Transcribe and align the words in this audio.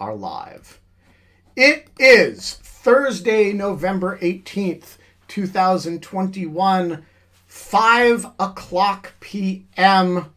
are 0.00 0.14
live. 0.14 0.80
It 1.56 1.88
is 1.98 2.54
Thursday, 2.54 3.52
November 3.52 4.18
18th, 4.18 4.96
2021, 5.26 7.04
5 7.46 8.26
o'clock 8.38 9.14
p.m. 9.20 10.32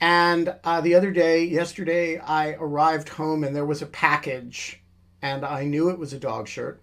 And 0.00 0.54
uh, 0.64 0.80
the 0.80 0.94
other 0.94 1.12
day, 1.12 1.44
yesterday, 1.44 2.18
I 2.18 2.54
arrived 2.54 3.10
home 3.10 3.44
and 3.44 3.54
there 3.54 3.64
was 3.64 3.82
a 3.82 3.86
package, 3.86 4.82
and 5.22 5.44
I 5.44 5.64
knew 5.64 5.90
it 5.90 5.98
was 5.98 6.12
a 6.12 6.18
dog 6.18 6.48
shirt. 6.48 6.82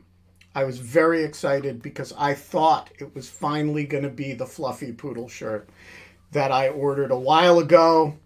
I 0.56 0.64
was 0.64 0.80
very 0.80 1.24
excited 1.24 1.82
because 1.82 2.14
I 2.18 2.34
thought 2.34 2.90
it 3.00 3.14
was 3.14 3.30
finally 3.30 3.86
going 3.86 4.04
to 4.04 4.10
be 4.10 4.34
the 4.34 4.46
fluffy 4.46 4.94
poodle 4.94 5.28
shirt 5.28 5.70
that 6.32 6.52
I 6.52 6.70
ordered 6.70 7.12
a 7.12 7.20
while 7.20 7.60
ago 7.60 8.18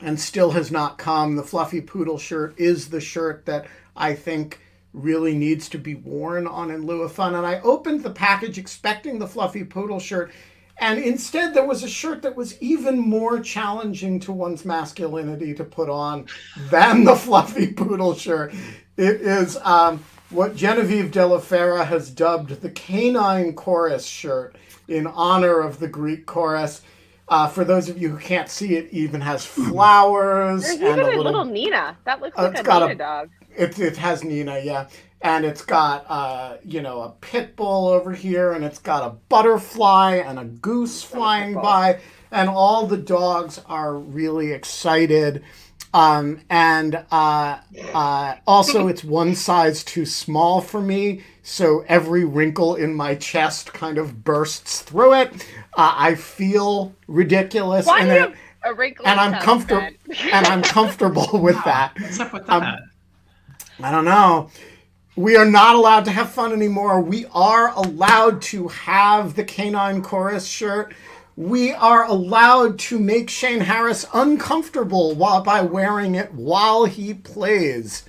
and 0.00 0.20
still 0.20 0.50
has 0.52 0.70
not 0.70 0.98
come. 0.98 1.36
The 1.36 1.42
fluffy 1.42 1.80
poodle 1.80 2.18
shirt 2.18 2.58
is 2.58 2.88
the 2.88 3.00
shirt 3.00 3.46
that 3.46 3.66
I 3.96 4.14
think 4.14 4.60
really 4.92 5.34
needs 5.34 5.68
to 5.68 5.78
be 5.78 5.94
worn 5.94 6.46
on 6.46 6.70
in 6.70 6.86
lieu 6.86 7.02
of 7.02 7.12
fun. 7.12 7.34
And 7.34 7.46
I 7.46 7.60
opened 7.60 8.02
the 8.02 8.10
package 8.10 8.58
expecting 8.58 9.18
the 9.18 9.28
fluffy 9.28 9.64
poodle 9.64 10.00
shirt, 10.00 10.32
and 10.78 10.98
instead 10.98 11.54
there 11.54 11.66
was 11.66 11.82
a 11.82 11.88
shirt 11.88 12.22
that 12.22 12.36
was 12.36 12.60
even 12.60 12.98
more 12.98 13.40
challenging 13.40 14.20
to 14.20 14.32
one's 14.32 14.64
masculinity 14.64 15.54
to 15.54 15.64
put 15.64 15.88
on 15.88 16.26
than 16.70 17.04
the 17.04 17.16
fluffy 17.16 17.72
poodle 17.72 18.14
shirt. 18.14 18.54
It 18.96 19.20
is 19.20 19.58
um, 19.58 20.02
what 20.30 20.56
Genevieve 20.56 21.10
DellaFera 21.10 21.86
has 21.86 22.10
dubbed 22.10 22.60
the 22.62 22.70
canine 22.70 23.54
chorus 23.54 24.06
shirt 24.06 24.56
in 24.88 25.06
honor 25.06 25.60
of 25.60 25.78
the 25.78 25.88
Greek 25.88 26.26
chorus. 26.26 26.82
Uh, 27.28 27.48
for 27.48 27.64
those 27.64 27.88
of 27.88 28.00
you 28.00 28.10
who 28.10 28.18
can't 28.18 28.48
see 28.48 28.76
it, 28.76 28.88
even 28.92 29.20
has 29.20 29.44
flowers. 29.44 30.62
There's 30.62 30.74
and 30.76 30.82
even 30.82 31.00
a 31.00 31.04
little, 31.06 31.24
little 31.24 31.44
Nina. 31.44 31.96
That 32.04 32.20
looks 32.20 32.38
Uh, 32.38 32.42
like 32.42 32.50
it's 32.52 32.60
a 32.60 32.64
got 32.64 32.82
Nina 32.82 32.92
a- 32.92 32.94
dog. 32.94 33.30
It, 33.56 33.78
it 33.78 33.96
has 33.96 34.22
Nina, 34.22 34.60
yeah. 34.60 34.86
And 35.22 35.44
it's 35.44 35.64
got, 35.64 36.04
uh, 36.08 36.58
you 36.64 36.82
know, 36.82 37.00
a 37.00 37.08
pit 37.20 37.56
bull 37.56 37.88
over 37.88 38.12
here, 38.12 38.52
and 38.52 38.64
it's 38.64 38.78
got 38.78 39.02
a 39.02 39.14
butterfly 39.28 40.16
and 40.24 40.38
a 40.38 40.44
goose 40.44 41.02
flying 41.02 41.54
by, 41.54 41.98
and 42.30 42.48
all 42.48 42.86
the 42.86 42.98
dogs 42.98 43.60
are 43.66 43.94
really 43.94 44.52
excited. 44.52 45.42
Um, 45.94 46.40
and 46.50 47.02
uh, 47.10 47.58
uh, 47.94 48.34
also, 48.46 48.88
it's 48.88 49.02
one 49.02 49.34
size 49.34 49.82
too 49.82 50.04
small 50.04 50.60
for 50.60 50.82
me, 50.82 51.22
so 51.42 51.84
every 51.88 52.24
wrinkle 52.24 52.74
in 52.74 52.92
my 52.94 53.14
chest 53.14 53.72
kind 53.72 53.96
of 53.96 54.22
bursts 54.22 54.82
through 54.82 55.14
it. 55.14 55.46
Uh, 55.76 55.94
I 55.96 56.14
feel 56.14 56.94
ridiculous, 57.06 57.86
Why 57.86 58.00
and, 58.00 58.08
do 58.08 58.14
you 58.14 58.22
it- 58.24 58.34
a 58.64 58.74
wrinkle? 58.74 59.06
and 59.06 59.20
I'm 59.20 59.40
comfortable, 59.42 59.86
and 60.32 60.46
I'm 60.46 60.62
comfortable 60.62 61.28
with 61.40 61.62
that. 61.64 61.92
What's 62.00 62.18
up 62.20 62.32
with 62.32 62.48
Um. 62.48 62.64
I 63.82 63.90
don't 63.90 64.06
know. 64.06 64.48
We 65.16 65.36
are 65.36 65.44
not 65.44 65.76
allowed 65.76 66.06
to 66.06 66.10
have 66.10 66.30
fun 66.30 66.52
anymore. 66.52 67.00
We 67.02 67.26
are 67.32 67.72
allowed 67.74 68.40
to 68.42 68.68
have 68.68 69.34
the 69.36 69.44
canine 69.44 70.00
chorus 70.02 70.46
shirt. 70.46 70.94
We 71.36 71.72
are 71.74 72.04
allowed 72.04 72.78
to 72.80 72.98
make 72.98 73.28
Shane 73.28 73.60
Harris 73.60 74.06
uncomfortable 74.14 75.14
while 75.14 75.42
by 75.42 75.60
wearing 75.60 76.14
it 76.14 76.32
while 76.32 76.86
he 76.86 77.12
plays. 77.12 78.04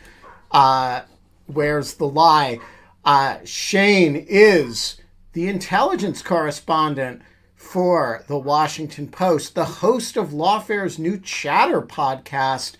Uh, 0.51 1.01
where's 1.47 1.95
the 1.95 2.07
lie? 2.07 2.59
Uh, 3.03 3.37
Shane 3.43 4.15
is 4.15 4.95
the 5.33 5.49
intelligence 5.49 6.21
correspondent 6.21 7.21
for 7.77 8.23
the 8.25 8.39
Washington 8.39 9.07
Post, 9.07 9.53
the 9.53 9.63
host 9.63 10.17
of 10.17 10.33
Lawfare's 10.33 10.97
new 10.97 11.19
Chatter 11.19 11.79
podcast, 11.79 12.73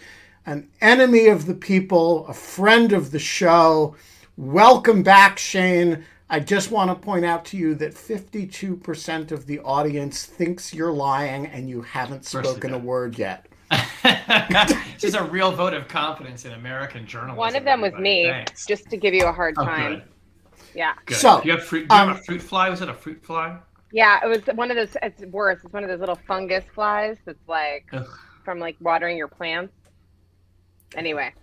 an 0.44 0.68
enemy 0.82 1.28
of 1.28 1.46
the 1.46 1.54
people, 1.54 2.26
a 2.26 2.34
friend 2.34 2.92
of 2.92 3.12
the 3.12 3.20
show. 3.20 3.96
Welcome 4.38 5.04
back, 5.04 5.38
Shane. 5.38 6.04
I 6.32 6.40
just 6.40 6.72
want 6.72 6.90
to 6.90 6.96
point 6.96 7.26
out 7.26 7.46
to 7.46 7.58
you 7.58 7.76
that 7.76 7.94
52% 7.94 9.32
of 9.32 9.46
the 9.46 9.60
audience 9.60 10.26
thinks 10.26 10.74
you're 10.74 10.92
lying 10.92 11.46
and 11.46 11.70
you 11.70 11.84
haven't 11.84 12.26
spoken 12.26 12.74
a 12.74 12.80
word 12.80 13.20
yet. 13.20 13.46
this 14.02 15.04
is 15.04 15.14
a 15.14 15.24
real 15.26 15.52
vote 15.52 15.76
of 15.76 15.88
confidence 15.88 16.46
in 16.46 16.54
American 16.54 17.06
journalism. 17.06 17.38
One 17.38 17.56
of 17.56 17.64
them 17.64 17.82
was 17.82 17.90
everybody. 17.90 18.24
me, 18.24 18.30
Thanks. 18.32 18.66
just 18.66 18.90
to 18.90 18.98
give 18.98 19.14
you 19.14 19.28
a 19.28 19.32
hard 19.32 19.54
oh, 19.60 19.64
time. 19.64 19.94
good. 19.94 20.04
Yeah, 20.74 20.96
Good. 21.06 21.18
So, 21.18 21.42
do 21.42 21.50
you 21.50 21.56
have 21.56 21.64
fruit? 21.64 21.88
Do 21.88 21.96
you 21.96 22.02
um, 22.02 22.08
have 22.08 22.18
a 22.18 22.24
fruit 22.24 22.42
fly? 22.42 22.68
Was 22.72 22.82
it 22.82 22.90
a 22.90 22.96
fruit 22.96 23.24
fly? 23.24 23.60
Yeah. 23.92 24.20
It 24.24 24.28
was 24.28 24.56
one 24.56 24.72
of 24.72 24.78
those. 24.78 24.96
It's 25.02 25.24
worse. 25.26 25.60
It's 25.64 25.74
one 25.74 25.84
of 25.84 25.90
those 25.90 26.00
little 26.00 26.20
fungus 26.28 26.66
flies 26.76 27.18
that's 27.26 27.48
like 27.48 27.86
Ugh. 27.94 28.08
from 28.46 28.60
like 28.60 28.78
watering 28.82 29.18
your 29.18 29.28
plants. 29.30 29.74
Anyway, 30.96 31.34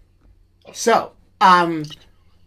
So, 0.73 1.13
um, 1.41 1.85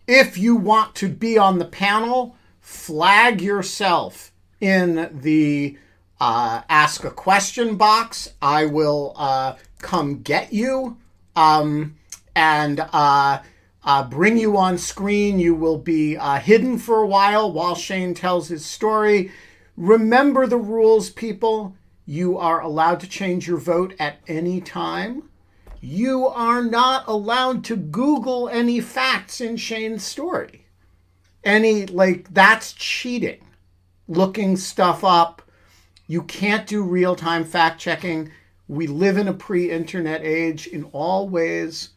if 0.07 0.37
you 0.37 0.55
want 0.55 0.95
to 0.95 1.09
be 1.09 1.37
on 1.37 1.59
the 1.59 1.65
panel, 1.65 2.35
flag 2.61 3.41
yourself 3.41 4.31
in 4.61 5.09
the 5.21 5.77
uh, 6.19 6.61
ask 6.69 7.03
a 7.03 7.11
question 7.11 7.77
box. 7.77 8.33
I 8.41 8.65
will 8.65 9.13
uh, 9.17 9.55
come 9.79 10.21
get 10.21 10.53
you 10.53 10.97
um, 11.35 11.97
and 12.35 12.81
uh, 12.93 13.41
uh, 13.83 14.03
bring 14.09 14.37
you 14.37 14.57
on 14.57 14.77
screen. 14.77 15.39
You 15.39 15.55
will 15.55 15.77
be 15.77 16.17
uh, 16.17 16.39
hidden 16.39 16.77
for 16.79 16.99
a 17.03 17.07
while 17.07 17.51
while 17.51 17.75
Shane 17.75 18.13
tells 18.13 18.49
his 18.49 18.65
story. 18.65 19.31
Remember 19.77 20.47
the 20.47 20.57
rules, 20.57 21.11
people. 21.11 21.75
You 22.03 22.35
are 22.37 22.59
allowed 22.61 22.99
to 23.01 23.07
change 23.07 23.47
your 23.47 23.57
vote 23.57 23.93
at 23.99 24.17
any 24.27 24.59
time. 24.59 25.29
You 25.79 26.27
are 26.27 26.63
not 26.63 27.03
allowed 27.07 27.63
to 27.65 27.75
Google 27.75 28.49
any 28.49 28.81
facts 28.81 29.39
in 29.39 29.55
Shane's 29.55 30.03
story. 30.03 30.65
Any, 31.43 31.85
like, 31.85 32.33
that's 32.33 32.73
cheating. 32.73 33.41
Looking 34.07 34.57
stuff 34.57 35.03
up. 35.03 35.43
You 36.07 36.23
can't 36.23 36.65
do 36.65 36.81
real 36.81 37.15
time 37.15 37.43
fact 37.43 37.79
checking. 37.79 38.31
We 38.67 38.87
live 38.87 39.17
in 39.17 39.27
a 39.27 39.33
pre 39.33 39.69
internet 39.69 40.21
age 40.23 40.65
in 40.65 40.85
all 40.85 41.29
ways 41.29 41.89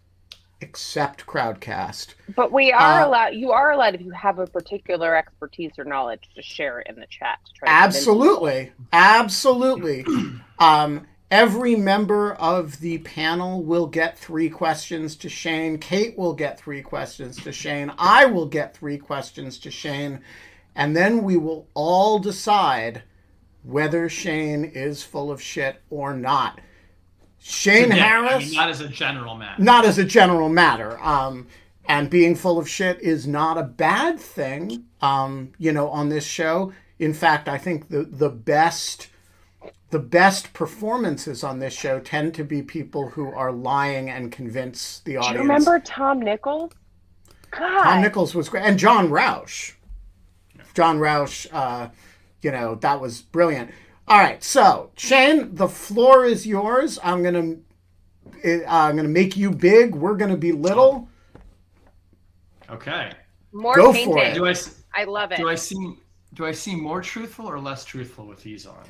except 0.61 1.27
Crowdcast. 1.27 2.15
but 2.37 2.53
we 2.53 2.73
are 2.73 3.01
Uh, 3.03 3.07
allowed. 3.07 3.35
You 3.35 3.51
are 3.53 3.73
allowed 3.73 3.95
if 3.95 4.01
you 4.01 4.11
have 4.13 4.39
a 4.39 4.47
particular 4.47 5.17
expertise 5.17 5.73
or 5.79 5.85
knowledge 5.85 6.23
to 6.35 6.43
share 6.43 6.81
it 6.81 6.87
in 6.89 6.97
the 6.97 7.07
chat. 7.07 7.39
To 7.47 7.53
try 7.55 7.69
to 7.69 7.75
Absolutely. 7.75 8.73
Absolutely. 8.93 10.05
Um, 10.59 11.07
every 11.31 11.75
member 11.75 12.35
of 12.35 12.81
the 12.81 12.99
panel 12.99 13.63
will 13.63 13.87
get 13.87 14.19
three 14.19 14.51
questions 14.51 15.17
to 15.17 15.31
Shane. 15.31 15.79
Kate 15.79 16.19
will 16.19 16.35
get 16.35 16.61
three 16.61 16.83
questions 16.83 17.37
to 17.45 17.51
Shane. 17.51 17.91
I 17.97 18.27
will 18.27 18.45
get 18.45 18.77
three 18.77 18.99
questions 18.99 19.57
to 19.61 19.71
Shane. 19.71 20.21
And 20.77 20.95
then 20.95 21.23
we 21.25 21.39
will 21.39 21.67
all 21.73 22.19
decide 22.19 23.05
whether 23.63 24.11
Shane 24.11 24.65
is 24.67 25.03
full 25.03 25.31
of 25.31 25.41
shit 25.41 25.81
or 25.89 26.13
not. 26.15 26.61
Shane 27.43 27.91
Yeah, 27.91 27.97
I 27.97 27.99
Harris 27.99 28.47
mean, 28.47 28.55
not 28.55 28.69
as 28.71 28.81
a 28.81 28.89
general 28.89 29.35
matter. 29.37 29.63
not 29.63 29.85
as 29.85 29.99
a 29.99 30.05
general 30.05 30.49
matter. 30.49 30.99
Um, 31.01 31.47
and 31.89 32.09
being 32.11 32.37
full 32.37 32.59
of 32.59 32.69
shit 32.69 33.01
is 33.01 33.27
not 33.27 33.59
a 33.59 33.63
bad 33.63 34.21
thing. 34.21 34.85
Um, 35.01 35.53
you 35.59 35.73
know, 35.73 35.89
on 35.89 36.09
this 36.11 36.25
show. 36.25 36.73
In 36.99 37.15
fact, 37.15 37.49
I 37.49 37.57
think 37.59 37.89
the 37.89 38.03
the 38.05 38.29
best 38.29 39.09
the 39.91 39.99
best 39.99 40.53
performances 40.53 41.43
on 41.43 41.59
this 41.59 41.73
show 41.73 41.99
tend 41.99 42.35
to 42.35 42.45
be 42.45 42.63
people 42.63 43.09
who 43.11 43.33
are 43.33 43.51
lying 43.51 44.09
and 44.11 44.31
convince 44.31 45.01
the 45.01 45.17
audience. 45.17 45.33
Do 45.33 45.41
audience. 45.41 45.67
you 45.67 45.73
remember 45.73 45.81
Tom 45.85 46.21
Nichols? 46.21 46.73
God, 47.51 47.83
Tom 47.83 48.03
Nichols 48.03 48.35
was 48.35 48.49
great, 48.49 48.65
and 48.65 48.79
John 48.79 49.11
Rauch. 49.11 49.73
John 50.75 50.99
Rauch, 51.01 51.47
uh, 51.53 51.89
you 52.43 52.53
know, 52.53 52.77
that 52.77 53.01
was 53.01 53.23
brilliant. 53.23 53.71
All 54.11 54.19
right, 54.19 54.43
so 54.43 54.91
Shane, 54.97 55.55
the 55.55 55.69
floor 55.69 56.25
is 56.25 56.45
yours. 56.45 56.99
I'm 57.01 57.23
gonna, 57.23 57.55
uh, 58.45 58.65
I'm 58.67 58.97
gonna 58.97 59.09
make 59.09 59.37
you 59.37 59.53
big. 59.53 59.95
We're 59.95 60.17
gonna 60.17 60.37
be 60.37 60.51
little. 60.51 61.09
Okay. 62.69 63.13
more 63.53 63.77
Go 63.77 63.93
for 63.93 64.19
it. 64.19 64.35
Do 64.35 64.47
I 64.47 64.51
s- 64.51 64.83
I 64.93 65.05
love 65.05 65.31
it. 65.31 65.39
do 65.39 65.49
I 65.49 65.55
seem 65.55 65.99
do 66.35 66.45
I 66.45 66.51
seem 66.51 66.83
more 66.83 67.01
truthful 67.03 67.47
or 67.47 67.61
less 67.61 67.85
truthful 67.85 68.27
with 68.27 68.43
these 68.43 68.67
on? 68.67 68.83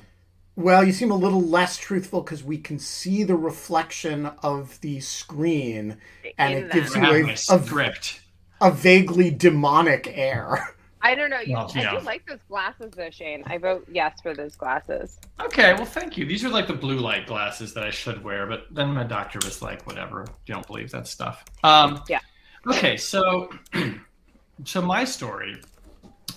Well, 0.56 0.84
you 0.84 0.92
seem 0.92 1.10
a 1.10 1.16
little 1.16 1.42
less 1.42 1.76
truthful 1.76 2.22
because 2.22 2.42
we 2.42 2.56
can 2.56 2.78
see 2.78 3.22
the 3.22 3.36
reflection 3.36 4.24
of 4.42 4.80
the 4.80 5.00
screen, 5.00 5.98
and 6.38 6.54
In 6.54 6.64
it 6.64 6.72
gives 6.72 6.94
that. 6.94 7.12
You 7.12 7.28
a, 7.50 7.54
a, 7.54 8.68
a 8.68 8.70
vaguely 8.70 9.30
demonic 9.30 10.08
air. 10.16 10.74
I 11.02 11.14
don't 11.14 11.30
know. 11.30 11.40
You, 11.40 11.54
Well, 11.54 11.70
I 11.74 11.98
do 11.98 12.04
like 12.04 12.26
those 12.26 12.40
glasses, 12.48 12.92
though, 12.94 13.10
Shane. 13.10 13.42
I 13.46 13.58
vote 13.58 13.86
yes 13.90 14.20
for 14.22 14.34
those 14.34 14.54
glasses. 14.54 15.18
Okay, 15.40 15.72
well, 15.74 15.86
thank 15.86 16.18
you. 16.18 16.26
These 16.26 16.44
are 16.44 16.50
like 16.50 16.66
the 16.66 16.74
blue 16.74 16.98
light 16.98 17.26
glasses 17.26 17.72
that 17.74 17.84
I 17.84 17.90
should 17.90 18.22
wear, 18.22 18.46
but 18.46 18.66
then 18.70 18.88
my 18.88 19.04
doctor 19.04 19.38
was 19.42 19.62
like, 19.62 19.86
"Whatever, 19.86 20.26
you 20.46 20.54
don't 20.54 20.66
believe 20.66 20.90
that 20.90 21.06
stuff." 21.06 21.44
Um, 21.62 22.02
Yeah. 22.08 22.20
Okay, 22.66 22.96
so, 22.98 23.48
so 24.64 24.82
my 24.82 25.04
story, 25.04 25.62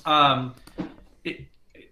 um, 0.05 0.55
it, 1.25 1.41
it 1.73 1.89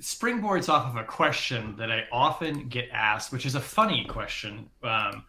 springboards 0.00 0.68
off 0.68 0.88
of 0.90 0.96
a 0.96 1.04
question 1.04 1.76
that 1.76 1.90
I 1.92 2.04
often 2.10 2.68
get 2.68 2.88
asked, 2.92 3.32
which 3.32 3.46
is 3.46 3.54
a 3.54 3.60
funny 3.60 4.04
question. 4.06 4.68
Um, 4.82 5.24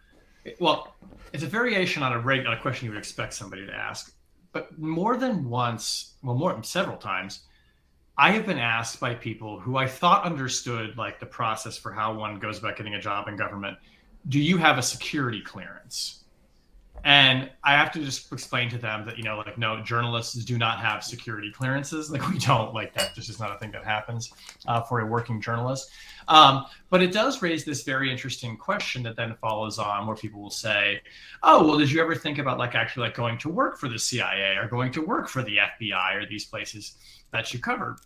well, 0.60 0.96
it's 1.34 1.44
a 1.44 1.48
variation 1.48 2.02
on 2.02 2.14
a 2.14 2.20
reg- 2.20 2.48
on 2.48 2.54
a 2.54 2.60
question 2.60 2.86
you 2.86 2.92
would 2.92 2.98
expect 2.98 3.34
somebody 3.36 3.68
to 3.68 3.74
ask, 3.74 4.16
but 4.52 4.78
more 4.78 5.18
than 5.18 5.50
once, 5.50 6.14
well, 6.24 6.36
more 6.36 6.62
several 6.64 6.98
times, 6.98 7.42
I 8.18 8.32
have 8.32 8.46
been 8.46 8.60
asked 8.60 9.00
by 9.00 9.16
people 9.16 9.60
who 9.60 9.78
I 9.78 9.88
thought 9.88 10.26
understood 10.26 10.98
like 10.98 11.20
the 11.20 11.26
process 11.26 11.78
for 11.78 11.92
how 11.92 12.14
one 12.14 12.40
goes 12.40 12.60
about 12.60 12.76
getting 12.76 12.96
a 12.96 13.02
job 13.02 13.28
in 13.28 13.38
government. 13.38 13.78
Do 14.28 14.40
you 14.40 14.58
have 14.58 14.78
a 14.78 14.82
security 14.82 15.42
clearance? 15.42 16.19
And 17.04 17.50
I 17.64 17.74
have 17.74 17.92
to 17.94 18.00
just 18.00 18.32
explain 18.32 18.70
to 18.72 18.78
them 18.78 19.06
that 19.06 19.18
you 19.18 19.24
know, 19.24 19.38
like, 19.38 19.58
no, 19.58 19.82
journalists 19.82 20.34
do 20.44 20.58
not 20.58 20.80
have 20.80 21.04
security 21.04 21.52
clearances. 21.52 22.10
Like, 22.20 22.28
we 22.28 22.40
don't 22.40 22.74
like 22.74 22.94
that. 22.96 23.16
This 23.16 23.30
is 23.30 23.40
not 23.40 23.56
a 23.56 23.60
thing 23.60 23.72
that 23.72 23.86
happens 23.86 24.34
uh, 24.68 24.82
for 24.82 25.00
a 25.00 25.06
working 25.06 25.40
journalist. 25.42 25.92
Um, 26.28 26.66
but 26.90 27.02
it 27.02 27.14
does 27.14 27.42
raise 27.42 27.64
this 27.64 27.84
very 27.84 28.12
interesting 28.12 28.58
question 28.58 29.04
that 29.04 29.16
then 29.16 29.36
follows 29.40 29.80
on, 29.80 30.06
where 30.06 30.16
people 30.16 30.42
will 30.42 30.50
say, 30.50 31.02
"Oh, 31.44 31.66
well, 31.66 31.78
did 31.78 31.92
you 31.92 32.02
ever 32.02 32.16
think 32.16 32.38
about 32.38 32.58
like 32.58 32.76
actually 32.76 33.08
like 33.08 33.16
going 33.16 33.38
to 33.40 33.50
work 33.50 33.78
for 33.78 33.88
the 33.88 34.00
CIA 34.00 34.56
or 34.58 34.68
going 34.68 34.92
to 34.94 35.02
work 35.02 35.28
for 35.28 35.44
the 35.44 35.58
FBI 35.58 36.16
or 36.16 36.26
these 36.26 36.46
places 36.46 36.96
that 37.32 37.54
you 37.54 37.60
covered?" 37.60 37.98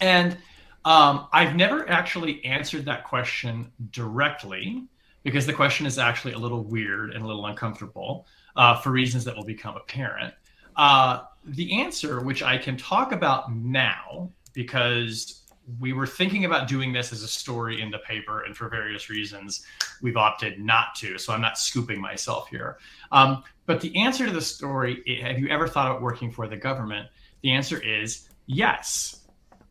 And 0.00 0.36
um, 0.84 1.26
I've 1.32 1.56
never 1.56 1.88
actually 1.88 2.44
answered 2.44 2.84
that 2.86 3.04
question 3.04 3.70
directly 3.90 4.86
because 5.22 5.46
the 5.46 5.52
question 5.52 5.86
is 5.86 5.98
actually 5.98 6.32
a 6.32 6.38
little 6.38 6.64
weird 6.64 7.10
and 7.12 7.24
a 7.24 7.26
little 7.26 7.46
uncomfortable 7.46 8.26
uh, 8.56 8.76
for 8.80 8.90
reasons 8.90 9.24
that 9.24 9.36
will 9.36 9.44
become 9.44 9.76
apparent. 9.76 10.34
Uh, 10.76 11.20
the 11.44 11.80
answer, 11.80 12.20
which 12.20 12.42
I 12.42 12.58
can 12.58 12.76
talk 12.76 13.12
about 13.12 13.54
now, 13.54 14.30
because 14.52 15.40
we 15.78 15.92
were 15.92 16.06
thinking 16.06 16.44
about 16.44 16.68
doing 16.68 16.92
this 16.92 17.12
as 17.12 17.22
a 17.22 17.28
story 17.28 17.80
in 17.80 17.90
the 17.90 17.98
paper, 17.98 18.42
and 18.42 18.56
for 18.56 18.68
various 18.68 19.08
reasons, 19.08 19.64
we've 20.02 20.16
opted 20.16 20.58
not 20.58 20.94
to. 20.96 21.18
So 21.18 21.32
I'm 21.32 21.40
not 21.40 21.58
scooping 21.58 22.00
myself 22.00 22.48
here. 22.48 22.78
Um, 23.12 23.44
but 23.66 23.80
the 23.80 24.02
answer 24.02 24.26
to 24.26 24.32
the 24.32 24.40
story 24.40 25.02
have 25.22 25.38
you 25.38 25.48
ever 25.48 25.68
thought 25.68 25.90
about 25.90 26.02
working 26.02 26.30
for 26.30 26.48
the 26.48 26.56
government? 26.56 27.08
The 27.42 27.52
answer 27.52 27.80
is 27.80 28.28
yes. 28.46 29.20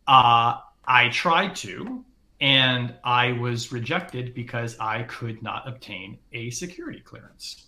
Uh, 0.07 0.57
I 0.87 1.09
tried 1.09 1.55
to, 1.57 2.03
and 2.41 2.93
I 3.03 3.33
was 3.33 3.71
rejected 3.71 4.33
because 4.33 4.77
I 4.79 5.03
could 5.03 5.41
not 5.43 5.67
obtain 5.67 6.17
a 6.31 6.49
security 6.51 6.99
clearance. 6.99 7.67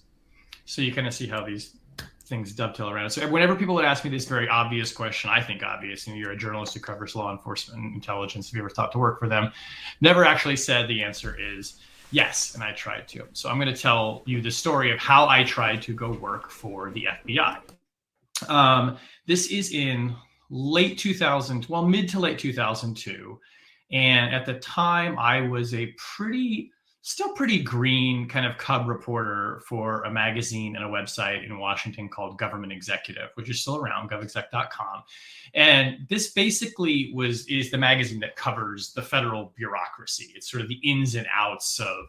So 0.65 0.81
you 0.81 0.93
kind 0.93 1.07
of 1.07 1.13
see 1.13 1.27
how 1.27 1.45
these 1.45 1.75
things 2.31 2.53
dovetail 2.53 2.89
around. 2.89 3.09
So 3.09 3.27
whenever 3.27 3.55
people 3.55 3.75
would 3.75 3.83
ask 3.83 4.05
me 4.05 4.09
this 4.09 4.25
very 4.25 4.47
obvious 4.47 4.93
question, 4.93 5.29
I 5.29 5.41
think 5.41 5.63
obvious, 5.63 6.07
you 6.07 6.13
know, 6.13 6.19
you're 6.19 6.31
a 6.31 6.37
journalist 6.37 6.73
who 6.73 6.79
covers 6.79 7.13
law 7.13 7.29
enforcement 7.29 7.83
and 7.83 7.93
intelligence. 7.93 8.49
Have 8.49 8.55
you 8.55 8.61
ever 8.61 8.69
thought 8.69 8.93
to 8.93 8.99
work 8.99 9.19
for 9.19 9.27
them? 9.27 9.51
Never 9.99 10.23
actually 10.23 10.55
said 10.55 10.87
the 10.87 11.03
answer 11.03 11.37
is 11.37 11.81
yes, 12.11 12.55
and 12.55 12.63
I 12.63 12.71
tried 12.71 13.09
to. 13.09 13.27
So 13.33 13.49
I'm 13.49 13.57
going 13.57 13.73
to 13.73 13.79
tell 13.79 14.23
you 14.25 14.41
the 14.41 14.49
story 14.49 14.91
of 14.91 14.99
how 14.99 15.27
I 15.27 15.43
tried 15.43 15.81
to 15.83 15.93
go 15.93 16.13
work 16.13 16.49
for 16.49 16.89
the 16.91 17.07
FBI. 17.25 17.57
Um, 18.47 18.97
this 19.27 19.51
is 19.51 19.73
in 19.73 20.15
late 20.49 20.97
2000, 20.97 21.65
well, 21.67 21.85
mid 21.85 22.07
to 22.09 22.19
late 22.19 22.39
2002. 22.39 23.39
And 23.91 24.33
at 24.33 24.45
the 24.45 24.55
time, 24.55 25.19
I 25.19 25.41
was 25.41 25.73
a 25.73 25.93
pretty, 25.97 26.71
still 27.01 27.33
pretty 27.33 27.61
green 27.61 28.27
kind 28.27 28.45
of 28.45 28.57
cub 28.57 28.87
reporter 28.87 29.61
for 29.67 30.03
a 30.03 30.11
magazine 30.11 30.75
and 30.75 30.85
a 30.85 30.87
website 30.87 31.45
in 31.45 31.59
Washington 31.59 32.07
called 32.07 32.37
Government 32.37 32.71
Executive, 32.71 33.29
which 33.35 33.49
is 33.49 33.61
still 33.61 33.77
around, 33.77 34.09
govexec.com. 34.09 35.03
And 35.53 36.07
this 36.09 36.31
basically 36.31 37.11
was 37.13 37.45
is 37.47 37.71
the 37.71 37.77
magazine 37.77 38.19
that 38.21 38.35
covers 38.35 38.93
the 38.93 39.01
federal 39.01 39.53
bureaucracy. 39.57 40.31
It's 40.35 40.49
sort 40.49 40.61
of 40.61 40.69
the 40.69 40.79
ins 40.83 41.15
and 41.15 41.27
outs 41.33 41.79
of 41.79 42.05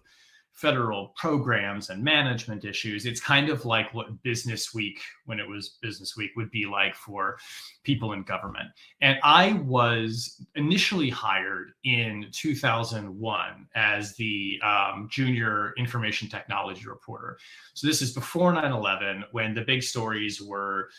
federal 0.52 1.08
programs 1.16 1.90
and 1.90 2.02
management 2.02 2.64
issues. 2.64 3.06
It's 3.06 3.20
kind 3.20 3.48
of 3.48 3.64
like 3.64 3.92
what 3.94 4.22
Business 4.22 4.74
Week, 4.74 5.00
when 5.24 5.40
it 5.40 5.48
was 5.48 5.78
Business 5.82 6.16
Week, 6.16 6.30
would 6.36 6.50
be 6.50 6.66
like 6.66 6.94
for 6.94 7.38
people 7.84 8.12
in 8.12 8.22
government. 8.22 8.68
And 9.00 9.18
I 9.22 9.54
was 9.64 10.44
initially 10.54 11.10
hired 11.10 11.72
in 11.84 12.26
2001 12.32 13.66
as 13.74 14.14
the 14.16 14.60
um, 14.64 15.08
junior 15.10 15.72
information 15.78 16.28
technology 16.28 16.86
reporter. 16.86 17.38
So 17.74 17.86
this 17.86 18.02
is 18.02 18.12
before 18.12 18.52
9 18.52 18.70
11, 18.70 19.24
when 19.32 19.54
the 19.54 19.62
big 19.62 19.82
stories 19.82 20.40
were 20.40 20.90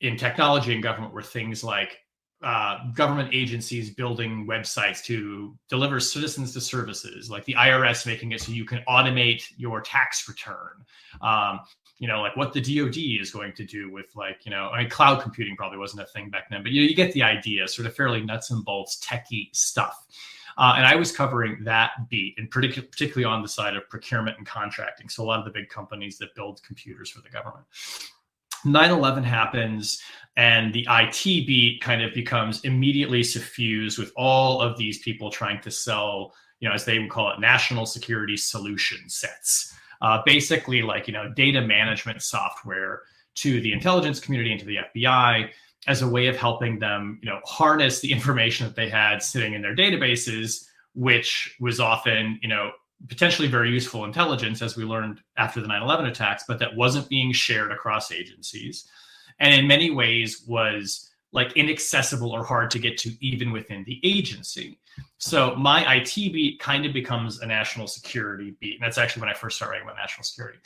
in 0.00 0.16
technology 0.16 0.72
and 0.72 0.82
government 0.82 1.12
were 1.12 1.22
things 1.22 1.64
like 1.64 1.98
uh, 2.44 2.90
government 2.92 3.30
agencies 3.32 3.90
building 3.90 4.46
websites 4.46 5.02
to 5.04 5.56
deliver 5.68 5.98
citizens 5.98 6.52
to 6.52 6.60
services, 6.60 7.30
like 7.30 7.44
the 7.44 7.54
IRS 7.54 8.06
making 8.06 8.32
it 8.32 8.40
so 8.40 8.52
you 8.52 8.64
can 8.64 8.82
automate 8.88 9.44
your 9.56 9.80
tax 9.80 10.28
return. 10.28 10.84
Um, 11.22 11.60
you 11.98 12.08
know, 12.08 12.20
like 12.20 12.36
what 12.36 12.52
the 12.52 12.60
DoD 12.60 12.98
is 13.20 13.30
going 13.30 13.52
to 13.54 13.64
do 13.64 13.90
with, 13.90 14.14
like, 14.14 14.44
you 14.44 14.50
know, 14.50 14.68
I 14.68 14.80
mean, 14.80 14.90
cloud 14.90 15.22
computing 15.22 15.56
probably 15.56 15.78
wasn't 15.78 16.02
a 16.02 16.06
thing 16.06 16.28
back 16.28 16.50
then, 16.50 16.62
but 16.62 16.72
you, 16.72 16.82
know, 16.82 16.88
you 16.88 16.94
get 16.94 17.12
the 17.12 17.22
idea, 17.22 17.66
sort 17.66 17.86
of 17.86 17.94
fairly 17.94 18.20
nuts 18.22 18.50
and 18.50 18.64
bolts, 18.64 19.00
techie 19.00 19.54
stuff. 19.54 20.06
Uh, 20.56 20.74
and 20.76 20.86
I 20.86 20.94
was 20.94 21.10
covering 21.10 21.64
that 21.64 21.92
beat, 22.10 22.34
and 22.38 22.50
partic- 22.50 22.90
particularly 22.90 23.24
on 23.24 23.42
the 23.42 23.48
side 23.48 23.76
of 23.76 23.88
procurement 23.88 24.38
and 24.38 24.46
contracting. 24.46 25.08
So 25.08 25.22
a 25.22 25.26
lot 25.26 25.38
of 25.38 25.44
the 25.44 25.50
big 25.50 25.68
companies 25.68 26.18
that 26.18 26.34
build 26.34 26.62
computers 26.62 27.10
for 27.10 27.22
the 27.22 27.30
government. 27.30 27.64
9 28.64 28.90
11 28.90 29.24
happens, 29.24 30.02
and 30.36 30.72
the 30.72 30.86
IT 30.90 31.46
beat 31.46 31.80
kind 31.80 32.02
of 32.02 32.12
becomes 32.14 32.64
immediately 32.64 33.22
suffused 33.22 33.98
with 33.98 34.12
all 34.16 34.60
of 34.60 34.76
these 34.76 34.98
people 34.98 35.30
trying 35.30 35.60
to 35.60 35.70
sell, 35.70 36.34
you 36.60 36.68
know, 36.68 36.74
as 36.74 36.84
they 36.84 36.98
would 36.98 37.10
call 37.10 37.30
it, 37.32 37.40
national 37.40 37.86
security 37.86 38.36
solution 38.36 39.08
sets. 39.08 39.74
Uh, 40.02 40.20
basically, 40.26 40.82
like, 40.82 41.06
you 41.06 41.12
know, 41.14 41.32
data 41.34 41.60
management 41.60 42.20
software 42.20 43.02
to 43.36 43.60
the 43.60 43.72
intelligence 43.72 44.20
community 44.20 44.50
and 44.50 44.60
to 44.60 44.66
the 44.66 44.78
FBI 44.94 45.50
as 45.86 46.02
a 46.02 46.08
way 46.08 46.26
of 46.26 46.36
helping 46.36 46.78
them, 46.78 47.18
you 47.22 47.28
know, 47.28 47.40
harness 47.44 48.00
the 48.00 48.12
information 48.12 48.66
that 48.66 48.74
they 48.74 48.88
had 48.88 49.22
sitting 49.22 49.54
in 49.54 49.62
their 49.62 49.74
databases, 49.74 50.66
which 50.94 51.54
was 51.60 51.78
often, 51.78 52.38
you 52.42 52.48
know, 52.48 52.70
potentially 53.08 53.48
very 53.48 53.70
useful 53.70 54.04
intelligence, 54.04 54.62
as 54.62 54.76
we 54.76 54.84
learned 54.84 55.20
after 55.36 55.60
the 55.60 55.68
9 55.68 55.82
11 55.82 56.06
attacks, 56.06 56.44
but 56.46 56.58
that 56.58 56.74
wasn't 56.74 57.08
being 57.08 57.32
shared 57.32 57.72
across 57.72 58.12
agencies. 58.12 58.88
And 59.40 59.54
in 59.54 59.66
many 59.66 59.90
ways 59.90 60.44
was 60.46 61.10
like 61.32 61.52
inaccessible 61.56 62.30
or 62.30 62.44
hard 62.44 62.70
to 62.70 62.78
get 62.78 62.96
to 62.98 63.12
even 63.20 63.50
within 63.50 63.84
the 63.84 64.00
agency. 64.04 64.78
So 65.18 65.56
my 65.56 65.96
IT 65.96 66.14
beat 66.14 66.60
kind 66.60 66.86
of 66.86 66.92
becomes 66.92 67.40
a 67.40 67.46
national 67.46 67.88
security 67.88 68.54
beat. 68.60 68.74
And 68.74 68.82
that's 68.84 68.98
actually 68.98 69.22
when 69.22 69.30
I 69.30 69.34
first 69.34 69.56
started 69.56 69.72
writing 69.72 69.88
about 69.88 69.96
national 69.96 70.24
security. 70.24 70.58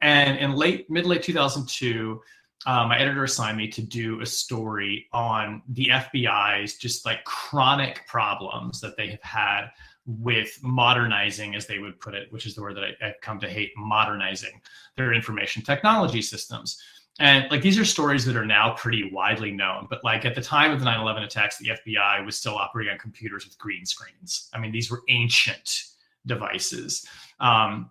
And 0.00 0.38
in 0.38 0.54
late, 0.54 0.90
mid 0.90 1.06
late 1.06 1.22
2002, 1.22 2.20
um, 2.66 2.88
my 2.88 2.98
editor 2.98 3.22
assigned 3.22 3.56
me 3.56 3.68
to 3.68 3.82
do 3.82 4.20
a 4.20 4.26
story 4.26 5.06
on 5.12 5.62
the 5.68 5.90
FBI's 5.92 6.76
just 6.76 7.06
like 7.06 7.22
chronic 7.24 8.04
problems 8.08 8.80
that 8.80 8.96
they 8.96 9.08
have 9.08 9.22
had 9.22 9.68
with 10.08 10.58
modernizing, 10.62 11.54
as 11.54 11.66
they 11.66 11.78
would 11.78 12.00
put 12.00 12.14
it, 12.14 12.32
which 12.32 12.46
is 12.46 12.54
the 12.54 12.62
word 12.62 12.76
that 12.76 12.84
I, 12.84 13.06
I've 13.06 13.20
come 13.20 13.38
to 13.40 13.48
hate, 13.48 13.72
modernizing 13.76 14.60
their 14.96 15.12
information 15.12 15.62
technology 15.62 16.22
systems. 16.22 16.82
And 17.20 17.50
like 17.50 17.62
these 17.62 17.78
are 17.78 17.84
stories 17.84 18.24
that 18.24 18.36
are 18.36 18.46
now 18.46 18.74
pretty 18.74 19.10
widely 19.12 19.50
known, 19.50 19.86
but 19.90 20.02
like 20.04 20.24
at 20.24 20.34
the 20.34 20.40
time 20.40 20.70
of 20.70 20.78
the 20.78 20.84
9 20.84 21.00
11 21.00 21.24
attacks, 21.24 21.58
the 21.58 21.70
FBI 21.70 22.24
was 22.24 22.38
still 22.38 22.56
operating 22.56 22.92
on 22.92 22.98
computers 22.98 23.44
with 23.44 23.58
green 23.58 23.84
screens. 23.84 24.48
I 24.54 24.58
mean, 24.58 24.72
these 24.72 24.90
were 24.90 25.02
ancient 25.08 25.84
devices. 26.26 27.06
Um, 27.40 27.90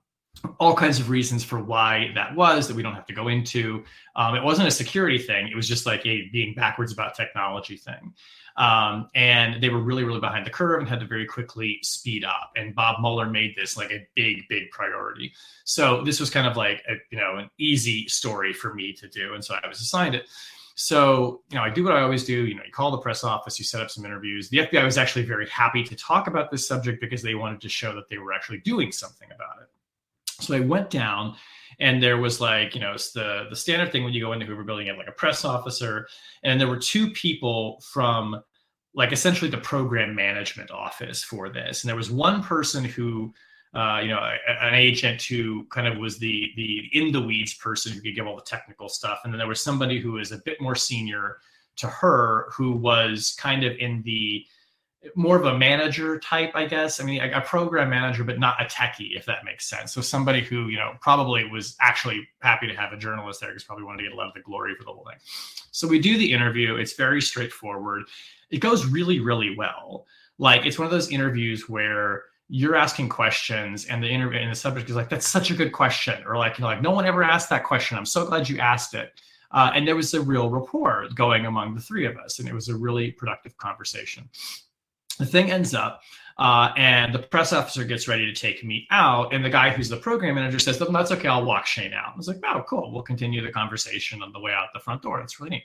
all 0.59 0.75
kinds 0.75 1.00
of 1.00 1.09
reasons 1.09 1.43
for 1.43 1.59
why 1.59 2.12
that 2.15 2.36
was 2.36 2.67
that 2.67 2.75
we 2.75 2.83
don't 2.83 2.93
have 2.93 3.07
to 3.07 3.13
go 3.13 3.27
into. 3.27 3.83
Um, 4.15 4.36
it 4.36 4.43
wasn't 4.43 4.67
a 4.67 4.71
security 4.71 5.17
thing. 5.17 5.47
It 5.47 5.55
was 5.55 5.67
just 5.67 5.86
like 5.86 6.05
a 6.05 6.29
being 6.31 6.53
backwards 6.53 6.93
about 6.93 7.15
technology 7.15 7.75
thing. 7.75 8.13
Um, 8.57 9.07
and 9.13 9.61
they 9.61 9.69
were 9.69 9.79
really, 9.79 10.03
really 10.03 10.19
behind 10.19 10.45
the 10.45 10.49
curve 10.49 10.79
and 10.79 10.89
had 10.89 10.99
to 11.01 11.05
very 11.05 11.25
quickly 11.25 11.79
speed 11.83 12.25
up. 12.25 12.51
And 12.55 12.73
Bob 12.73 12.99
Mueller 12.99 13.29
made 13.29 13.55
this 13.55 13.77
like 13.77 13.91
a 13.91 14.07
big, 14.15 14.47
big 14.49 14.71
priority. 14.71 15.31
So 15.63 16.03
this 16.03 16.19
was 16.19 16.31
kind 16.31 16.47
of 16.47 16.57
like 16.57 16.83
a, 16.89 16.95
you 17.11 17.19
know 17.19 17.37
an 17.37 17.49
easy 17.59 18.07
story 18.07 18.53
for 18.53 18.73
me 18.73 18.93
to 18.93 19.07
do, 19.07 19.35
and 19.35 19.43
so 19.43 19.55
I 19.63 19.67
was 19.67 19.79
assigned 19.79 20.15
it. 20.15 20.27
So, 20.79 21.41
you 21.49 21.57
know, 21.57 21.63
I 21.63 21.71
do 21.71 21.83
what 21.83 21.93
I 21.93 22.01
always 22.01 22.23
do. 22.23 22.45
You 22.45 22.53
know, 22.53 22.61
you 22.63 22.71
call 22.71 22.91
the 22.91 22.99
press 22.99 23.23
office, 23.23 23.57
you 23.57 23.65
set 23.65 23.81
up 23.81 23.89
some 23.89 24.05
interviews. 24.05 24.47
The 24.49 24.59
FBI 24.59 24.85
was 24.85 24.99
actually 24.99 25.25
very 25.25 25.49
happy 25.49 25.83
to 25.83 25.95
talk 25.95 26.27
about 26.27 26.51
this 26.51 26.67
subject 26.67 27.01
because 27.01 27.23
they 27.23 27.33
wanted 27.33 27.61
to 27.61 27.69
show 27.69 27.95
that 27.95 28.09
they 28.09 28.19
were 28.19 28.31
actually 28.31 28.59
doing 28.59 28.91
something 28.91 29.27
about 29.31 29.63
it. 29.63 29.69
So 30.39 30.55
I 30.55 30.59
went 30.59 30.91
down 30.91 31.35
and 31.79 32.01
there 32.01 32.17
was 32.17 32.41
like, 32.41 32.74
you 32.74 32.81
know, 32.81 32.93
it's 32.93 33.12
the 33.12 33.48
the 33.50 33.55
standard 33.55 33.91
thing 33.91 34.03
when 34.03 34.13
you 34.13 34.22
go 34.22 34.34
into 34.34 34.46
Hoover 34.46 34.63
Building, 34.63 34.88
you 34.88 34.91
have 34.91 34.98
like 34.98 35.07
a 35.07 35.12
press 35.12 35.46
officer, 35.46 36.07
and 36.43 36.60
there 36.60 36.67
were 36.67 36.77
two 36.77 37.12
people 37.12 37.81
from 37.91 38.41
like 38.93 39.12
essentially 39.12 39.51
the 39.51 39.57
program 39.57 40.15
management 40.15 40.72
office 40.72 41.24
for 41.24 41.50
this. 41.50 41.84
And 41.84 41.89
there 41.89 41.96
was 41.96 42.10
one 42.10 42.43
person 42.43 42.84
who 42.84 43.34
uh, 43.74 44.00
you 44.01 44.07
know, 44.07 44.31
an 44.62 44.74
agent 44.74 45.22
who 45.22 45.65
kind 45.65 45.88
of 45.88 45.98
was 45.98 46.17
the 46.17 46.51
the 46.55 46.89
in 46.93 47.12
the 47.12 47.22
weeds 47.22 47.53
person 47.53 47.91
who 47.91 48.01
could 48.01 48.15
give 48.15 48.25
all 48.25 48.36
the 48.36 48.41
technical 48.41 48.89
stuff, 48.89 49.19
and 49.24 49.31
then 49.31 49.38
there 49.38 49.48
was 49.48 49.62
somebody 49.62 50.00
who 50.00 50.13
was 50.13 50.31
a 50.31 50.39
bit 50.46 50.60
more 50.62 50.75
senior 50.75 51.38
to 51.75 51.88
her 51.88 52.50
who 52.51 52.72
was 52.72 53.36
kind 53.39 53.63
of 53.63 53.75
in 53.77 54.01
the 54.03 54.43
more 55.16 55.38
of 55.38 55.46
a 55.46 55.58
manager 55.58 56.20
type, 56.20 56.51
I 56.56 56.66
guess. 56.66 57.00
I 57.00 57.04
mean, 57.04 57.22
a, 57.22 57.38
a, 57.38 57.42
program 57.42 57.89
manager, 57.89 58.24
but 58.24 58.39
not 58.39 58.62
a 58.62 58.66
techie, 58.66 59.16
if 59.16 59.25
that 59.25 59.46
makes 59.46 59.70
sense. 59.70 59.94
So 59.94 60.01
somebody 60.01 60.42
who, 60.42 60.68
you 60.68 60.77
know, 60.77 60.94
probably 61.01 61.46
was 61.46 61.75
actually 61.80 62.27
happy 62.42 62.68
to 62.68 62.74
have 62.75 62.94
a 62.94 62.98
journalist 62.98 63.39
there 63.39 63.50
because 63.50 63.63
probably 63.63 63.86
wanted 63.86 64.00
to 64.00 64.04
get 64.06 64.13
a 64.13 64.16
lot 64.16 64.27
of 64.27 64.34
the 64.34 64.42
glory 64.42 64.74
for 64.75 64.84
the 64.84 64.92
whole 64.92 65.06
thing. 65.06 65.20
So 65.72 65.88
we 65.88 66.00
do 66.00 66.18
the 66.18 66.32
interview. 66.32 66.75
It's 66.75 66.94
very 66.94 67.22
straightforward. 67.22 68.04
It 68.50 68.60
goes 68.60 68.86
really, 68.86 69.20
really 69.20 69.56
well. 69.56 70.06
Like 70.39 70.66
it's 70.66 70.80
one 70.80 70.86
of 70.86 70.92
those 70.92 71.12
interviews 71.12 71.70
where 71.70 72.24
you're 72.50 72.75
asking 72.75 73.10
questions 73.10 73.86
and 73.86 74.01
the 74.01 74.08
interview 74.08 74.39
and 74.39 74.51
the 74.51 74.56
subject 74.56 74.89
is 74.89 74.96
like 74.96 75.10
that's 75.10 75.27
such 75.27 75.51
a 75.51 75.54
good 75.54 75.74
question 75.74 76.24
or 76.25 76.38
like 76.38 76.58
you 76.58 76.62
know 76.62 76.70
like 76.70 76.82
no 76.82 76.92
one 76.92 77.06
ever 77.06 77.22
asked 77.22 77.50
that 77.50 77.66
question 77.66 77.98
i'm 77.98 78.06
so 78.06 78.25
glad 78.25 78.48
you 78.48 78.58
asked 78.58 78.94
it 78.94 79.20
uh, 79.51 79.72
and 79.74 79.88
there 79.88 79.96
was 79.96 80.13
a 80.13 80.22
real 80.22 80.50
rapport 80.50 81.08
going 81.13 81.46
among 81.46 81.75
the 81.75 81.82
three 81.82 82.06
of 82.06 82.16
us 82.18 82.39
and 82.39 82.48
it 82.48 82.54
was 82.54 82.70
a 82.70 82.75
really 82.75 83.12
productive 83.12 83.58
conversation 83.58 84.30
the 85.17 85.25
thing 85.25 85.51
ends 85.51 85.74
up 85.74 86.01
uh, 86.39 86.71
and 86.77 87.13
the 87.13 87.19
press 87.19 87.51
officer 87.51 87.83
gets 87.83 88.07
ready 88.07 88.25
to 88.25 88.39
take 88.39 88.63
me 88.63 88.88
out 88.91 89.33
and 89.33 89.43
the 89.43 89.50
guy 89.50 89.69
who's 89.69 89.89
the 89.89 89.97
program 89.97 90.36
manager 90.36 90.59
says 90.59 90.79
well, 90.79 90.91
that's 90.91 91.12
okay 91.12 91.27
i'll 91.27 91.45
walk 91.45 91.65
shane 91.65 91.93
out 91.93 92.13
i 92.13 92.17
was 92.17 92.27
like 92.27 92.39
oh 92.45 92.63
cool 92.67 92.91
we'll 92.91 93.03
continue 93.03 93.41
the 93.41 93.51
conversation 93.51 94.21
on 94.21 94.31
the 94.31 94.39
way 94.39 94.51
out 94.51 94.67
the 94.74 94.79
front 94.79 95.01
door 95.01 95.19
that's 95.19 95.39
really 95.39 95.50
neat 95.50 95.63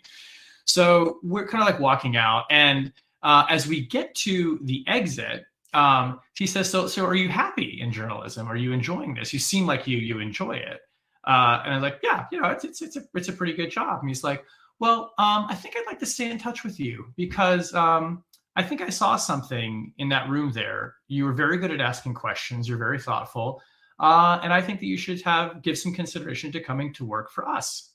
so 0.64 1.18
we're 1.22 1.46
kind 1.46 1.62
of 1.62 1.68
like 1.68 1.80
walking 1.80 2.16
out 2.16 2.44
and 2.50 2.92
uh, 3.24 3.44
as 3.48 3.68
we 3.68 3.86
get 3.86 4.12
to 4.16 4.58
the 4.64 4.84
exit 4.88 5.44
um, 5.74 6.20
he 6.36 6.46
says, 6.46 6.68
"So, 6.70 6.86
so 6.86 7.04
are 7.04 7.14
you 7.14 7.28
happy 7.28 7.80
in 7.80 7.92
journalism? 7.92 8.46
Are 8.48 8.56
you 8.56 8.72
enjoying 8.72 9.14
this? 9.14 9.32
You 9.32 9.38
seem 9.38 9.66
like 9.66 9.86
you 9.86 9.98
you 9.98 10.18
enjoy 10.18 10.56
it." 10.56 10.80
Uh, 11.26 11.62
and 11.64 11.72
I 11.72 11.76
was 11.76 11.82
like, 11.82 12.00
"Yeah, 12.02 12.26
you 12.30 12.40
know, 12.40 12.50
it's 12.50 12.64
it's 12.64 12.82
it's 12.82 12.96
a 12.96 13.02
it's 13.14 13.28
a 13.28 13.32
pretty 13.32 13.54
good 13.54 13.70
job." 13.70 14.00
And 14.00 14.08
he's 14.08 14.24
like, 14.24 14.44
"Well, 14.80 15.14
um, 15.18 15.46
I 15.48 15.54
think 15.54 15.76
I'd 15.76 15.86
like 15.86 15.98
to 16.00 16.06
stay 16.06 16.30
in 16.30 16.38
touch 16.38 16.64
with 16.64 16.78
you 16.78 17.06
because 17.16 17.74
um, 17.74 18.22
I 18.56 18.62
think 18.62 18.80
I 18.82 18.90
saw 18.90 19.16
something 19.16 19.92
in 19.98 20.08
that 20.10 20.28
room 20.28 20.52
there. 20.52 20.96
You 21.08 21.24
were 21.24 21.32
very 21.32 21.56
good 21.56 21.70
at 21.70 21.80
asking 21.80 22.14
questions. 22.14 22.68
You're 22.68 22.78
very 22.78 22.98
thoughtful, 22.98 23.62
uh, 23.98 24.40
and 24.42 24.52
I 24.52 24.60
think 24.60 24.80
that 24.80 24.86
you 24.86 24.96
should 24.96 25.22
have 25.22 25.62
give 25.62 25.78
some 25.78 25.94
consideration 25.94 26.52
to 26.52 26.60
coming 26.60 26.92
to 26.94 27.04
work 27.04 27.30
for 27.30 27.48
us." 27.48 27.92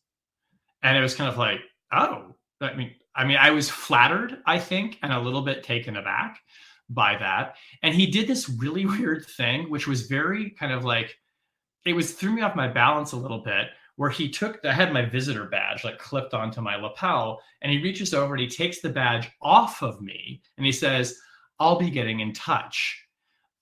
And 0.83 0.97
it 0.97 1.01
was 1.01 1.15
kind 1.15 1.29
of 1.29 1.37
like, 1.37 1.59
"Oh, 1.91 2.35
I 2.61 2.73
mean, 2.73 2.95
I 3.15 3.25
mean, 3.25 3.37
I 3.37 3.51
was 3.51 3.69
flattered, 3.69 4.41
I 4.45 4.59
think, 4.59 4.99
and 5.03 5.13
a 5.13 5.19
little 5.19 5.41
bit 5.41 5.63
taken 5.63 5.95
aback." 5.97 6.41
by 6.89 7.17
that. 7.17 7.55
And 7.83 7.93
he 7.93 8.07
did 8.07 8.27
this 8.27 8.49
really 8.49 8.85
weird 8.97 9.25
thing, 9.25 9.69
which 9.69 9.87
was 9.87 10.07
very 10.07 10.51
kind 10.51 10.71
of 10.71 10.85
like, 10.85 11.17
it 11.85 11.93
was 11.93 12.13
threw 12.13 12.31
me 12.31 12.41
off 12.41 12.55
my 12.55 12.67
balance 12.67 13.13
a 13.13 13.17
little 13.17 13.39
bit, 13.39 13.67
where 13.97 14.09
he 14.09 14.29
took, 14.29 14.63
I 14.63 14.71
had 14.71 14.93
my 14.93 15.03
visitor 15.03 15.45
badge 15.45 15.83
like 15.83 15.99
clipped 15.99 16.33
onto 16.33 16.61
my 16.61 16.75
lapel, 16.75 17.41
and 17.61 17.71
he 17.71 17.81
reaches 17.81 18.13
over 18.13 18.33
and 18.33 18.41
he 18.41 18.47
takes 18.47 18.79
the 18.79 18.89
badge 18.89 19.29
off 19.41 19.83
of 19.83 20.01
me 20.01 20.41
and 20.57 20.65
he 20.65 20.71
says, 20.71 21.19
I'll 21.59 21.77
be 21.77 21.89
getting 21.89 22.21
in 22.21 22.31
touch. 22.33 23.03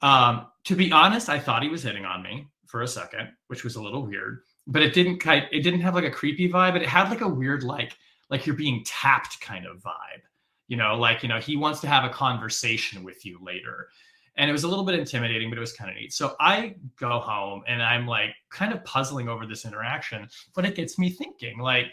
Um, 0.02 0.48
to 0.66 0.76
be 0.76 0.92
honest, 0.92 1.30
I 1.30 1.40
thought 1.40 1.64
he 1.64 1.70
was 1.70 1.84
hitting 1.84 2.06
on 2.06 2.22
me 2.22 2.48
for 2.68 2.84
a 2.84 2.88
second, 2.88 3.30
which 3.48 3.64
was 3.64 3.78
a 3.78 3.82
little 3.82 4.06
weird, 4.06 4.42
but 4.68 4.82
it 4.82 4.94
didn't 4.94 5.20
kind 5.20 5.46
it 5.52 5.62
didn't 5.62 5.82
have 5.82 5.96
like 5.96 6.04
a 6.04 6.12
creepy 6.12 6.50
vibe, 6.50 6.74
but 6.74 6.82
it 6.82 6.90
had 6.90 7.10
like 7.10 7.22
a 7.22 7.28
weird, 7.28 7.64
like, 7.64 7.98
like 8.30 8.46
you're 8.46 8.56
being 8.56 8.84
tapped 8.86 9.40
kind 9.42 9.66
of 9.66 9.78
vibe 9.78 10.22
you 10.68 10.78
know 10.78 10.96
like 10.96 11.24
you 11.24 11.30
know 11.30 11.40
he 11.40 11.56
wants 11.56 11.80
to 11.80 11.88
have 11.88 12.04
a 12.04 12.10
conversation 12.10 13.04
with 13.04 13.26
you 13.26 13.38
later 13.42 13.90
and 14.38 14.50
it 14.50 14.54
was 14.54 14.64
a 14.64 14.68
little 14.68 14.84
bit 14.84 14.98
intimidating 14.98 15.50
but 15.50 15.58
it 15.58 15.62
was 15.62 15.74
kind 15.74 15.90
of 15.90 15.96
neat 15.96 16.14
so 16.14 16.36
i 16.40 16.76
go 17.00 17.20
home 17.20 17.64
and 17.68 17.82
i'm 17.82 18.08
like 18.08 18.32
kind 18.50 18.74
of 18.74 18.84
puzzling 18.84 19.28
over 19.28 19.46
this 19.46 19.66
interaction 19.66 20.28
but 20.54 20.66
it 20.66 20.76
gets 20.76 20.98
me 20.98 21.10
thinking 21.10 21.60
like 21.60 21.88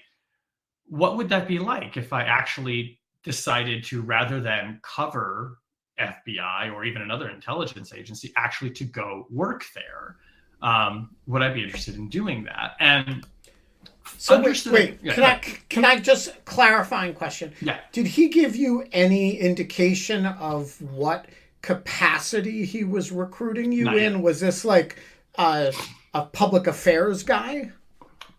what 0.87 1.17
would 1.17 1.29
that 1.29 1.47
be 1.47 1.59
like 1.59 1.97
if 1.97 2.13
i 2.13 2.23
actually 2.23 2.99
decided 3.23 3.85
to 3.85 4.03
rather 4.03 4.41
than 4.41 4.81
cover 4.83 5.59
fbi 6.01 6.73
or 6.73 6.85
even 6.85 7.03
another 7.03 7.31
intelligence 7.31 7.93
agency 7.93 8.33
actually 8.37 8.71
to 8.71 8.85
go 8.85 9.27
work 9.31 9.65
there 9.75 10.17
um, 10.63 11.11
would 11.27 11.43
i 11.43 11.53
be 11.53 11.63
interested 11.63 11.97
in 11.97 12.09
doing 12.09 12.45
that 12.45 12.75
and 12.81 13.27
so 14.19 14.41
wait, 14.41 14.67
wait 14.67 14.99
yeah, 15.03 15.15
can 15.15 15.25
I 15.25 15.39
can 15.69 15.85
I 15.85 15.99
just 15.99 16.45
clarifying 16.45 17.15
question? 17.15 17.53
Yeah. 17.61 17.79
Did 17.93 18.07
he 18.07 18.29
give 18.29 18.57
you 18.57 18.85
any 18.93 19.37
indication 19.37 20.27
of 20.27 20.81
what 20.81 21.27
capacity 21.63 22.65
he 22.65 22.85
was 22.85 23.11
recruiting 23.13 23.73
you 23.73 23.85
Not 23.85 23.97
in? 23.97 24.15
Yet. 24.15 24.23
Was 24.23 24.41
this 24.41 24.65
like 24.65 24.99
a, 25.39 25.73
a 26.15 26.27
public 26.27 26.67
affairs 26.67 27.23
guy? 27.23 27.73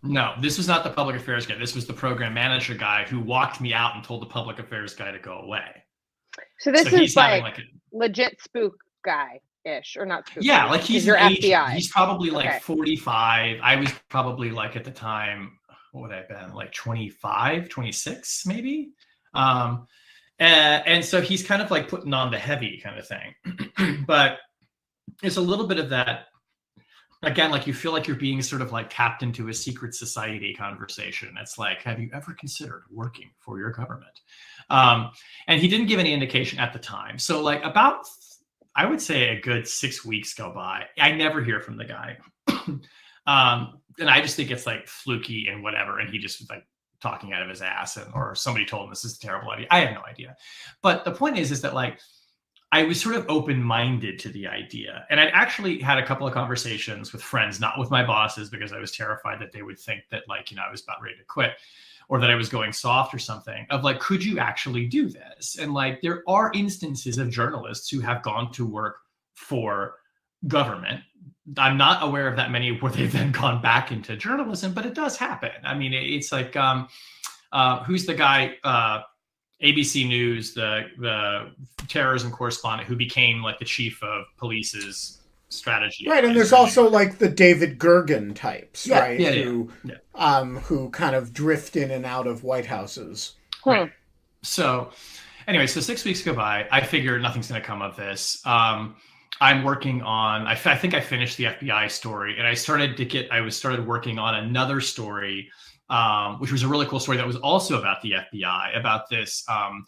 No, 0.03 0.33
this 0.41 0.57
was 0.57 0.67
not 0.67 0.83
the 0.83 0.89
public 0.89 1.15
affairs 1.15 1.45
guy. 1.45 1.55
This 1.55 1.75
was 1.75 1.87
the 1.87 1.93
program 1.93 2.33
manager 2.33 2.75
guy 2.75 3.05
who 3.05 3.21
walked 3.21 3.61
me 3.61 3.73
out 3.73 3.95
and 3.95 4.03
told 4.03 4.21
the 4.21 4.27
public 4.27 4.59
affairs 4.59 4.93
guy 4.93 5.11
to 5.11 5.19
go 5.19 5.39
away. 5.39 5.83
So 6.59 6.71
this 6.71 6.89
so 6.89 6.97
is 6.97 7.15
like, 7.15 7.41
like 7.41 7.59
a, 7.59 7.61
legit 7.93 8.41
spook 8.41 8.75
guy 9.05 9.39
ish 9.65 9.95
or 9.97 10.05
not 10.05 10.27
spook. 10.27 10.43
Yeah, 10.43 10.65
like 10.65 10.81
he's 10.81 11.05
your 11.05 11.17
FBI. 11.17 11.69
He's 11.71 11.89
probably 11.89 12.29
like 12.29 12.47
okay. 12.47 12.59
45. 12.59 13.59
I 13.63 13.75
was 13.77 13.89
probably 14.09 14.51
like 14.51 14.75
at 14.75 14.83
the 14.83 14.91
time 14.91 15.57
what 15.93 16.01
would 16.01 16.11
I 16.11 16.17
have 16.17 16.27
been 16.27 16.53
like 16.53 16.73
25, 16.73 17.69
26 17.69 18.45
maybe. 18.45 18.91
Um, 19.33 19.87
and, 20.43 20.87
and 20.87 21.05
so 21.05 21.21
he's 21.21 21.41
kind 21.41 21.61
of 21.61 21.71
like 21.71 21.87
putting 21.87 22.13
on 22.13 22.31
the 22.31 22.37
heavy 22.37 22.79
kind 22.83 22.99
of 22.99 23.07
thing, 23.07 24.03
but 24.07 24.39
it's 25.21 25.37
a 25.37 25.41
little 25.41 25.67
bit 25.67 25.79
of 25.79 25.89
that 25.89 26.25
again 27.21 27.51
like 27.51 27.65
you 27.65 27.73
feel 27.73 27.93
like 27.93 28.05
you're 28.05 28.17
being 28.17 28.41
sort 28.41 28.61
of 28.61 28.73
like 28.73 28.89
tapped 28.89 29.23
into 29.23 29.47
a 29.47 29.53
secret 29.53 29.95
society 29.95 30.53
conversation. 30.53 31.33
It's 31.39 31.57
like 31.57 31.81
have 31.83 31.99
you 31.99 32.09
ever 32.13 32.33
considered 32.33 32.83
working 32.91 33.29
for 33.39 33.57
your 33.57 33.71
government? 33.71 34.19
Um, 34.69 35.11
and 35.47 35.61
he 35.61 35.69
didn't 35.69 35.87
give 35.87 35.99
any 35.99 36.13
indication 36.13 36.59
at 36.59 36.73
the 36.73 36.79
time. 36.79 37.17
So 37.17 37.41
like 37.41 37.63
about 37.63 38.05
i 38.75 38.87
would 38.87 38.99
say 38.99 39.29
a 39.29 39.39
good 39.39 39.67
six 39.67 40.03
weeks 40.03 40.33
go 40.33 40.51
by. 40.53 40.85
I 40.99 41.11
never 41.11 41.43
hear 41.43 41.61
from 41.61 41.77
the 41.77 41.85
guy. 41.85 42.17
Um, 43.25 43.79
and 43.99 44.09
I 44.09 44.19
just 44.19 44.35
think 44.35 44.51
it's 44.51 44.65
like 44.65 44.85
fluky 44.85 45.47
and 45.47 45.63
whatever. 45.63 45.99
And 45.99 46.09
he 46.09 46.17
just 46.17 46.49
like 46.49 46.65
talking 47.03 47.33
out 47.33 47.43
of 47.43 47.49
his 47.49 47.61
ass, 47.61 47.97
and 47.97 48.11
or 48.15 48.33
somebody 48.33 48.65
told 48.65 48.85
him 48.85 48.89
this 48.89 49.05
is 49.05 49.17
a 49.17 49.19
terrible 49.19 49.51
idea. 49.51 49.67
I 49.69 49.81
have 49.81 49.93
no 49.93 50.01
idea. 50.09 50.35
But 50.81 51.05
the 51.05 51.11
point 51.11 51.37
is, 51.37 51.51
is 51.51 51.61
that 51.61 51.75
like 51.75 51.99
I 52.71 52.83
was 52.83 52.99
sort 52.99 53.15
of 53.15 53.25
open 53.29 53.61
minded 53.61 54.17
to 54.19 54.29
the 54.29 54.47
idea, 54.47 55.05
and 55.11 55.19
I'd 55.19 55.29
actually 55.33 55.79
had 55.79 55.99
a 55.99 56.05
couple 56.05 56.25
of 56.25 56.33
conversations 56.33 57.13
with 57.13 57.21
friends, 57.21 57.59
not 57.59 57.77
with 57.77 57.91
my 57.91 58.03
bosses, 58.03 58.49
because 58.49 58.73
I 58.73 58.79
was 58.79 58.91
terrified 58.91 59.39
that 59.41 59.51
they 59.51 59.61
would 59.61 59.77
think 59.77 60.03
that 60.09 60.23
like 60.27 60.49
you 60.49 60.57
know 60.57 60.63
I 60.67 60.71
was 60.71 60.81
about 60.81 61.01
ready 61.03 61.17
to 61.17 61.25
quit. 61.25 61.53
Or 62.09 62.19
that 62.19 62.29
I 62.29 62.35
was 62.35 62.49
going 62.49 62.73
soft 62.73 63.13
or 63.13 63.17
something 63.17 63.65
of 63.69 63.85
like, 63.85 64.01
could 64.01 64.23
you 64.23 64.37
actually 64.37 64.87
do 64.87 65.07
this? 65.07 65.57
And 65.57 65.73
like, 65.73 66.01
there 66.01 66.21
are 66.27 66.51
instances 66.53 67.17
of 67.17 67.29
journalists 67.29 67.89
who 67.89 68.01
have 68.01 68.21
gone 68.21 68.51
to 68.51 68.65
work 68.65 68.97
for 69.35 69.95
government 70.45 71.01
I'm 71.57 71.77
not 71.77 72.03
aware 72.03 72.27
of 72.27 72.35
that 72.37 72.51
many 72.51 72.71
where 72.71 72.91
they've 72.91 73.11
then 73.11 73.31
gone 73.31 73.61
back 73.61 73.91
into 73.91 74.15
journalism, 74.15 74.73
but 74.73 74.85
it 74.85 74.93
does 74.93 75.17
happen. 75.17 75.51
I 75.63 75.75
mean, 75.75 75.93
it's 75.93 76.31
like 76.31 76.55
um, 76.55 76.87
uh, 77.51 77.83
who's 77.83 78.05
the 78.05 78.13
guy? 78.13 78.55
Uh, 78.63 79.01
ABC 79.61 80.07
News, 80.07 80.53
the 80.53 80.83
the 80.97 81.51
terrorism 81.87 82.31
correspondent 82.31 82.87
who 82.87 82.95
became 82.95 83.41
like 83.41 83.59
the 83.59 83.65
chief 83.65 84.03
of 84.03 84.25
police's 84.37 85.21
strategy. 85.49 86.07
Right, 86.07 86.25
and 86.25 86.35
there's 86.35 86.53
also 86.53 86.89
like 86.89 87.17
the 87.19 87.29
David 87.29 87.79
Gergen 87.79 88.35
types, 88.35 88.85
yeah, 88.85 88.99
right? 88.99 89.19
Yeah, 89.19 89.31
who, 89.31 89.71
yeah. 89.83 89.95
Um, 90.15 90.57
who 90.57 90.89
kind 90.89 91.15
of 91.15 91.33
drift 91.33 91.75
in 91.75 91.91
and 91.91 92.05
out 92.05 92.27
of 92.27 92.43
White 92.43 92.65
Houses. 92.65 93.35
Right. 93.65 93.91
So, 94.41 94.91
anyway, 95.47 95.67
so 95.67 95.79
six 95.79 96.03
weeks 96.03 96.21
go 96.21 96.33
by. 96.33 96.67
I 96.71 96.81
figure 96.81 97.17
nothing's 97.19 97.47
going 97.47 97.61
to 97.61 97.65
come 97.65 97.81
of 97.81 97.95
this. 97.95 98.45
Um, 98.45 98.95
I'm 99.41 99.63
working 99.63 100.01
on. 100.03 100.47
I, 100.47 100.55
think 100.55 100.93
I 100.93 101.01
finished 101.01 101.37
the 101.37 101.45
FBI 101.45 101.89
story, 101.91 102.37
and 102.37 102.47
I 102.47 102.53
started 102.53 102.95
to 102.97 103.05
get. 103.05 103.31
I 103.31 103.41
was 103.41 103.57
started 103.57 103.85
working 103.85 104.17
on 104.19 104.35
another 104.35 104.79
story, 104.79 105.49
um, 105.89 106.39
which 106.39 106.51
was 106.51 106.63
a 106.63 106.67
really 106.67 106.85
cool 106.85 106.99
story 106.99 107.17
that 107.17 107.27
was 107.27 107.37
also 107.37 107.79
about 107.79 108.01
the 108.01 108.13
FBI, 108.13 108.77
about 108.77 109.09
this 109.09 109.43
um, 109.49 109.85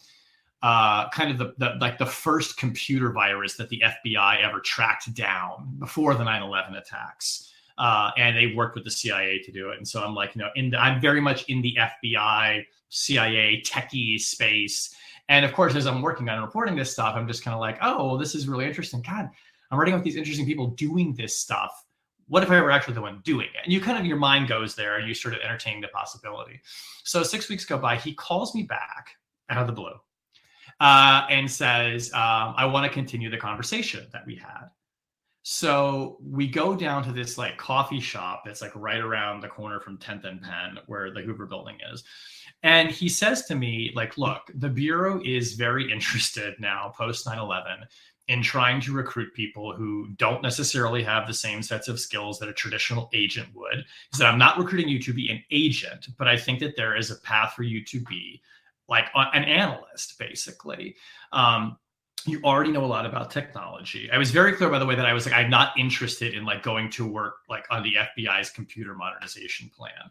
uh, 0.61 1.09
kind 1.09 1.31
of 1.31 1.37
the, 1.37 1.53
the, 1.57 1.77
like 1.79 1.97
the 1.97 2.05
first 2.05 2.57
computer 2.57 3.11
virus 3.11 3.55
that 3.55 3.69
the 3.69 3.81
FBI 3.83 4.43
ever 4.43 4.59
tracked 4.59 5.13
down 5.13 5.75
before 5.79 6.15
the 6.15 6.23
9/11 6.23 6.77
attacks. 6.77 7.51
uh, 7.77 8.11
and 8.17 8.37
they 8.37 8.47
worked 8.47 8.75
with 8.75 8.83
the 8.83 8.91
CIA 8.91 9.39
to 9.39 9.51
do 9.51 9.69
it. 9.69 9.77
And 9.77 9.87
so 9.87 10.03
I'm 10.03 10.15
like, 10.15 10.35
you 10.35 10.41
know, 10.41 10.49
in 10.55 10.69
the, 10.69 10.79
I'm 10.79 11.01
very 11.01 11.19
much 11.19 11.43
in 11.49 11.61
the 11.61 11.77
FBI, 12.03 12.65
CIA, 12.89 13.61
techie 13.65 14.19
space. 14.19 14.95
And 15.29 15.45
of 15.45 15.53
course, 15.53 15.75
as 15.75 15.87
I'm 15.87 16.01
working 16.01 16.29
on 16.29 16.41
reporting 16.41 16.75
this 16.75 16.91
stuff, 16.91 17.15
I'm 17.15 17.27
just 17.27 17.43
kind 17.43 17.55
of 17.55 17.59
like, 17.59 17.77
oh, 17.81 18.05
well, 18.05 18.17
this 18.17 18.35
is 18.35 18.47
really 18.47 18.65
interesting. 18.65 19.01
God, 19.01 19.29
I'm 19.71 19.79
writing 19.79 19.93
about 19.93 20.03
these 20.03 20.15
interesting 20.15 20.45
people 20.45 20.67
doing 20.67 21.13
this 21.15 21.37
stuff. 21.37 21.71
What 22.27 22.43
if 22.43 22.49
I 22.51 22.61
were 22.61 22.71
actually 22.71 22.95
the 22.95 23.01
one 23.01 23.21
doing 23.23 23.47
it? 23.47 23.61
And 23.63 23.73
you 23.73 23.81
kind 23.81 23.97
of 23.97 24.05
your 24.05 24.17
mind 24.17 24.47
goes 24.47 24.75
there, 24.75 24.97
and 24.97 25.07
you 25.07 25.13
sort 25.13 25.33
of 25.33 25.41
entertain 25.41 25.81
the 25.81 25.87
possibility. 25.89 26.61
So 27.03 27.23
six 27.23 27.49
weeks 27.49 27.65
go 27.65 27.77
by. 27.77 27.97
He 27.97 28.13
calls 28.13 28.55
me 28.55 28.63
back 28.63 29.09
out 29.49 29.61
of 29.61 29.67
the 29.67 29.73
blue 29.73 29.93
uh, 30.79 31.25
and 31.29 31.49
says, 31.49 32.11
um, 32.13 32.53
I 32.57 32.65
want 32.65 32.85
to 32.85 32.93
continue 32.93 33.29
the 33.29 33.37
conversation 33.37 34.07
that 34.11 34.25
we 34.25 34.35
had. 34.35 34.69
So 35.47 36.17
we 36.23 36.47
go 36.47 36.75
down 36.75 37.03
to 37.03 37.11
this 37.11 37.37
like 37.37 37.57
coffee 37.57 37.99
shop 37.99 38.41
that's 38.43 38.63
like 38.63 38.75
right 38.75 38.99
around 38.99 39.41
the 39.41 39.47
corner 39.47 39.79
from 39.79 39.99
10th 39.99 40.23
and 40.23 40.41
Penn, 40.41 40.79
where 40.87 41.11
the 41.11 41.21
Hoover 41.21 41.45
building 41.45 41.77
is. 41.93 42.03
And 42.63 42.89
he 42.89 43.09
says 43.09 43.45
to 43.45 43.55
me, 43.55 43.91
like, 43.95 44.17
look, 44.17 44.49
the 44.55 44.69
Bureau 44.69 45.21
is 45.23 45.53
very 45.53 45.91
interested 45.91 46.55
now, 46.59 46.93
post 46.97 47.25
9 47.25 47.37
11, 47.37 47.85
in 48.27 48.41
trying 48.41 48.81
to 48.81 48.91
recruit 48.91 49.33
people 49.33 49.73
who 49.75 50.09
don't 50.17 50.41
necessarily 50.41 51.03
have 51.03 51.27
the 51.27 51.33
same 51.33 51.61
sets 51.61 51.87
of 51.87 51.99
skills 51.99 52.39
that 52.39 52.49
a 52.49 52.53
traditional 52.53 53.09
agent 53.13 53.47
would. 53.53 53.77
He 53.77 54.17
said, 54.17 54.25
I'm 54.25 54.39
not 54.39 54.57
recruiting 54.57 54.89
you 54.89 54.99
to 54.99 55.13
be 55.13 55.29
an 55.29 55.43
agent, 55.51 56.07
but 56.17 56.27
I 56.27 56.37
think 56.37 56.59
that 56.59 56.75
there 56.75 56.95
is 56.95 57.11
a 57.11 57.17
path 57.17 57.53
for 57.53 57.63
you 57.63 57.85
to 57.85 57.99
be 58.01 58.41
like 58.87 59.05
an 59.15 59.43
analyst, 59.43 60.17
basically. 60.17 60.95
Um, 61.31 61.77
you 62.27 62.41
already 62.43 62.71
know 62.71 62.83
a 62.83 62.87
lot 62.87 63.05
about 63.05 63.31
technology. 63.31 64.09
I 64.11 64.17
was 64.17 64.31
very 64.31 64.53
clear, 64.53 64.69
by 64.69 64.79
the 64.79 64.85
way, 64.85 64.95
that 64.95 65.05
I 65.05 65.13
was 65.13 65.25
like, 65.25 65.35
I'm 65.35 65.49
not 65.49 65.77
interested 65.77 66.33
in 66.33 66.45
like 66.45 66.63
going 66.63 66.89
to 66.91 67.07
work 67.07 67.35
like 67.49 67.65
on 67.69 67.83
the 67.83 67.95
FBI's 67.95 68.49
computer 68.49 68.95
modernization 68.95 69.69
plan. 69.75 70.09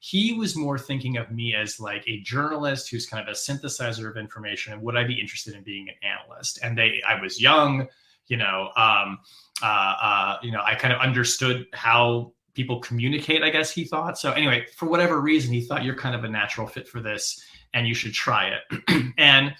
He 0.00 0.34
was 0.34 0.54
more 0.54 0.78
thinking 0.78 1.16
of 1.16 1.30
me 1.30 1.54
as 1.54 1.80
like 1.80 2.04
a 2.06 2.20
journalist 2.20 2.90
who's 2.90 3.06
kind 3.06 3.26
of 3.26 3.28
a 3.28 3.36
synthesizer 3.36 4.08
of 4.08 4.16
information. 4.16 4.72
And 4.72 4.82
would 4.82 4.96
I 4.96 5.04
be 5.04 5.18
interested 5.18 5.54
in 5.54 5.62
being 5.62 5.88
an 5.88 5.94
analyst? 6.02 6.58
And 6.62 6.78
they, 6.78 7.02
I 7.06 7.20
was 7.20 7.40
young, 7.40 7.88
you 8.28 8.36
know, 8.36 8.70
um, 8.76 9.18
uh, 9.62 9.94
uh, 10.00 10.36
you 10.42 10.52
know, 10.52 10.60
I 10.64 10.74
kind 10.74 10.92
of 10.92 11.00
understood 11.00 11.66
how 11.72 12.32
people 12.54 12.80
communicate. 12.80 13.42
I 13.42 13.50
guess 13.50 13.70
he 13.70 13.84
thought 13.84 14.18
so. 14.18 14.32
Anyway, 14.32 14.66
for 14.76 14.86
whatever 14.86 15.20
reason, 15.20 15.52
he 15.52 15.60
thought 15.60 15.84
you're 15.84 15.96
kind 15.96 16.14
of 16.14 16.24
a 16.24 16.28
natural 16.28 16.66
fit 16.66 16.88
for 16.88 17.00
this, 17.00 17.40
and 17.74 17.86
you 17.86 17.94
should 17.94 18.14
try 18.14 18.48
it. 18.48 19.12
and 19.18 19.54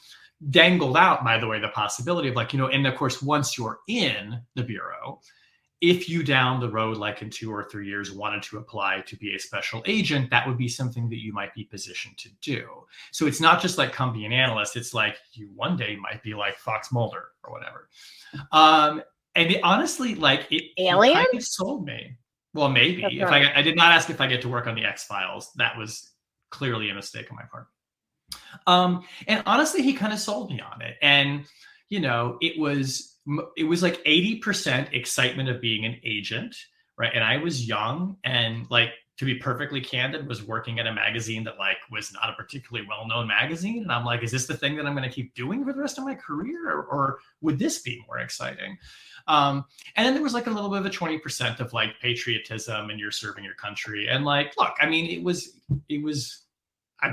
dangled 0.50 0.96
out, 0.96 1.24
by 1.24 1.38
the 1.38 1.46
way, 1.46 1.60
the 1.60 1.68
possibility 1.68 2.28
of 2.28 2.36
like, 2.36 2.52
you 2.52 2.58
know, 2.58 2.68
and 2.68 2.86
of 2.86 2.94
course, 2.94 3.22
once 3.22 3.56
you're 3.56 3.78
in 3.88 4.40
the 4.54 4.62
Bureau, 4.62 5.20
if 5.80 6.08
you 6.08 6.22
down 6.22 6.58
the 6.58 6.68
road, 6.68 6.96
like 6.96 7.20
in 7.20 7.28
two 7.28 7.52
or 7.52 7.64
three 7.64 7.86
years, 7.86 8.10
wanted 8.10 8.42
to 8.42 8.58
apply 8.58 9.02
to 9.06 9.16
be 9.16 9.34
a 9.34 9.38
special 9.38 9.82
agent, 9.86 10.30
that 10.30 10.46
would 10.46 10.56
be 10.56 10.68
something 10.68 11.08
that 11.10 11.22
you 11.22 11.32
might 11.32 11.54
be 11.54 11.64
positioned 11.64 12.16
to 12.18 12.30
do. 12.40 12.66
So 13.12 13.26
it's 13.26 13.40
not 13.40 13.60
just 13.60 13.76
like 13.76 13.92
come 13.92 14.12
be 14.12 14.24
an 14.24 14.32
analyst. 14.32 14.76
It's 14.76 14.94
like 14.94 15.18
you 15.32 15.50
one 15.54 15.76
day 15.76 15.96
might 15.96 16.22
be 16.22 16.34
like 16.34 16.56
Fox 16.56 16.90
Mulder 16.92 17.26
or 17.44 17.52
whatever. 17.52 17.88
Um, 18.52 19.02
and 19.34 19.52
it, 19.52 19.60
honestly, 19.62 20.14
like 20.14 20.46
it, 20.50 20.64
Alien 20.78 21.14
kind 21.14 21.34
of 21.34 21.44
sold 21.44 21.84
me. 21.84 22.16
Well, 22.54 22.70
maybe 22.70 23.02
That's 23.02 23.14
if 23.14 23.22
right. 23.22 23.46
I, 23.54 23.60
I 23.60 23.62
did 23.62 23.76
not 23.76 23.92
ask 23.92 24.08
if 24.08 24.20
I 24.20 24.26
get 24.26 24.40
to 24.42 24.48
work 24.48 24.66
on 24.66 24.74
the 24.74 24.84
X 24.84 25.04
Files, 25.04 25.52
that 25.56 25.76
was 25.76 26.10
clearly 26.50 26.88
a 26.88 26.94
mistake 26.94 27.30
on 27.30 27.36
my 27.36 27.44
part. 27.52 27.66
Um, 28.66 29.04
and 29.26 29.42
honestly, 29.46 29.82
he 29.82 29.92
kind 29.92 30.12
of 30.12 30.18
sold 30.18 30.50
me 30.50 30.60
on 30.60 30.82
it. 30.82 30.96
And 31.02 31.44
you 31.88 32.00
know, 32.00 32.38
it 32.40 32.58
was 32.58 33.16
it 33.56 33.64
was 33.64 33.82
like 33.82 34.00
eighty 34.04 34.36
percent 34.36 34.90
excitement 34.92 35.48
of 35.48 35.60
being 35.60 35.84
an 35.84 35.96
agent, 36.04 36.56
right? 36.98 37.12
And 37.14 37.24
I 37.24 37.38
was 37.38 37.66
young 37.66 38.16
and 38.24 38.66
like 38.70 38.90
to 39.18 39.24
be 39.24 39.36
perfectly 39.36 39.80
candid, 39.80 40.28
was 40.28 40.42
working 40.42 40.78
at 40.78 40.86
a 40.86 40.92
magazine 40.92 41.44
that 41.44 41.58
like 41.58 41.78
was 41.90 42.12
not 42.12 42.28
a 42.28 42.34
particularly 42.34 42.86
well-known 42.86 43.26
magazine. 43.26 43.82
And 43.82 43.90
I'm 43.90 44.04
like, 44.04 44.22
is 44.22 44.30
this 44.30 44.46
the 44.46 44.56
thing 44.56 44.76
that 44.76 44.84
I'm 44.84 44.94
going 44.94 45.08
to 45.08 45.14
keep 45.14 45.34
doing 45.34 45.64
for 45.64 45.72
the 45.72 45.80
rest 45.80 45.96
of 45.96 46.04
my 46.04 46.14
career, 46.14 46.70
or, 46.70 46.84
or 46.84 47.18
would 47.40 47.58
this 47.58 47.78
be 47.80 48.04
more 48.06 48.18
exciting? 48.18 48.76
Um, 49.26 49.64
and 49.96 50.06
then 50.06 50.12
there 50.12 50.22
was 50.22 50.34
like 50.34 50.46
a 50.46 50.50
little 50.50 50.68
bit 50.68 50.80
of 50.80 50.86
a 50.86 50.90
20% 50.90 51.60
of 51.60 51.72
like 51.72 51.98
patriotism 52.00 52.90
and 52.90 53.00
you're 53.00 53.10
serving 53.10 53.42
your 53.42 53.54
country. 53.54 54.06
And 54.06 54.24
like, 54.24 54.52
look, 54.58 54.74
I 54.80 54.86
mean, 54.86 55.06
it 55.06 55.22
was 55.22 55.58
it 55.88 56.02
was 56.02 56.42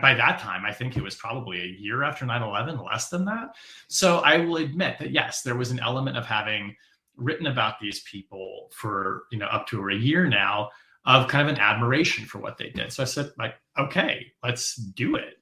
By 0.01 0.13
that 0.13 0.39
time, 0.39 0.65
I 0.65 0.71
think 0.71 0.95
it 0.95 1.03
was 1.03 1.15
probably 1.15 1.59
a 1.59 1.65
year 1.65 2.03
after 2.03 2.25
9 2.25 2.41
11, 2.41 2.79
less 2.83 3.09
than 3.09 3.25
that. 3.25 3.55
So 3.89 4.19
I 4.19 4.37
will 4.37 4.57
admit 4.57 4.97
that, 4.99 5.11
yes, 5.11 5.41
there 5.41 5.55
was 5.55 5.71
an 5.71 5.79
element 5.79 6.17
of 6.17 6.25
having 6.25 6.75
written 7.17 7.47
about 7.47 7.79
these 7.79 8.01
people 8.01 8.69
for, 8.73 9.23
you 9.31 9.37
know, 9.37 9.45
up 9.47 9.67
to 9.67 9.89
a 9.89 9.93
year 9.93 10.27
now 10.27 10.69
of 11.05 11.27
kind 11.27 11.47
of 11.47 11.53
an 11.53 11.61
admiration 11.61 12.25
for 12.25 12.39
what 12.39 12.57
they 12.57 12.69
did. 12.69 12.91
So 12.91 13.03
I 13.03 13.05
said, 13.05 13.31
like, 13.37 13.55
okay, 13.77 14.27
let's 14.41 14.75
do 14.75 15.15
it. 15.15 15.35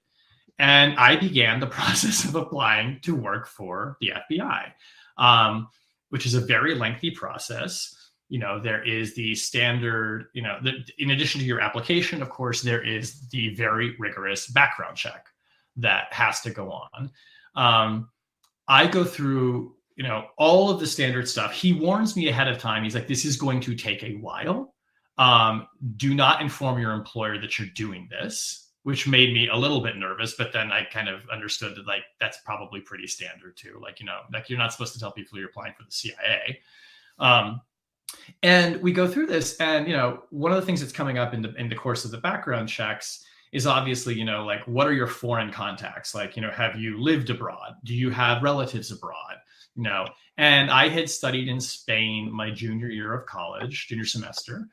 And 0.58 0.98
I 0.98 1.16
began 1.16 1.60
the 1.60 1.68
process 1.80 2.26
of 2.26 2.36
applying 2.36 3.00
to 3.02 3.16
work 3.16 3.48
for 3.48 3.98
the 4.02 4.14
FBI, 4.32 4.72
um, 5.18 5.68
which 6.10 6.26
is 6.26 6.34
a 6.34 6.42
very 6.42 6.76
lengthy 6.76 7.12
process 7.12 7.96
you 8.32 8.40
know 8.40 8.62
there 8.62 8.82
is 8.84 9.14
the 9.14 9.36
standard 9.36 10.28
you 10.34 10.42
know 10.42 10.58
the, 10.64 10.72
in 11.00 11.12
addition 11.12 11.42
to 11.42 11.46
your 11.46 11.60
application 11.60 12.22
of 12.22 12.30
course 12.30 12.62
there 12.62 12.82
is 12.82 13.28
the 13.28 13.54
very 13.56 13.94
rigorous 14.00 14.48
background 14.48 14.96
check 14.96 15.28
that 15.76 16.12
has 16.12 16.42
to 16.42 16.50
go 16.50 16.72
on. 16.72 17.12
Um, 17.56 18.10
i 18.68 18.88
go 18.88 19.04
through 19.04 19.76
you 19.98 20.04
know 20.04 20.28
all 20.38 20.72
of 20.72 20.80
the 20.80 20.88
standard 20.88 21.28
stuff. 21.28 21.52
He 21.52 21.74
warns 21.74 22.16
me 22.16 22.30
ahead 22.30 22.48
of 22.48 22.58
time. 22.58 22.84
He's 22.86 22.96
like 22.96 23.08
this 23.08 23.26
is 23.26 23.36
going 23.36 23.60
to 23.62 23.76
take 23.76 24.02
a 24.04 24.16
while. 24.16 24.74
Um, 25.18 25.68
do 25.98 26.16
not 26.16 26.42
inform 26.42 26.80
your 26.80 26.94
employer 26.94 27.38
that 27.38 27.60
you're 27.60 27.68
doing 27.76 28.08
this 28.10 28.70
which 28.84 29.08
made 29.08 29.32
me 29.32 29.48
a 29.50 29.56
little 29.56 29.80
bit 29.80 29.96
nervous 29.96 30.34
but 30.34 30.52
then 30.52 30.72
i 30.72 30.84
kind 30.84 31.08
of 31.08 31.20
understood 31.32 31.76
that 31.76 31.86
like 31.86 32.02
that's 32.20 32.40
probably 32.44 32.80
pretty 32.80 33.06
standard 33.06 33.56
too. 33.58 33.78
Like 33.84 34.00
you 34.00 34.06
know 34.06 34.22
like 34.32 34.50
you're 34.50 34.58
not 34.58 34.72
supposed 34.72 34.94
to 34.94 35.00
tell 35.00 35.12
people 35.12 35.38
you're 35.38 35.50
applying 35.50 35.74
for 35.74 35.84
the 35.84 35.92
cia 35.92 36.60
um, 37.20 37.62
and 38.44 38.82
we 38.82 38.92
go 38.92 39.08
through 39.08 39.28
this 39.28 39.56
and 39.58 39.88
you 39.88 39.96
know 39.96 40.24
one 40.30 40.52
of 40.52 40.60
the 40.60 40.66
things 40.66 40.82
that's 40.82 40.94
coming 40.94 41.18
up 41.18 41.34
in 41.34 41.42
the 41.42 41.54
in 41.56 41.70
the 41.70 41.76
course 41.76 42.06
of 42.06 42.12
the 42.12 42.18
background 42.18 42.70
checks 42.70 43.26
is 43.52 43.68
obviously 43.68 44.14
you 44.14 44.26
know 44.26 44.46
like 44.46 44.66
what 44.68 44.88
are 44.88 44.94
your 44.94 45.08
foreign 45.08 45.52
contacts? 45.52 46.16
Like 46.16 46.36
you 46.36 46.42
know 46.42 46.52
have 46.52 46.76
you 46.76 47.02
lived 47.02 47.30
abroad? 47.30 47.76
Do 47.84 47.94
you 47.94 48.10
have 48.10 48.44
relatives 48.44 48.92
abroad? 48.92 49.38
You 49.76 49.84
know 49.84 50.08
and 50.38 50.72
i 50.72 50.88
had 50.88 51.10
studied 51.10 51.48
in 51.48 51.60
spain 51.60 52.32
my 52.32 52.50
junior 52.50 52.88
year 52.88 53.14
of 53.14 53.26
college 53.26 53.88
junior 53.88 54.06
semester. 54.06 54.68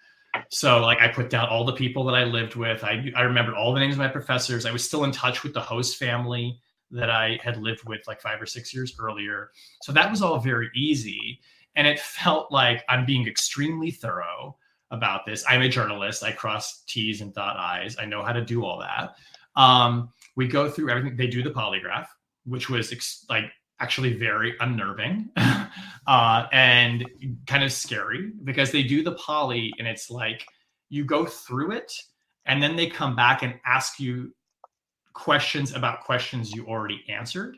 So 0.50 0.80
like 0.80 1.00
i 1.00 1.08
put 1.08 1.30
down 1.30 1.48
all 1.48 1.64
the 1.64 1.72
people 1.72 2.04
that 2.04 2.14
i 2.14 2.24
lived 2.24 2.54
with. 2.54 2.82
I 2.84 3.12
i 3.16 3.22
remembered 3.22 3.54
all 3.54 3.72
the 3.72 3.80
names 3.80 3.94
of 3.94 3.98
my 3.98 4.08
professors. 4.08 4.66
I 4.66 4.72
was 4.72 4.84
still 4.84 5.04
in 5.04 5.12
touch 5.12 5.42
with 5.42 5.54
the 5.54 5.60
host 5.60 5.96
family 5.96 6.58
that 6.90 7.10
i 7.10 7.38
had 7.42 7.58
lived 7.58 7.84
with 7.84 8.00
like 8.06 8.20
5 8.20 8.40
or 8.40 8.46
6 8.46 8.74
years 8.74 8.96
earlier. 8.98 9.50
So 9.82 9.92
that 9.92 10.10
was 10.10 10.22
all 10.22 10.38
very 10.38 10.70
easy 10.74 11.40
and 11.76 11.86
it 11.86 12.00
felt 12.00 12.50
like 12.50 12.84
I'm 12.88 13.06
being 13.06 13.26
extremely 13.26 13.90
thorough 13.90 14.56
about 14.90 15.26
this. 15.26 15.44
I'm 15.48 15.62
a 15.62 15.68
journalist. 15.68 16.22
I 16.22 16.32
cross 16.32 16.82
T's 16.86 17.20
and 17.20 17.32
dot 17.34 17.56
I's. 17.56 17.96
I 17.98 18.04
know 18.04 18.22
how 18.22 18.32
to 18.32 18.44
do 18.44 18.64
all 18.64 18.78
that. 18.80 19.14
Um, 19.56 20.10
we 20.36 20.48
go 20.48 20.70
through 20.70 20.90
everything. 20.90 21.16
They 21.16 21.26
do 21.26 21.42
the 21.42 21.50
polygraph, 21.50 22.06
which 22.44 22.70
was 22.70 22.92
ex- 22.92 23.26
like 23.28 23.50
actually 23.80 24.14
very 24.14 24.54
unnerving 24.60 25.28
uh, 26.06 26.46
and 26.52 27.06
kind 27.46 27.62
of 27.62 27.72
scary 27.72 28.32
because 28.44 28.72
they 28.72 28.82
do 28.82 29.02
the 29.02 29.12
poly 29.12 29.72
and 29.78 29.86
it's 29.86 30.10
like 30.10 30.44
you 30.88 31.04
go 31.04 31.24
through 31.24 31.72
it 31.72 31.92
and 32.46 32.62
then 32.62 32.74
they 32.74 32.86
come 32.86 33.14
back 33.14 33.42
and 33.42 33.54
ask 33.66 34.00
you 34.00 34.34
questions 35.12 35.74
about 35.74 36.00
questions 36.00 36.52
you 36.52 36.66
already 36.66 37.04
answered 37.08 37.56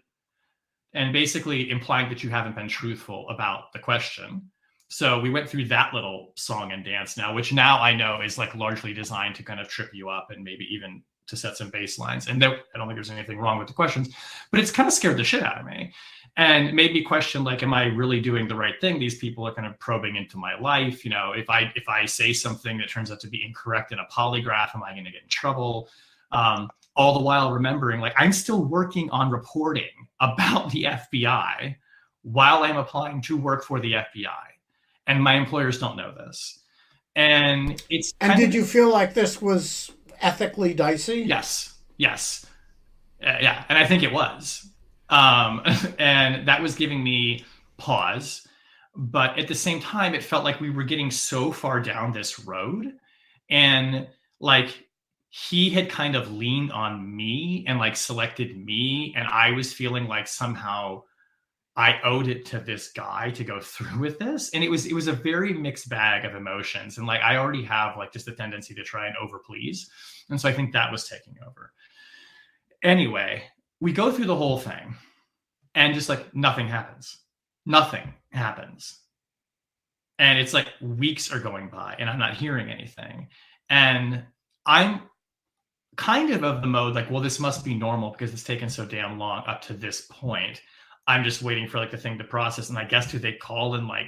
and 0.95 1.13
basically 1.13 1.71
implying 1.71 2.09
that 2.09 2.23
you 2.23 2.31
haven't 2.31 2.57
been 2.57 2.69
truthful 2.69 3.29
about 3.29 3.73
the 3.73 3.79
question. 3.79 4.51
So 4.89 5.21
we 5.21 5.31
went 5.31 5.49
through 5.49 5.67
that 5.67 5.95
little 5.95 6.33
song 6.35 6.73
and 6.73 6.85
dance 6.85 7.17
now, 7.17 7.33
which 7.33 7.53
now 7.53 7.81
I 7.81 7.95
know 7.95 8.23
is 8.23 8.39
like 8.39 8.55
largely 8.57 8.93
designed 8.93 9.37
to 9.37 9.45
kind 9.45 9.61
of 9.61 9.69
trip 9.69 9.91
you 9.95 10.09
up 10.09 10.29
and 10.31 10.43
maybe 10.43 10.67
even 10.69 11.03
to 11.29 11.37
set 11.37 11.57
some 11.57 11.71
baselines. 11.71 12.29
And 12.29 12.43
there, 12.43 12.59
I 12.75 12.79
don't 12.79 12.89
think 12.89 12.97
there's 12.97 13.11
anything 13.11 13.39
wrong 13.39 13.59
with 13.59 13.69
the 13.69 13.75
questions, 13.75 14.09
but 14.51 14.59
it's 14.59 14.73
kind 14.73 14.89
of 14.89 14.93
scared 14.93 15.17
the 15.17 15.23
shit 15.23 15.45
out 15.45 15.61
of 15.61 15.67
me 15.67 15.93
and 16.37 16.75
made 16.75 16.93
me 16.93 17.03
question 17.03 17.45
like, 17.45 17.63
am 17.63 17.75
I 17.75 17.85
really 17.87 18.21
doing 18.21 18.49
the 18.49 18.55
right 18.55 18.81
thing? 18.81 18.99
These 18.99 19.19
people 19.19 19.47
are 19.47 19.55
kind 19.55 19.67
of 19.67 19.79
probing 19.79 20.17
into 20.17 20.37
my 20.37 20.59
life. 20.59 21.05
You 21.05 21.11
know, 21.11 21.33
if 21.33 21.49
I 21.49 21.73
if 21.75 21.89
I 21.89 22.05
say 22.05 22.33
something 22.33 22.79
that 22.79 22.89
turns 22.89 23.11
out 23.11 23.21
to 23.21 23.29
be 23.29 23.45
incorrect 23.45 23.93
in 23.93 23.99
a 23.99 24.07
polygraph, 24.07 24.75
am 24.75 24.83
I 24.83 24.93
going 24.93 25.05
to 25.05 25.11
get 25.11 25.23
in 25.23 25.29
trouble? 25.29 25.89
Um, 26.33 26.69
all 26.97 27.15
the 27.19 27.25
while 27.25 27.53
remembering 27.53 28.01
like 28.01 28.15
I'm 28.19 28.33
still 28.33 28.65
working 28.65 29.11
on 29.11 29.31
reporting 29.31 29.89
about 30.21 30.71
the 30.71 30.85
FBI 30.85 31.77
while 32.23 32.63
I'm 32.65 32.77
applying 32.77 33.23
to 33.23 33.37
work 33.37 33.65
for 33.65 33.81
the 33.81 33.93
FBI. 33.93 34.45
And 35.07 35.23
my 35.23 35.35
employers 35.35 35.79
don't 35.79 35.97
know 35.97 36.13
this. 36.15 36.61
And 37.17 37.83
it's 37.91 38.13
And 38.21 38.37
did 38.39 38.51
of- 38.51 38.55
you 38.55 38.65
feel 38.65 38.91
like 38.93 39.15
this 39.15 39.41
was 39.41 39.91
ethically 40.21 40.75
dicey? 40.75 41.23
Yes. 41.23 41.75
Yes. 41.97 42.47
Uh, 43.25 43.37
yeah. 43.41 43.65
And 43.69 43.79
I 43.79 43.87
think 43.87 44.03
it 44.03 44.13
was. 44.13 44.69
Um, 45.09 45.63
and 45.99 46.47
that 46.49 46.61
was 46.63 46.75
giving 46.75 47.03
me 47.03 47.45
pause. 47.79 48.47
but 48.95 49.39
at 49.39 49.49
the 49.49 49.55
same 49.55 49.81
time, 49.81 50.15
it 50.15 50.23
felt 50.23 50.45
like 50.45 50.61
we 50.61 50.69
were 50.71 50.83
getting 50.85 51.11
so 51.11 51.51
far 51.53 51.81
down 51.81 52.13
this 52.13 52.41
road. 52.41 52.93
And 53.49 54.07
like 54.41 54.87
he 55.31 55.71
had 55.71 55.89
kind 55.89 56.17
of 56.17 56.33
leaned 56.33 56.73
on 56.73 57.17
me 57.17 57.65
and 57.69 57.79
like 57.79 57.95
selected 57.95 58.57
me. 58.65 59.15
And 59.17 59.29
I 59.29 59.53
was 59.53 59.73
feeling 59.73 60.09
like 60.09 60.27
somehow 60.27 61.05
I 61.77 62.01
owed 62.03 62.27
it 62.27 62.45
to 62.47 62.59
this 62.59 62.91
guy 62.91 63.31
to 63.31 63.45
go 63.45 63.61
through 63.63 64.01
with 64.01 64.19
this. 64.19 64.51
And 64.51 64.65
it 64.65 64.69
was 64.69 64.87
it 64.87 64.93
was 64.93 65.07
a 65.07 65.13
very 65.13 65.55
mixed 65.55 65.89
bag 65.89 66.25
of 66.25 66.35
emotions. 66.35 66.99
And 66.99 67.07
like 67.07 67.21
I 67.21 67.37
already 67.37 67.63
have 67.63 67.97
like 67.97 68.13
just 68.13 68.29
a 68.29 68.33
tendency 68.33 68.75
to 68.75 68.83
try 68.83 69.07
and 69.07 69.15
overplease. 69.17 69.87
And 70.31 70.41
so 70.41 70.49
I 70.49 70.53
think 70.53 70.73
that 70.73 70.91
was 70.91 71.09
taking 71.09 71.37
over. 71.47 71.73
Anyway, 72.83 73.45
we 73.81 73.93
go 73.93 74.11
through 74.11 74.27
the 74.27 74.37
whole 74.37 74.59
thing 74.59 74.97
and 75.77 75.95
just 75.95 76.09
like 76.09 76.35
nothing 76.35 76.67
happens. 76.67 77.19
Nothing 77.67 78.15
happens. 78.33 78.99
And 80.19 80.41
it's 80.41 80.53
like 80.53 80.69
weeks 80.81 81.33
are 81.33 81.39
going 81.39 81.69
by 81.69 81.95
and 81.99 82.11
I'm 82.11 82.19
not 82.19 82.35
hearing 82.35 82.69
anything. 82.69 83.29
And 83.69 84.25
I'm 84.67 85.03
kind 86.01 86.31
of 86.31 86.43
of 86.43 86.63
the 86.63 86.67
mode 86.67 86.95
like, 86.95 87.11
well, 87.11 87.21
this 87.21 87.39
must 87.39 87.63
be 87.63 87.75
normal 87.75 88.11
because 88.11 88.33
it's 88.33 88.43
taken 88.43 88.71
so 88.71 88.87
damn 88.87 89.19
long 89.19 89.43
up 89.47 89.61
to 89.61 89.75
this 89.75 90.07
point. 90.11 90.63
I'm 91.07 91.23
just 91.23 91.43
waiting 91.43 91.69
for 91.69 91.77
like 91.77 91.91
the 91.91 91.99
thing 91.99 92.17
to 92.17 92.25
process. 92.25 92.71
And 92.71 92.79
I 92.79 92.85
guess 92.85 93.13
do 93.13 93.19
they 93.19 93.35
call 93.35 93.75
and 93.75 93.87
like 93.87 94.07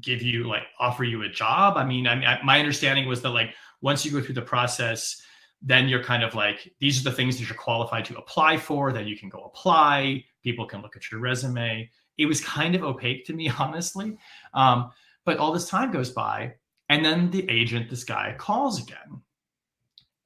give 0.00 0.22
you 0.22 0.46
like 0.46 0.62
offer 0.78 1.02
you 1.02 1.22
a 1.22 1.28
job? 1.28 1.76
I 1.76 1.84
mean, 1.84 2.06
I 2.06 2.14
mean, 2.14 2.24
I, 2.24 2.40
my 2.44 2.60
understanding 2.60 3.08
was 3.08 3.20
that 3.22 3.30
like 3.30 3.50
once 3.80 4.04
you 4.04 4.12
go 4.12 4.22
through 4.22 4.36
the 4.36 4.42
process, 4.42 5.20
then 5.60 5.88
you're 5.88 6.04
kind 6.04 6.22
of 6.22 6.36
like 6.36 6.72
these 6.78 7.00
are 7.00 7.10
the 7.10 7.16
things 7.16 7.36
that 7.36 7.48
you're 7.48 7.58
qualified 7.58 8.04
to 8.04 8.16
apply 8.16 8.56
for. 8.56 8.92
Then 8.92 9.08
you 9.08 9.18
can 9.18 9.28
go 9.28 9.40
apply. 9.40 10.22
People 10.44 10.66
can 10.66 10.82
look 10.82 10.94
at 10.94 11.10
your 11.10 11.20
resume. 11.20 11.90
It 12.16 12.26
was 12.26 12.40
kind 12.40 12.76
of 12.76 12.84
opaque 12.84 13.26
to 13.26 13.32
me, 13.32 13.50
honestly. 13.58 14.16
Um, 14.52 14.92
but 15.24 15.38
all 15.38 15.50
this 15.50 15.68
time 15.68 15.90
goes 15.90 16.10
by, 16.10 16.54
and 16.90 17.04
then 17.04 17.32
the 17.32 17.50
agent, 17.50 17.90
this 17.90 18.04
guy, 18.04 18.36
calls 18.38 18.80
again, 18.80 19.20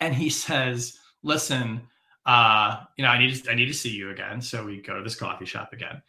and 0.01 0.15
he 0.15 0.31
says, 0.45 0.99
"Listen, 1.23 1.83
uh, 2.27 2.85
you 2.97 3.05
know, 3.05 3.11
I 3.11 3.19
need 3.19 3.35
to, 3.35 3.51
I 3.51 3.55
need 3.55 3.67
to 3.67 3.75
see 3.75 3.91
you 3.91 4.11
again." 4.11 4.41
So 4.41 4.65
we 4.65 4.81
go 4.81 4.97
to 4.97 5.03
this 5.03 5.17
coffee 5.17 5.47
shop 5.47 5.73
again, 5.73 6.03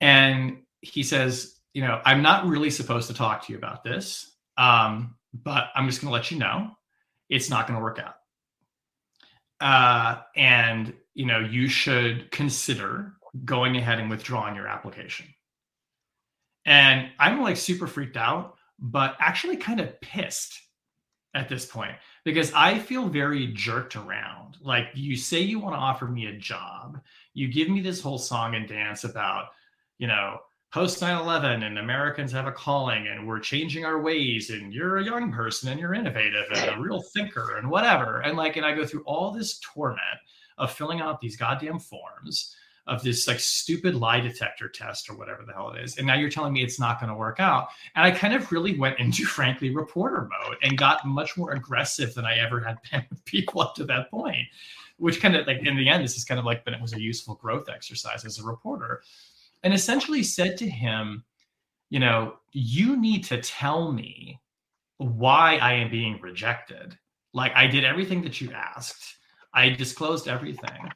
and 0.00 0.58
he 0.80 1.02
says, 1.02 1.56
"You 1.74 1.82
know, 1.82 2.00
I'm 2.04 2.22
not 2.22 2.46
really 2.46 2.70
supposed 2.70 3.08
to 3.08 3.14
talk 3.14 3.46
to 3.46 3.52
you 3.52 3.58
about 3.58 3.84
this, 3.84 4.36
um, 4.56 5.16
but 5.32 5.68
I'm 5.74 5.86
just 5.86 6.00
going 6.00 6.10
to 6.10 6.14
let 6.14 6.30
you 6.30 6.38
know 6.38 6.70
it's 7.28 7.50
not 7.50 7.66
going 7.66 7.78
to 7.78 7.82
work 7.82 7.98
out." 7.98 8.14
Uh, 9.60 10.22
and 10.36 10.94
you 11.14 11.26
know, 11.26 11.40
you 11.40 11.68
should 11.68 12.30
consider 12.30 13.12
going 13.44 13.76
ahead 13.76 14.00
and 14.00 14.10
withdrawing 14.10 14.56
your 14.56 14.66
application. 14.66 15.26
And 16.64 17.10
I'm 17.18 17.40
like 17.40 17.56
super 17.56 17.86
freaked 17.86 18.16
out, 18.16 18.54
but 18.78 19.16
actually 19.18 19.56
kind 19.56 19.80
of 19.80 20.00
pissed 20.00 20.60
at 21.34 21.48
this 21.48 21.66
point 21.66 21.94
because 22.24 22.52
I 22.52 22.78
feel 22.78 23.08
very 23.08 23.48
jerked 23.48 23.96
around. 23.96 24.58
Like 24.60 24.88
you 24.94 25.16
say 25.16 25.40
you 25.40 25.58
want 25.58 25.74
to 25.74 25.80
offer 25.80 26.06
me 26.06 26.26
a 26.26 26.36
job, 26.36 27.00
you 27.34 27.48
give 27.48 27.68
me 27.68 27.80
this 27.80 28.00
whole 28.00 28.18
song 28.18 28.54
and 28.54 28.68
dance 28.68 29.04
about, 29.04 29.48
you 29.98 30.06
know, 30.06 30.38
post 30.72 31.00
9-11 31.00 31.64
and 31.64 31.78
Americans 31.78 32.30
have 32.30 32.46
a 32.46 32.52
calling 32.52 33.08
and 33.08 33.26
we're 33.26 33.40
changing 33.40 33.84
our 33.84 34.00
ways 34.00 34.50
and 34.50 34.72
you're 34.72 34.98
a 34.98 35.04
young 35.04 35.32
person 35.32 35.68
and 35.68 35.80
you're 35.80 35.94
innovative 35.94 36.46
and 36.54 36.76
a 36.76 36.80
real 36.80 37.02
thinker 37.14 37.56
and 37.56 37.68
whatever. 37.68 38.20
And 38.20 38.36
like, 38.36 38.56
and 38.56 38.64
I 38.64 38.74
go 38.74 38.86
through 38.86 39.02
all 39.04 39.32
this 39.32 39.58
torment 39.60 40.00
of 40.58 40.72
filling 40.72 41.00
out 41.00 41.20
these 41.20 41.36
goddamn 41.36 41.80
forms 41.80 42.54
of 42.86 43.02
this 43.02 43.28
like 43.28 43.38
stupid 43.38 43.94
lie 43.94 44.20
detector 44.20 44.68
test 44.68 45.08
or 45.08 45.16
whatever 45.16 45.44
the 45.44 45.52
hell 45.52 45.70
it 45.70 45.82
is. 45.82 45.98
And 45.98 46.06
now 46.06 46.14
you're 46.14 46.30
telling 46.30 46.52
me 46.52 46.62
it's 46.62 46.80
not 46.80 47.00
going 47.00 47.10
to 47.10 47.16
work 47.16 47.38
out. 47.38 47.68
And 47.94 48.04
I 48.04 48.10
kind 48.10 48.34
of 48.34 48.50
really 48.50 48.78
went 48.78 48.98
into 48.98 49.24
frankly 49.26 49.74
reporter 49.74 50.28
mode 50.28 50.56
and 50.62 50.76
got 50.76 51.06
much 51.06 51.36
more 51.36 51.52
aggressive 51.52 52.14
than 52.14 52.24
I 52.24 52.38
ever 52.38 52.60
had 52.60 52.78
been 52.90 53.04
with 53.10 53.24
people 53.24 53.60
up 53.60 53.74
to 53.76 53.84
that 53.84 54.10
point, 54.10 54.46
which 54.96 55.20
kind 55.20 55.36
of 55.36 55.46
like 55.46 55.64
in 55.64 55.76
the 55.76 55.88
end, 55.88 56.02
this 56.02 56.16
is 56.16 56.24
kind 56.24 56.38
of 56.38 56.46
like, 56.46 56.64
but 56.64 56.74
it 56.74 56.80
was 56.80 56.92
a 56.92 57.00
useful 57.00 57.34
growth 57.36 57.68
exercise 57.68 58.24
as 58.24 58.38
a 58.38 58.44
reporter. 58.44 59.02
And 59.62 59.74
essentially 59.74 60.22
said 60.22 60.56
to 60.58 60.68
him, 60.68 61.24
you 61.90 62.00
know, 62.00 62.36
you 62.52 62.96
need 62.96 63.24
to 63.24 63.40
tell 63.40 63.92
me 63.92 64.40
why 64.98 65.56
I 65.56 65.74
am 65.74 65.90
being 65.90 66.20
rejected. 66.20 66.96
Like 67.32 67.52
I 67.54 67.66
did 67.66 67.84
everything 67.84 68.22
that 68.22 68.40
you 68.40 68.52
asked. 68.52 69.16
I 69.52 69.70
disclosed 69.70 70.28
everything. 70.28 70.90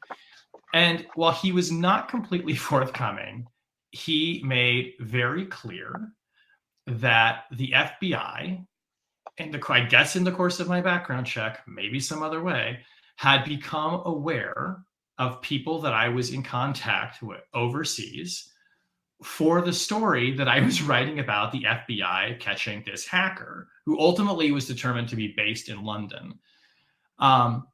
And 0.73 1.05
while 1.15 1.31
he 1.31 1.51
was 1.51 1.71
not 1.71 2.09
completely 2.09 2.55
forthcoming, 2.69 3.47
he 3.91 4.41
made 4.43 4.93
very 4.99 5.45
clear 5.45 6.11
that 6.87 7.45
the 7.51 7.71
FBI, 7.71 8.65
and 9.37 9.53
the, 9.53 9.61
I 9.71 9.81
guess 9.81 10.15
in 10.15 10.23
the 10.23 10.31
course 10.31 10.59
of 10.59 10.67
my 10.67 10.81
background 10.81 11.27
check, 11.27 11.61
maybe 11.67 11.99
some 11.99 12.21
other 12.21 12.43
way, 12.43 12.79
had 13.15 13.45
become 13.45 14.01
aware 14.05 14.83
of 15.17 15.41
people 15.41 15.81
that 15.81 15.93
I 15.93 16.09
was 16.09 16.31
in 16.31 16.43
contact 16.43 17.23
with 17.23 17.41
overseas 17.53 18.51
for 19.23 19.61
the 19.61 19.73
story 19.73 20.35
that 20.35 20.49
I 20.49 20.59
was 20.59 20.81
writing 20.81 21.19
about 21.19 21.51
the 21.51 21.63
FBI 21.63 22.39
catching 22.39 22.83
this 22.85 23.05
hacker, 23.05 23.69
who 23.85 23.99
ultimately 23.99 24.51
was 24.51 24.67
determined 24.67 25.09
to 25.09 25.15
be 25.15 25.33
based 25.37 25.69
in 25.69 25.83
London. 25.83 26.37
Um, 27.19 27.67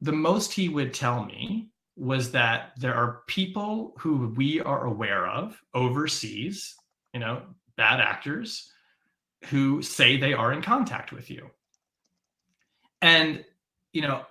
the 0.00 0.12
most 0.12 0.52
he 0.52 0.68
would 0.68 0.94
tell 0.94 1.24
me 1.24 1.70
was 1.98 2.30
that 2.30 2.72
there 2.76 2.94
are 2.94 3.22
people 3.26 3.94
who 3.98 4.32
we 4.36 4.60
are 4.60 4.86
aware 4.86 5.26
of 5.26 5.60
overseas, 5.74 6.76
you 7.12 7.20
know, 7.20 7.42
bad 7.76 8.00
actors 8.00 8.70
who 9.46 9.82
say 9.82 10.16
they 10.16 10.32
are 10.32 10.52
in 10.52 10.62
contact 10.62 11.12
with 11.12 11.28
you. 11.30 11.50
And, 13.02 13.44
you 13.92 14.02
know, 14.02 14.22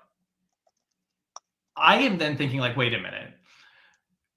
I 1.75 1.97
am 1.99 2.17
then 2.17 2.37
thinking 2.37 2.59
like, 2.59 2.77
wait 2.77 2.93
a 2.93 2.99
minute. 2.99 3.33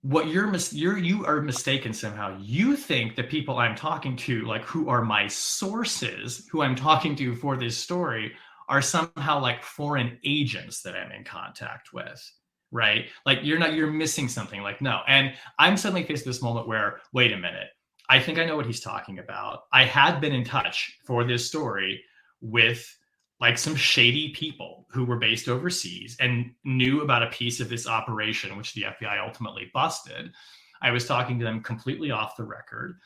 What 0.03 0.29
you're 0.29 0.47
mis- 0.47 0.73
you're 0.73 0.97
you 0.97 1.27
are 1.27 1.43
mistaken 1.43 1.93
somehow. 1.93 2.39
You 2.41 2.75
think 2.75 3.17
the 3.17 3.23
people 3.23 3.59
I'm 3.59 3.77
talking 3.77 4.17
to, 4.17 4.45
like 4.47 4.65
who 4.65 4.89
are 4.89 5.03
my 5.03 5.27
sources, 5.29 6.49
who 6.51 6.63
I'm 6.63 6.75
talking 6.75 7.15
to 7.17 7.37
for 7.37 7.57
this 7.57 7.77
story, 7.77 8.33
are 8.69 8.81
somehow 8.81 9.41
like 9.41 9.63
foreign 9.63 10.19
agents 10.25 10.83
that 10.83 10.97
I'm 10.97 11.13
in 11.13 11.25
contact 11.25 11.93
with 11.93 12.33
right? 12.71 13.07
Like 13.27 13.41
you're 13.43 13.59
not, 13.59 13.75
you're 13.75 13.91
missing 13.91 14.29
something. 14.29 14.63
Like, 14.63 14.81
no. 14.81 15.01
And 15.07 15.35
I'm 15.59 15.77
suddenly 15.77 16.03
faced 16.03 16.27
with 16.27 16.35
this 16.37 16.43
moment 16.43 16.69
where, 16.69 17.01
wait 17.13 17.33
a 17.33 17.37
minute, 17.37 17.69
I 18.09 18.21
think 18.21 18.39
I 18.39 18.45
know 18.45 18.57
what 18.57 18.67
he's 18.67 18.81
talking 18.81 19.19
about. 19.19 19.65
I 19.73 19.85
had 19.85 20.21
been 20.21 20.33
in 20.33 20.45
touch 20.45 20.99
for 21.05 21.25
this 21.25 21.47
story 21.47 22.03
with 22.41 22.97
like 23.41 23.57
some 23.57 23.75
shady 23.75 24.31
people 24.31 24.87
who 24.91 25.05
were 25.05 25.17
based 25.17 25.49
overseas 25.49 26.17
and 26.21 26.51
knew 26.65 27.03
about 27.03 27.23
a 27.23 27.31
piece 27.31 27.61
of 27.61 27.69
this 27.69 27.87
operation, 27.87 28.57
which 28.57 28.75
the 28.75 28.83
FBI 28.83 29.19
ultimately 29.25 29.71
busted. 29.73 30.33
I 30.83 30.91
was 30.91 31.07
talking 31.07 31.39
to 31.39 31.45
them 31.45 31.63
completely 31.63 32.11
off 32.11 32.37
the 32.37 32.45
record. 32.45 32.99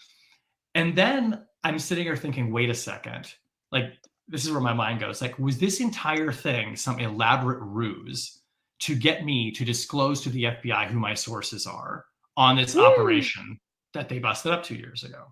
And 0.75 0.97
then 0.97 1.45
I'm 1.63 1.79
sitting 1.79 2.05
here 2.05 2.17
thinking, 2.17 2.51
wait 2.51 2.71
a 2.71 2.75
second, 2.75 3.33
like, 3.71 3.95
this 4.27 4.45
is 4.45 4.51
where 4.51 4.61
my 4.61 4.73
mind 4.73 5.01
goes. 5.01 5.21
Like, 5.21 5.39
was 5.39 5.59
this 5.59 5.81
entire 5.81 6.33
thing 6.33 6.77
some 6.77 6.99
elaborate 6.99 7.61
ruse 7.61 8.41
to 8.85 8.95
get 8.95 9.25
me 9.25 9.51
to 9.51 9.65
disclose 9.65 10.21
to 10.21 10.29
the 10.29 10.45
FBI 10.45 10.89
who 10.89 10.99
my 10.99 11.15
sources 11.15 11.67
are 11.67 12.05
on 12.37 12.57
this 12.57 12.75
Woo. 12.75 12.85
operation 12.85 13.59
that 13.95 14.11
they 14.11 14.19
busted 14.19 14.53
up 14.53 14.63
two 14.63 14.75
years 14.75 15.05
ago. 15.05 15.25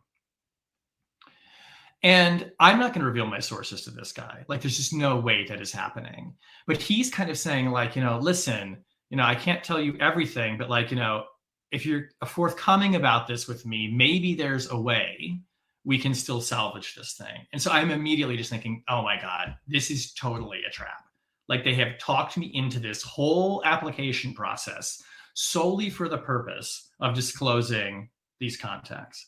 And 2.02 2.50
I'm 2.58 2.78
not 2.78 2.94
going 2.94 3.02
to 3.02 3.06
reveal 3.06 3.26
my 3.26 3.40
sources 3.40 3.82
to 3.82 3.90
this 3.90 4.10
guy. 4.10 4.44
Like, 4.48 4.62
there's 4.62 4.78
just 4.78 4.94
no 4.94 5.18
way 5.18 5.44
that 5.48 5.60
is 5.60 5.70
happening. 5.70 6.34
But 6.66 6.80
he's 6.80 7.10
kind 7.10 7.28
of 7.28 7.36
saying, 7.38 7.70
like, 7.70 7.94
you 7.94 8.02
know, 8.02 8.18
listen, 8.18 8.82
you 9.10 9.18
know, 9.18 9.24
I 9.24 9.34
can't 9.34 9.62
tell 9.62 9.78
you 9.78 9.98
everything, 10.00 10.56
but 10.56 10.70
like, 10.70 10.90
you 10.90 10.96
know, 10.96 11.24
if 11.72 11.84
you're 11.84 12.08
forthcoming 12.26 12.96
about 12.96 13.26
this 13.26 13.46
with 13.46 13.66
me, 13.66 13.92
maybe 13.94 14.34
there's 14.34 14.70
a 14.70 14.80
way 14.80 15.38
we 15.84 15.98
can 15.98 16.14
still 16.14 16.40
salvage 16.40 16.94
this 16.94 17.14
thing. 17.14 17.46
And 17.52 17.60
so 17.60 17.70
I'm 17.70 17.90
immediately 17.90 18.38
just 18.38 18.50
thinking, 18.50 18.82
oh 18.88 19.02
my 19.02 19.20
God, 19.20 19.54
this 19.68 19.90
is 19.90 20.14
totally 20.14 20.60
a 20.66 20.70
trap. 20.70 21.04
Like 21.52 21.64
they 21.64 21.74
have 21.74 21.98
talked 21.98 22.38
me 22.38 22.50
into 22.54 22.80
this 22.80 23.02
whole 23.02 23.62
application 23.66 24.32
process 24.32 25.02
solely 25.34 25.90
for 25.90 26.08
the 26.08 26.16
purpose 26.16 26.88
of 26.98 27.14
disclosing 27.14 28.08
these 28.40 28.56
contacts. 28.56 29.26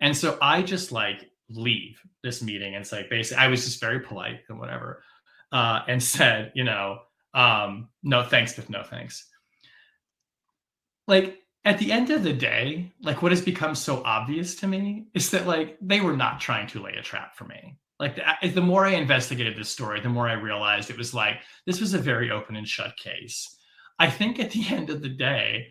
And 0.00 0.16
so 0.16 0.36
I 0.42 0.62
just 0.62 0.90
like 0.90 1.30
leave 1.48 2.00
this 2.24 2.42
meeting 2.42 2.74
and 2.74 2.84
say, 2.84 3.06
basically, 3.08 3.44
I 3.44 3.46
was 3.46 3.64
just 3.64 3.78
very 3.78 4.00
polite 4.00 4.40
and 4.48 4.58
whatever, 4.58 5.04
uh, 5.52 5.82
and 5.86 6.02
said, 6.16 6.50
you 6.56 6.64
know, 6.64 6.98
um, 7.32 7.90
no 8.02 8.24
thanks, 8.24 8.54
but 8.54 8.68
no 8.68 8.82
thanks. 8.82 9.24
Like 11.06 11.44
at 11.64 11.78
the 11.78 11.92
end 11.92 12.10
of 12.10 12.24
the 12.24 12.32
day, 12.32 12.90
like 13.02 13.22
what 13.22 13.30
has 13.30 13.40
become 13.40 13.76
so 13.76 14.02
obvious 14.04 14.56
to 14.56 14.66
me 14.66 15.06
is 15.14 15.30
that 15.30 15.46
like 15.46 15.78
they 15.80 16.00
were 16.00 16.16
not 16.16 16.40
trying 16.40 16.66
to 16.70 16.82
lay 16.82 16.94
a 16.94 17.02
trap 17.02 17.36
for 17.36 17.44
me 17.44 17.78
like 18.02 18.16
the, 18.16 18.48
the 18.48 18.60
more 18.60 18.84
I 18.84 18.94
investigated 18.94 19.56
this 19.56 19.68
story, 19.68 20.00
the 20.00 20.08
more 20.08 20.28
I 20.28 20.32
realized 20.32 20.90
it 20.90 20.98
was 20.98 21.14
like 21.14 21.36
this 21.66 21.80
was 21.80 21.94
a 21.94 21.98
very 21.98 22.32
open 22.32 22.56
and 22.56 22.66
shut 22.66 22.96
case. 22.96 23.56
I 24.00 24.10
think 24.10 24.40
at 24.40 24.50
the 24.50 24.66
end 24.70 24.90
of 24.90 25.02
the 25.02 25.08
day, 25.08 25.68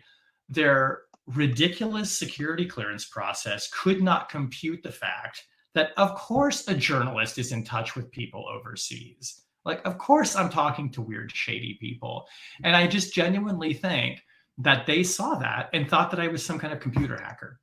their 0.48 1.02
ridiculous 1.26 2.10
security 2.10 2.64
clearance 2.64 3.04
process 3.04 3.68
could 3.68 4.02
not 4.02 4.30
compute 4.30 4.82
the 4.82 4.90
fact 4.90 5.42
that, 5.74 5.90
of 5.98 6.14
course, 6.14 6.66
a 6.68 6.74
journalist 6.74 7.36
is 7.36 7.52
in 7.52 7.64
touch 7.64 7.94
with 7.94 8.10
people 8.10 8.46
overseas. 8.48 9.42
Like, 9.66 9.86
of 9.86 9.98
course, 9.98 10.34
I'm 10.34 10.48
talking 10.48 10.90
to 10.92 11.02
weird, 11.02 11.30
shady 11.32 11.76
people. 11.80 12.26
And 12.64 12.74
I 12.74 12.86
just 12.86 13.14
genuinely 13.14 13.74
think 13.74 14.22
that 14.56 14.86
they 14.86 15.02
saw 15.02 15.34
that 15.34 15.68
and 15.74 15.86
thought 15.86 16.10
that 16.10 16.20
I 16.20 16.28
was 16.28 16.42
some 16.42 16.58
kind 16.58 16.72
of 16.72 16.80
computer 16.80 17.20
hacker 17.22 17.60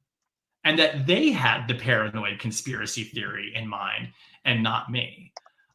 and 0.63 0.77
that 0.77 1.07
they 1.07 1.31
had 1.31 1.67
the 1.67 1.75
paranoid 1.75 2.39
conspiracy 2.39 3.03
theory 3.03 3.51
in 3.55 3.67
mind 3.67 4.09
and 4.45 4.63
not 4.63 4.89
me. 4.89 5.31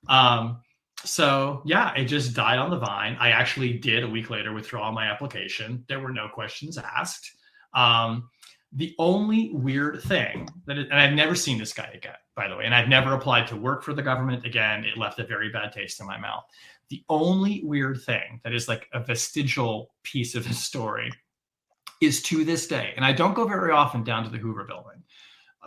Um, 0.08 0.60
so 1.04 1.62
yeah, 1.64 1.94
it 1.94 2.06
just 2.06 2.34
died 2.34 2.58
on 2.58 2.70
the 2.70 2.78
vine. 2.78 3.16
I 3.20 3.30
actually 3.30 3.74
did 3.74 4.04
a 4.04 4.08
week 4.08 4.30
later 4.30 4.52
withdraw 4.52 4.90
my 4.90 5.06
application. 5.06 5.84
There 5.88 6.00
were 6.00 6.12
no 6.12 6.28
questions 6.28 6.78
asked. 6.78 7.30
Um, 7.74 8.28
the 8.72 8.94
only 8.98 9.50
weird 9.52 10.02
thing 10.02 10.48
that, 10.66 10.78
it, 10.78 10.88
and 10.90 11.00
I've 11.00 11.12
never 11.12 11.34
seen 11.34 11.58
this 11.58 11.72
guy 11.72 11.90
again, 11.94 12.16
by 12.34 12.48
the 12.48 12.56
way, 12.56 12.64
and 12.64 12.74
I've 12.74 12.88
never 12.88 13.12
applied 13.12 13.46
to 13.48 13.56
work 13.56 13.84
for 13.84 13.94
the 13.94 14.02
government 14.02 14.44
again. 14.44 14.84
It 14.84 14.98
left 14.98 15.20
a 15.20 15.26
very 15.26 15.50
bad 15.50 15.72
taste 15.72 16.00
in 16.00 16.06
my 16.06 16.18
mouth. 16.18 16.44
The 16.88 17.04
only 17.08 17.62
weird 17.64 18.02
thing 18.02 18.40
that 18.42 18.52
is 18.52 18.68
like 18.68 18.88
a 18.92 19.00
vestigial 19.00 19.94
piece 20.02 20.34
of 20.34 20.44
his 20.44 20.58
story 20.58 21.12
is 22.00 22.20
to 22.22 22.44
this 22.44 22.66
day, 22.66 22.92
and 22.96 23.04
I 23.04 23.12
don't 23.12 23.34
go 23.34 23.46
very 23.46 23.70
often 23.70 24.02
down 24.02 24.24
to 24.24 24.30
the 24.30 24.38
Hoover 24.38 24.64
building 24.64 25.02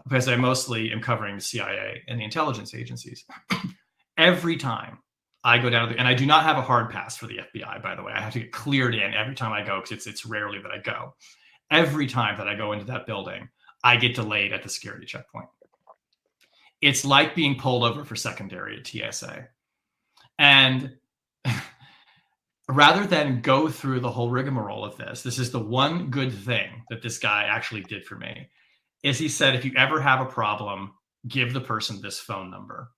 because 0.04 0.28
I 0.28 0.36
mostly 0.36 0.92
am 0.92 1.02
covering 1.02 1.36
the 1.36 1.42
CIA 1.42 2.04
and 2.08 2.20
the 2.20 2.24
intelligence 2.24 2.74
agencies. 2.74 3.26
every 4.18 4.58
time 4.58 5.00
I 5.44 5.58
go 5.60 5.70
down 5.70 5.88
to 5.88 5.94
the, 5.94 6.00
and 6.00 6.08
I 6.08 6.14
do 6.14 6.26
not 6.26 6.44
have 6.44 6.58
a 6.58 6.62
hard 6.62 6.90
pass 6.90 7.16
for 7.16 7.28
the 7.28 7.40
FBI, 7.54 7.82
by 7.82 7.96
the 7.96 8.04
way. 8.04 8.12
I 8.14 8.22
have 8.22 8.34
to 8.34 8.40
get 8.40 8.52
cleared 8.52 8.96
in 8.96 9.14
every 9.14 9.36
time 9.36 9.54
I 9.54 9.64
go 9.66 9.78
because 9.78 9.92
it's 9.92 10.08
it's 10.08 10.26
rarely 10.26 10.60
that 10.62 10.72
I 10.72 10.80
go 10.80 11.14
every 11.72 12.08
time 12.08 12.38
that 12.38 12.48
I 12.48 12.56
go 12.56 12.72
into 12.72 12.86
that 12.86 13.06
building, 13.06 13.50
I 13.84 13.98
get 13.98 14.16
delayed 14.16 14.54
at 14.54 14.64
the 14.64 14.70
security 14.70 15.06
checkpoint. 15.06 15.48
It's 16.82 17.06
like 17.06 17.36
being 17.36 17.58
pulled 17.58 17.84
over 17.84 18.06
for 18.06 18.16
secondary 18.16 18.78
at 18.78 18.88
TSA. 18.88 19.48
And 20.38 20.96
rather 22.70 23.06
than 23.08 23.42
go 23.42 23.68
through 23.70 24.02
the 24.02 24.12
whole 24.12 24.30
rigmarole 24.30 24.86
of 24.86 24.98
this, 24.98 25.24
this 25.24 25.40
is 25.40 25.52
the 25.52 25.60
one 25.60 26.10
good 26.10 26.32
thing 26.32 26.84
that 26.90 27.02
this 27.02 27.18
guy 27.18 27.44
actually 27.44 27.82
did 27.82 28.06
for 28.06 28.16
me. 28.16 28.50
Is 29.04 29.20
he 29.20 29.30
said, 29.30 29.56
if 29.56 29.64
you 29.64 29.72
ever 29.78 30.02
have 30.02 30.22
a 30.22 30.26
problem, 30.26 30.94
give 31.28 31.54
the 31.54 31.62
person 31.62 32.02
this 32.02 32.20
phone 32.20 32.50
number. 32.50 32.92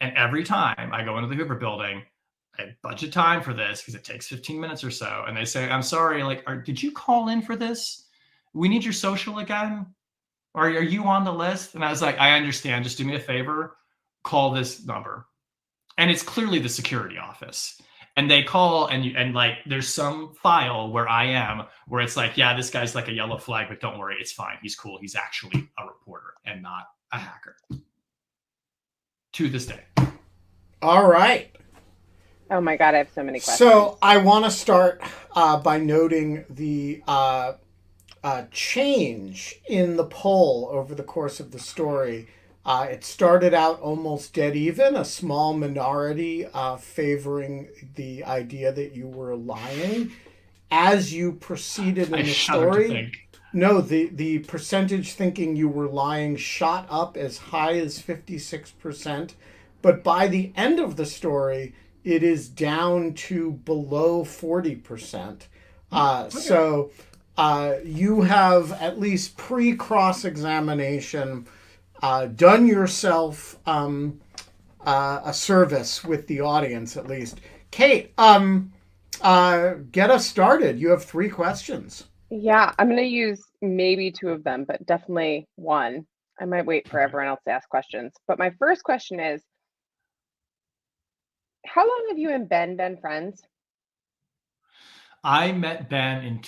And 0.00 0.16
every 0.16 0.44
time 0.44 0.90
I 0.92 1.04
go 1.04 1.18
into 1.18 1.28
the 1.28 1.34
Hoover 1.34 1.56
building, 1.56 2.02
I 2.58 2.74
budget 2.82 3.12
time 3.12 3.42
for 3.42 3.52
this 3.52 3.80
because 3.80 3.94
it 3.94 4.04
takes 4.04 4.28
15 4.28 4.60
minutes 4.60 4.82
or 4.82 4.90
so. 4.90 5.24
And 5.26 5.36
they 5.36 5.44
say, 5.44 5.68
I'm 5.68 5.82
sorry, 5.82 6.22
like, 6.22 6.42
are, 6.46 6.56
did 6.56 6.82
you 6.82 6.92
call 6.92 7.28
in 7.28 7.42
for 7.42 7.56
this? 7.56 8.06
We 8.54 8.68
need 8.68 8.84
your 8.84 8.92
social 8.92 9.38
again. 9.38 9.86
Or 10.54 10.64
are 10.64 10.82
you 10.82 11.04
on 11.04 11.24
the 11.24 11.32
list? 11.32 11.74
And 11.74 11.84
I 11.84 11.90
was 11.90 12.02
like, 12.02 12.18
I 12.18 12.36
understand. 12.36 12.84
Just 12.84 12.98
do 12.98 13.04
me 13.04 13.14
a 13.14 13.20
favor, 13.20 13.76
call 14.24 14.50
this 14.50 14.84
number. 14.84 15.26
And 15.96 16.10
it's 16.10 16.22
clearly 16.22 16.58
the 16.58 16.68
security 16.68 17.18
office. 17.18 17.80
And 18.20 18.30
they 18.30 18.42
call 18.42 18.84
and 18.88 19.02
you, 19.02 19.14
and 19.16 19.32
like 19.32 19.60
there's 19.64 19.88
some 19.88 20.34
file 20.34 20.92
where 20.92 21.08
I 21.08 21.24
am 21.24 21.62
where 21.88 22.02
it's 22.02 22.18
like, 22.18 22.36
yeah, 22.36 22.54
this 22.54 22.68
guy's 22.68 22.94
like 22.94 23.08
a 23.08 23.12
yellow 23.14 23.38
flag, 23.38 23.68
but 23.70 23.80
don't 23.80 23.98
worry, 23.98 24.16
it's 24.20 24.30
fine. 24.30 24.58
He's 24.60 24.76
cool. 24.76 24.98
He's 25.00 25.16
actually 25.16 25.70
a 25.78 25.86
reporter 25.86 26.34
and 26.44 26.62
not 26.62 26.88
a 27.12 27.16
hacker. 27.16 27.56
To 29.32 29.48
this 29.48 29.64
day. 29.64 29.84
All 30.82 31.08
right. 31.08 31.56
Oh 32.50 32.60
my 32.60 32.76
god, 32.76 32.94
I 32.94 32.98
have 32.98 33.08
so 33.14 33.22
many 33.22 33.40
questions. 33.40 33.56
So 33.56 33.96
I 34.02 34.18
want 34.18 34.44
to 34.44 34.50
start 34.50 35.00
uh, 35.34 35.56
by 35.56 35.78
noting 35.78 36.44
the 36.50 37.02
uh, 37.08 37.54
uh, 38.22 38.42
change 38.50 39.54
in 39.66 39.96
the 39.96 40.04
poll 40.04 40.68
over 40.70 40.94
the 40.94 41.04
course 41.04 41.40
of 41.40 41.52
the 41.52 41.58
story. 41.58 42.28
Uh, 42.64 42.86
it 42.90 43.04
started 43.04 43.54
out 43.54 43.80
almost 43.80 44.34
dead 44.34 44.54
even, 44.54 44.94
a 44.94 45.04
small 45.04 45.54
minority 45.54 46.46
uh, 46.52 46.76
favoring 46.76 47.68
the 47.94 48.22
idea 48.24 48.70
that 48.70 48.94
you 48.94 49.06
were 49.06 49.34
lying. 49.34 50.12
As 50.70 51.12
you 51.12 51.32
proceeded 51.32 52.08
in 52.08 52.14
I 52.14 52.22
the 52.22 52.28
story, 52.32 53.12
no, 53.52 53.80
the, 53.80 54.08
the 54.12 54.40
percentage 54.40 55.14
thinking 55.14 55.56
you 55.56 55.68
were 55.68 55.88
lying 55.88 56.36
shot 56.36 56.86
up 56.90 57.16
as 57.16 57.38
high 57.38 57.78
as 57.78 58.00
56%. 58.00 59.32
But 59.82 60.04
by 60.04 60.28
the 60.28 60.52
end 60.54 60.78
of 60.78 60.96
the 60.96 61.06
story, 61.06 61.74
it 62.04 62.22
is 62.22 62.48
down 62.48 63.14
to 63.14 63.52
below 63.52 64.22
40%. 64.22 65.42
Uh, 65.90 66.28
So 66.28 66.90
uh, 67.36 67.76
you 67.84 68.22
have 68.22 68.72
at 68.72 69.00
least 69.00 69.36
pre 69.36 69.74
cross 69.74 70.24
examination 70.24 71.46
uh, 72.02 72.26
done 72.26 72.66
yourself 72.66 73.58
um, 73.66 74.20
uh, 74.86 75.20
a 75.24 75.32
service 75.34 76.04
with 76.04 76.26
the 76.26 76.40
audience, 76.40 76.96
at 76.96 77.06
least. 77.06 77.40
Kate, 77.70 78.12
um, 78.18 78.72
uh, 79.22 79.74
get 79.92 80.10
us 80.10 80.26
started. 80.26 80.78
You 80.80 80.90
have 80.90 81.04
three 81.04 81.28
questions. 81.28 82.04
yeah, 82.30 82.72
I'm 82.78 82.88
gonna 82.88 83.02
use 83.02 83.42
maybe 83.60 84.10
two 84.12 84.30
of 84.30 84.44
them, 84.44 84.64
but 84.64 84.84
definitely 84.86 85.46
one. 85.56 86.06
I 86.40 86.46
might 86.46 86.64
wait 86.66 86.88
for 86.88 86.98
everyone 87.00 87.28
else 87.28 87.40
to 87.46 87.52
ask 87.52 87.68
questions. 87.68 88.12
But 88.26 88.38
my 88.38 88.50
first 88.58 88.82
question 88.82 89.20
is 89.20 89.42
how 91.66 91.82
long 91.82 92.06
have 92.08 92.18
you 92.18 92.30
and 92.30 92.48
Ben 92.48 92.76
been 92.76 92.96
friends? 92.96 93.42
I 95.22 95.52
met 95.52 95.90
Ben 95.90 96.24
in 96.24 96.40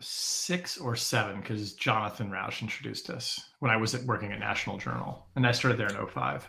2006 0.00 0.78
or 0.78 0.96
seven 0.96 1.40
because 1.40 1.74
Jonathan 1.74 2.30
Rauch 2.30 2.62
introduced 2.62 3.10
us 3.10 3.40
when 3.60 3.70
I 3.70 3.76
was 3.76 3.94
at, 3.94 4.02
working 4.04 4.32
at 4.32 4.38
National 4.38 4.78
Journal, 4.78 5.26
and 5.36 5.46
I 5.46 5.52
started 5.52 5.78
there 5.78 5.88
in 5.88 6.06
05. 6.06 6.48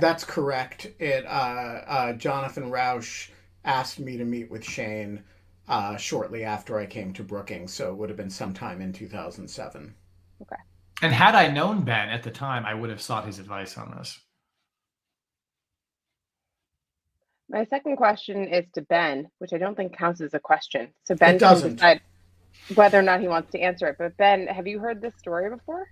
That's 0.00 0.24
correct. 0.24 0.86
It 0.98 1.24
uh, 1.26 1.28
uh, 1.28 2.12
Jonathan 2.14 2.70
Rauch 2.70 3.30
asked 3.64 4.00
me 4.00 4.16
to 4.16 4.24
meet 4.24 4.50
with 4.50 4.64
Shane 4.64 5.22
uh, 5.68 5.96
shortly 5.96 6.44
after 6.44 6.78
I 6.78 6.86
came 6.86 7.12
to 7.14 7.22
Brookings, 7.22 7.72
so 7.72 7.90
it 7.90 7.96
would 7.96 8.08
have 8.10 8.16
been 8.16 8.30
sometime 8.30 8.80
in 8.80 8.92
2007. 8.92 9.94
Okay. 10.42 10.56
And 11.02 11.12
had 11.12 11.36
I 11.36 11.48
known 11.48 11.82
Ben 11.82 12.08
at 12.08 12.24
the 12.24 12.30
time, 12.30 12.66
I 12.66 12.74
would 12.74 12.90
have 12.90 13.00
sought 13.00 13.26
his 13.26 13.38
advice 13.38 13.78
on 13.78 13.94
this. 13.96 14.18
My 17.50 17.64
second 17.64 17.96
question 17.96 18.48
is 18.48 18.66
to 18.74 18.82
Ben, 18.82 19.28
which 19.38 19.52
I 19.54 19.58
don't 19.58 19.74
think 19.76 19.96
counts 19.96 20.20
as 20.20 20.34
a 20.34 20.40
question. 20.40 20.88
So 21.04 21.14
Ben 21.14 21.36
It 21.36 21.38
doesn't. 21.38 21.76
decide 21.76 22.02
whether 22.74 22.98
or 22.98 23.02
not 23.02 23.20
he 23.20 23.28
wants 23.28 23.50
to 23.52 23.60
answer 23.60 23.86
it. 23.86 23.96
But 23.98 24.16
Ben, 24.16 24.46
have 24.46 24.66
you 24.66 24.78
heard 24.78 25.00
this 25.00 25.14
story 25.18 25.50
before? 25.50 25.88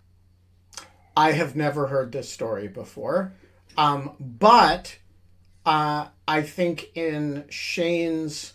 I 1.17 1.33
have 1.33 1.57
never 1.57 1.87
heard 1.87 2.13
this 2.13 2.31
story 2.31 2.69
before, 2.69 3.33
um, 3.79 4.13
but 4.21 4.99
uh, 5.65 6.09
I 6.29 6.43
think 6.43 6.97
in 6.97 7.45
Shane's 7.49 8.53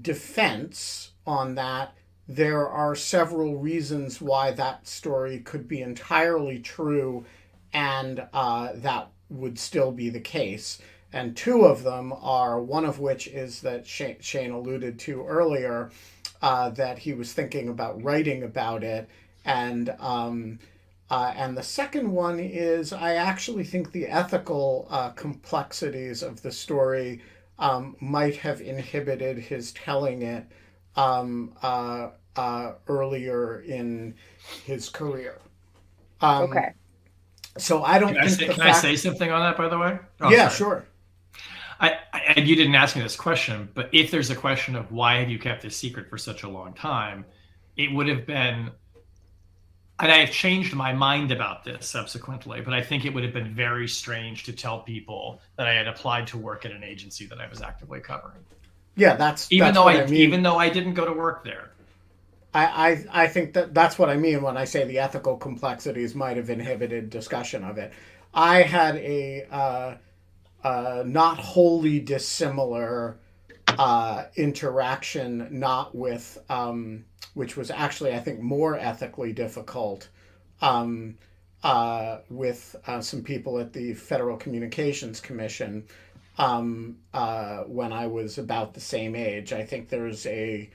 defense 0.00 1.12
on 1.26 1.54
that, 1.56 1.94
there 2.26 2.66
are 2.68 2.94
several 2.94 3.56
reasons 3.56 4.20
why 4.20 4.52
that 4.52 4.86
story 4.86 5.38
could 5.40 5.68
be 5.68 5.82
entirely 5.82 6.60
true 6.60 7.24
and 7.72 8.26
uh, 8.32 8.70
that 8.74 9.10
would 9.28 9.58
still 9.58 9.92
be 9.92 10.08
the 10.08 10.20
case. 10.20 10.80
And 11.12 11.36
two 11.36 11.64
of 11.64 11.82
them 11.82 12.12
are 12.12 12.60
one 12.60 12.84
of 12.84 12.98
which 12.98 13.26
is 13.26 13.60
that 13.62 13.86
Shane, 13.86 14.16
Shane 14.20 14.50
alluded 14.50 14.98
to 15.00 15.26
earlier 15.26 15.90
uh, 16.42 16.70
that 16.70 16.98
he 16.98 17.12
was 17.12 17.32
thinking 17.32 17.68
about 17.68 18.02
writing 18.02 18.42
about 18.42 18.82
it. 18.82 19.08
And 19.44 19.94
um, 20.00 20.58
uh, 21.10 21.32
and 21.36 21.56
the 21.56 21.62
second 21.62 22.10
one 22.10 22.38
is 22.40 22.92
I 22.92 23.14
actually 23.14 23.64
think 23.64 23.92
the 23.92 24.06
ethical 24.06 24.86
uh, 24.90 25.10
complexities 25.10 26.22
of 26.22 26.42
the 26.42 26.52
story 26.52 27.20
um, 27.58 27.96
might 28.00 28.36
have 28.36 28.60
inhibited 28.60 29.38
his 29.38 29.72
telling 29.72 30.22
it 30.22 30.46
um, 30.96 31.52
uh, 31.62 32.10
uh, 32.36 32.72
earlier 32.88 33.60
in 33.60 34.14
his 34.64 34.88
career. 34.88 35.38
Um, 36.20 36.44
Okay. 36.44 36.72
So 37.58 37.84
I 37.84 37.98
don't 37.98 38.14
Can 38.14 38.22
I 38.22 38.26
say, 38.28 38.46
the 38.46 38.54
can 38.54 38.62
I 38.62 38.72
say 38.72 38.96
something 38.96 39.30
on 39.30 39.42
that, 39.42 39.58
by 39.58 39.68
the 39.68 39.78
way? 39.78 39.98
Oh, 40.22 40.30
yeah, 40.30 40.48
sorry. 40.48 40.56
sure. 40.56 40.86
I, 41.82 41.98
I, 42.14 42.20
and 42.36 42.48
you 42.48 42.56
didn't 42.56 42.76
ask 42.76 42.96
me 42.96 43.02
this 43.02 43.16
question, 43.16 43.70
but 43.74 43.90
if 43.92 44.10
there's 44.12 44.30
a 44.30 44.36
question 44.36 44.76
of 44.76 44.92
why 44.92 45.16
have 45.16 45.30
you 45.30 45.38
kept 45.40 45.62
this 45.62 45.76
secret 45.76 46.08
for 46.08 46.18
such 46.18 46.44
a 46.44 46.48
long 46.50 46.74
time, 46.74 47.26
it 47.76 47.92
would 47.92 48.08
have 48.08 48.26
been, 48.26 48.70
and 50.00 50.12
I 50.12 50.18
have 50.18 50.30
changed 50.32 50.74
my 50.74 50.92
mind 50.94 51.32
about 51.32 51.64
this 51.64 51.88
subsequently, 51.88 52.62
but 52.62 52.74
I 52.74 52.82
think 52.82 53.04
it 53.04 53.14
would 53.14 53.24
have 53.24 53.34
been 53.34 53.54
very 53.54 53.88
strange 53.88 54.44
to 54.44 54.52
tell 54.54 54.82
people 54.82 55.42
that 55.56 55.66
I 55.68 55.74
had 55.74 55.88
applied 55.88 56.28
to 56.28 56.38
work 56.38 56.64
at 56.66 56.72
an 56.72 56.84
agency 56.84 57.26
that 57.26 57.40
I 57.40 57.48
was 57.48 57.62
actively 57.62 58.00
covering, 58.00 58.46
Yeah, 58.96 59.16
that's 59.16 59.50
even 59.50 59.72
that's 59.72 59.74
though 59.74 59.84
what 59.84 59.96
I, 59.96 60.02
I 60.02 60.06
mean. 60.06 60.20
even 60.20 60.42
though 60.42 60.58
I 60.58 60.70
didn't 60.70 60.94
go 60.94 61.04
to 61.06 61.12
work 61.12 61.44
there. 61.44 61.72
I, 62.54 62.66
I 63.12 63.24
I 63.24 63.28
think 63.28 63.54
that 63.54 63.74
that's 63.74 63.98
what 63.98 64.10
I 64.10 64.16
mean 64.16 64.42
when 64.42 64.56
I 64.56 64.64
say 64.64 64.84
the 64.84 64.98
ethical 64.98 65.36
complexities 65.36 66.14
might 66.14 66.36
have 66.36 66.50
inhibited 66.50 67.10
discussion 67.10 67.64
of 67.64 67.78
it. 67.78 67.92
I 68.34 68.62
had 68.62 68.96
a 68.96 69.46
uh, 69.50 69.96
uh, 70.64 71.02
not 71.06 71.38
wholly 71.38 72.00
dissimilar 72.00 73.18
uh, 73.78 74.24
interaction, 74.36 75.48
not 75.50 75.94
with, 75.94 76.38
um, 76.48 77.04
which 77.34 77.56
was 77.56 77.70
actually, 77.70 78.14
I 78.14 78.20
think, 78.20 78.40
more 78.40 78.78
ethically 78.78 79.32
difficult 79.32 80.08
um, 80.60 81.16
uh, 81.62 82.18
with 82.28 82.76
uh, 82.86 83.00
some 83.00 83.22
people 83.22 83.58
at 83.58 83.72
the 83.72 83.94
Federal 83.94 84.36
Communications 84.36 85.20
Commission 85.20 85.84
um, 86.38 86.96
uh, 87.12 87.58
when 87.64 87.92
I 87.92 88.06
was 88.06 88.38
about 88.38 88.74
the 88.74 88.80
same 88.80 89.14
age. 89.14 89.52
I 89.52 89.64
think 89.64 89.88
there's 89.88 90.26
a, 90.26 90.70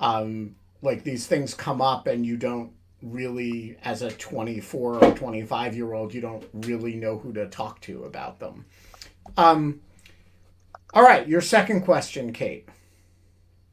um, 0.00 0.56
like, 0.82 1.04
these 1.04 1.26
things 1.26 1.54
come 1.54 1.80
up 1.80 2.06
and 2.06 2.24
you 2.24 2.36
don't 2.36 2.72
really, 3.02 3.76
as 3.82 4.02
a 4.02 4.10
24 4.10 5.04
or 5.04 5.14
25 5.14 5.76
year 5.76 5.92
old, 5.92 6.12
you 6.14 6.20
don't 6.20 6.44
really 6.52 6.94
know 6.94 7.18
who 7.18 7.32
to 7.34 7.46
talk 7.48 7.80
to 7.82 8.04
about 8.04 8.38
them. 8.38 8.64
Um, 9.36 9.80
all 10.94 11.02
right, 11.02 11.26
your 11.28 11.40
second 11.40 11.82
question, 11.82 12.32
Kate. 12.32 12.68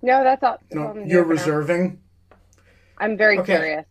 No, 0.02 0.24
that's 0.24 0.44
all. 0.44 0.58
No, 0.72 1.02
you're 1.06 1.24
reserving. 1.24 2.02
I'm 2.98 3.18
very 3.18 3.40
Okay. 3.40 3.54
curious. 3.56 3.86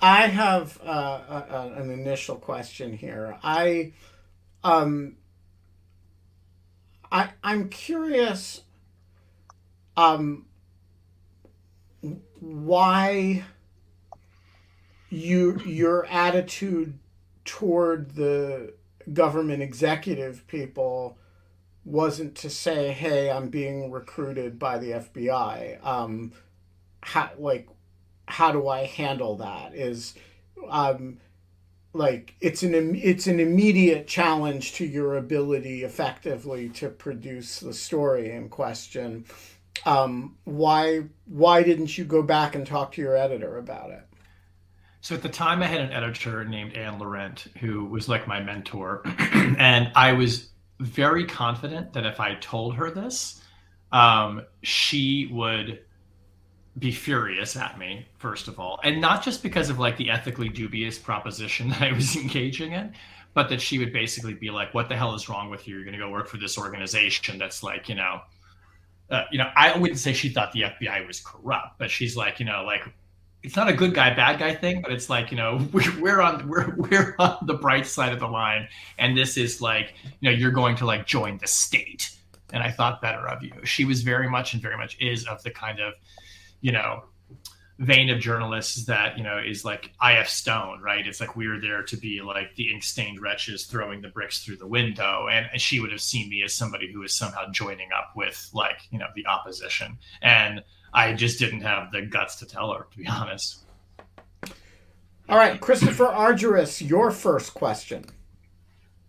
I 0.00 0.26
have 0.26 0.80
uh, 0.84 0.88
a, 1.28 1.46
a, 1.54 1.72
an 1.82 1.90
initial 1.90 2.34
question 2.34 2.92
here. 2.92 3.38
I, 3.44 3.92
um, 4.64 5.16
I 7.12 7.30
I'm 7.44 7.68
curious, 7.68 8.62
um, 9.96 10.46
why 12.40 13.44
you 15.08 15.60
your 15.64 16.04
attitude 16.06 16.98
toward 17.44 18.16
the 18.16 18.74
government 19.12 19.62
executive 19.62 20.46
people 20.46 21.18
wasn't 21.84 22.34
to 22.36 22.50
say, 22.50 22.92
"Hey, 22.92 23.30
I'm 23.30 23.48
being 23.48 23.90
recruited 23.90 24.58
by 24.58 24.78
the 24.78 24.92
FBI." 24.92 25.84
Um, 25.84 26.32
how 27.02 27.30
like 27.38 27.68
how 28.26 28.52
do 28.52 28.68
I 28.68 28.86
handle 28.86 29.36
that? 29.36 29.74
Is 29.74 30.14
um, 30.68 31.18
like 31.92 32.34
it's 32.40 32.62
an 32.62 32.94
it's 32.94 33.26
an 33.26 33.40
immediate 33.40 34.06
challenge 34.06 34.72
to 34.74 34.86
your 34.86 35.16
ability 35.16 35.84
effectively 35.84 36.68
to 36.70 36.88
produce 36.88 37.60
the 37.60 37.74
story 37.74 38.30
in 38.30 38.48
question. 38.48 39.24
Um, 39.84 40.36
why 40.44 41.04
why 41.26 41.62
didn't 41.62 41.98
you 41.98 42.04
go 42.04 42.22
back 42.22 42.54
and 42.54 42.66
talk 42.66 42.92
to 42.92 43.02
your 43.02 43.16
editor 43.16 43.58
about 43.58 43.90
it? 43.90 44.04
So 45.02 45.16
at 45.16 45.22
the 45.22 45.28
time, 45.28 45.64
I 45.64 45.66
had 45.66 45.80
an 45.80 45.90
editor 45.90 46.44
named 46.44 46.74
Anne 46.74 47.00
Laurent 47.00 47.46
who 47.58 47.84
was 47.86 48.08
like 48.08 48.28
my 48.28 48.40
mentor, 48.40 49.02
and 49.34 49.90
I 49.96 50.12
was 50.12 50.50
very 50.78 51.26
confident 51.26 51.92
that 51.94 52.06
if 52.06 52.20
I 52.20 52.36
told 52.36 52.76
her 52.76 52.88
this, 52.88 53.42
um, 53.90 54.42
she 54.62 55.28
would 55.32 55.80
be 56.78 56.92
furious 56.92 57.56
at 57.56 57.78
me 57.80 58.06
first 58.18 58.46
of 58.46 58.60
all, 58.60 58.78
and 58.84 59.00
not 59.00 59.24
just 59.24 59.42
because 59.42 59.70
of 59.70 59.80
like 59.80 59.96
the 59.96 60.08
ethically 60.08 60.48
dubious 60.48 60.98
proposition 60.98 61.68
that 61.70 61.82
I 61.82 61.92
was 61.92 62.14
engaging 62.14 62.70
in, 62.70 62.94
but 63.34 63.48
that 63.48 63.60
she 63.60 63.80
would 63.80 63.92
basically 63.92 64.34
be 64.34 64.50
like, 64.50 64.72
"What 64.72 64.88
the 64.88 64.96
hell 64.96 65.16
is 65.16 65.28
wrong 65.28 65.50
with 65.50 65.66
you? 65.66 65.74
You're 65.74 65.84
going 65.84 65.98
to 65.98 66.04
go 66.04 66.10
work 66.10 66.28
for 66.28 66.36
this 66.36 66.56
organization 66.56 67.38
that's 67.38 67.64
like, 67.64 67.88
you 67.88 67.96
know." 67.96 68.20
Uh, 69.10 69.24
you 69.30 69.36
know, 69.36 69.50
I 69.56 69.76
wouldn't 69.76 69.98
say 69.98 70.14
she 70.14 70.30
thought 70.30 70.52
the 70.52 70.62
FBI 70.62 71.06
was 71.06 71.20
corrupt, 71.20 71.78
but 71.78 71.90
she's 71.90 72.16
like, 72.16 72.40
you 72.40 72.46
know, 72.46 72.62
like 72.64 72.82
it's 73.42 73.56
not 73.56 73.68
a 73.68 73.72
good 73.72 73.94
guy 73.94 74.14
bad 74.14 74.38
guy 74.38 74.54
thing 74.54 74.80
but 74.82 74.92
it's 74.92 75.10
like 75.10 75.30
you 75.30 75.36
know 75.36 75.66
we're, 75.72 76.20
on 76.20 76.48
we're, 76.48 76.74
we're 76.76 77.14
on 77.18 77.38
the 77.42 77.54
bright 77.54 77.86
side 77.86 78.12
of 78.12 78.20
the 78.20 78.28
line. 78.28 78.68
And 78.98 79.16
this 79.16 79.36
is 79.36 79.60
like 79.60 79.94
you 80.20 80.30
know 80.30 80.36
you're 80.36 80.52
going 80.52 80.76
to 80.76 80.86
like 80.86 81.06
join 81.06 81.38
the 81.38 81.46
state. 81.46 82.16
And 82.52 82.62
i 82.62 82.70
thought 82.70 83.00
better 83.00 83.26
of 83.26 83.42
you. 83.42 83.52
She 83.64 83.86
was 83.86 84.02
very 84.02 84.28
much 84.28 84.52
and 84.52 84.62
very 84.62 84.76
much 84.76 84.98
is 85.00 85.26
of 85.26 85.42
the 85.42 85.50
kind 85.50 85.80
of 85.80 85.94
you 86.60 86.72
know 86.72 87.04
vein 87.78 88.10
of 88.10 88.20
journalists 88.20 88.84
that 88.84 89.16
you 89.16 89.24
know 89.24 89.38
is 89.38 89.64
like 89.64 89.90
I.F. 90.00 90.28
Stone 90.28 90.82
right? 90.82 91.06
It's 91.06 91.20
like 91.20 91.34
we're 91.34 91.60
there 91.60 91.82
to 91.82 91.96
be 91.96 92.20
like 92.20 92.54
the 92.56 92.70
ink 92.70 92.82
stained 92.82 93.20
wretches 93.20 93.64
throwing 93.64 94.02
the 94.02 94.08
bricks 94.08 94.44
through 94.44 94.56
the 94.56 94.66
window. 94.66 95.28
And, 95.30 95.46
and 95.50 95.60
she 95.60 95.80
would 95.80 95.90
have 95.90 96.02
seen 96.02 96.28
me 96.28 96.42
as 96.42 96.54
somebody 96.54 96.92
who 96.92 97.02
is 97.02 97.12
somehow 97.12 97.50
joining 97.50 97.88
up 97.96 98.10
with 98.14 98.50
like 98.52 98.80
you 98.90 98.98
know 98.98 99.08
the 99.14 99.26
opposition. 99.26 99.98
And 100.20 100.62
I 100.94 101.12
just 101.14 101.38
didn't 101.38 101.62
have 101.62 101.90
the 101.92 102.02
guts 102.02 102.36
to 102.36 102.46
tell 102.46 102.72
her, 102.72 102.86
to 102.90 102.98
be 102.98 103.06
honest. 103.08 103.64
All 105.28 105.38
right, 105.38 105.60
Christopher 105.60 106.06
Argyris, 106.06 106.86
your 106.86 107.10
first 107.10 107.54
question. 107.54 108.04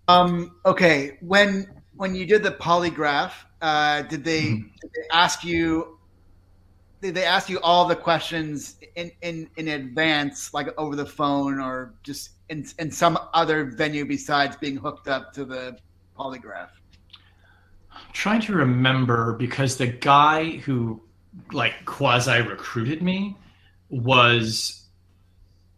Um, 0.08 0.56
okay, 0.65 1.17
when 1.22 1.67
when 1.96 2.15
you 2.15 2.26
did 2.26 2.43
the 2.43 2.52
polygraph, 2.52 3.32
uh, 3.62 4.02
did 4.04 4.24
they, 4.24 4.43
Mhm. 4.43 4.72
did 4.82 4.91
they 4.96 5.08
ask 5.12 5.43
you? 5.43 6.00
Did 7.02 7.15
they 7.15 7.26
ask 7.26 7.50
you 7.50 7.60
all 7.60 7.86
the 7.86 7.96
questions 7.96 8.78
in, 8.96 9.12
in, 9.22 9.50
in 9.58 9.67
advance, 9.67 10.54
like 10.54 10.69
over 10.78 10.96
the 10.96 11.06
phone, 11.06 11.60
or 11.60 11.93
just 12.02 12.32
in, 12.50 12.65
in 12.80 12.89
some 12.89 13.19
other 13.34 13.65
venue 13.65 14.06
besides 14.06 14.56
being 14.56 14.78
hooked 14.78 15.08
up 15.10 15.34
to 15.34 15.43
the 15.46 15.78
polygraph? 16.17 16.69
I'm 17.91 18.02
trying 18.13 18.41
to 18.41 18.54
remember 18.54 19.34
because 19.34 19.78
the 19.78 19.88
guy 19.88 20.52
who 20.58 21.02
like 21.52 21.86
quasi 21.86 22.41
recruited 22.41 23.02
me 23.02 23.36
was 23.89 24.88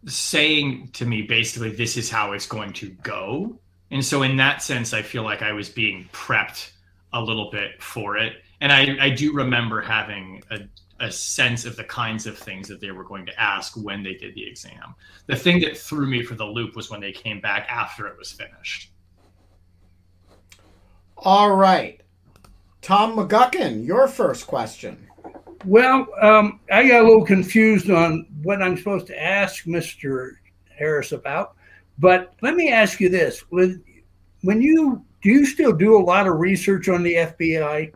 saying 0.06 0.90
to 0.92 1.04
me 1.04 1.22
basically 1.22 1.70
this 1.70 1.96
is 1.96 2.10
how 2.10 2.32
it's 2.32 2.46
going 2.46 2.72
to 2.74 2.90
go. 3.02 3.58
And 3.90 4.04
so 4.04 4.22
in 4.22 4.36
that 4.36 4.62
sense 4.62 4.92
i 4.92 5.02
feel 5.02 5.22
like 5.22 5.42
i 5.42 5.52
was 5.52 5.68
being 5.68 6.08
prepped 6.12 6.70
a 7.12 7.20
little 7.20 7.50
bit 7.50 7.82
for 7.82 8.16
it. 8.16 8.34
And 8.60 8.72
i, 8.72 8.96
I 9.00 9.10
do 9.10 9.32
remember 9.32 9.80
having 9.80 10.42
a, 10.50 10.60
a 11.00 11.10
sense 11.10 11.64
of 11.64 11.76
the 11.76 11.84
kinds 11.84 12.26
of 12.26 12.38
things 12.38 12.68
that 12.68 12.80
they 12.80 12.90
were 12.90 13.04
going 13.04 13.26
to 13.26 13.40
ask 13.40 13.76
when 13.76 14.02
they 14.02 14.14
did 14.14 14.34
the 14.34 14.46
exam. 14.46 14.94
The 15.26 15.36
thing 15.36 15.60
that 15.60 15.76
threw 15.76 16.06
me 16.06 16.22
for 16.22 16.34
the 16.34 16.44
loop 16.44 16.74
was 16.74 16.90
when 16.90 17.00
they 17.00 17.12
came 17.12 17.40
back 17.40 17.66
after 17.68 18.06
it 18.06 18.18
was 18.18 18.32
finished. 18.32 18.92
All 21.18 21.54
right, 21.54 22.00
Tom 22.82 23.16
McGuckin, 23.16 23.84
your 23.84 24.06
first 24.06 24.46
question. 24.46 25.05
Well, 25.64 26.06
um, 26.20 26.60
I 26.70 26.86
got 26.88 27.02
a 27.02 27.06
little 27.06 27.24
confused 27.24 27.90
on 27.90 28.26
what 28.42 28.62
I'm 28.62 28.76
supposed 28.76 29.06
to 29.08 29.22
ask 29.22 29.64
Mr. 29.64 30.32
Harris 30.76 31.12
about. 31.12 31.56
But 31.98 32.34
let 32.42 32.54
me 32.54 32.70
ask 32.70 33.00
you 33.00 33.08
this: 33.08 33.50
with 33.50 33.82
when 34.42 34.60
you 34.60 35.04
do 35.22 35.30
you 35.30 35.46
still 35.46 35.72
do 35.72 35.96
a 35.96 36.02
lot 36.02 36.26
of 36.26 36.38
research 36.38 36.88
on 36.88 37.02
the 37.02 37.14
FBI? 37.14 37.92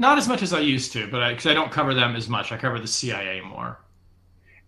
not 0.00 0.16
as 0.16 0.28
much 0.28 0.42
as 0.42 0.52
i 0.52 0.60
used 0.60 0.92
to 0.92 1.08
but 1.10 1.28
because 1.28 1.44
I, 1.44 1.50
I 1.50 1.54
don't 1.54 1.72
cover 1.72 1.92
them 1.92 2.14
as 2.14 2.28
much 2.28 2.52
i 2.52 2.56
cover 2.56 2.78
the 2.78 2.86
cia 2.86 3.40
more 3.40 3.80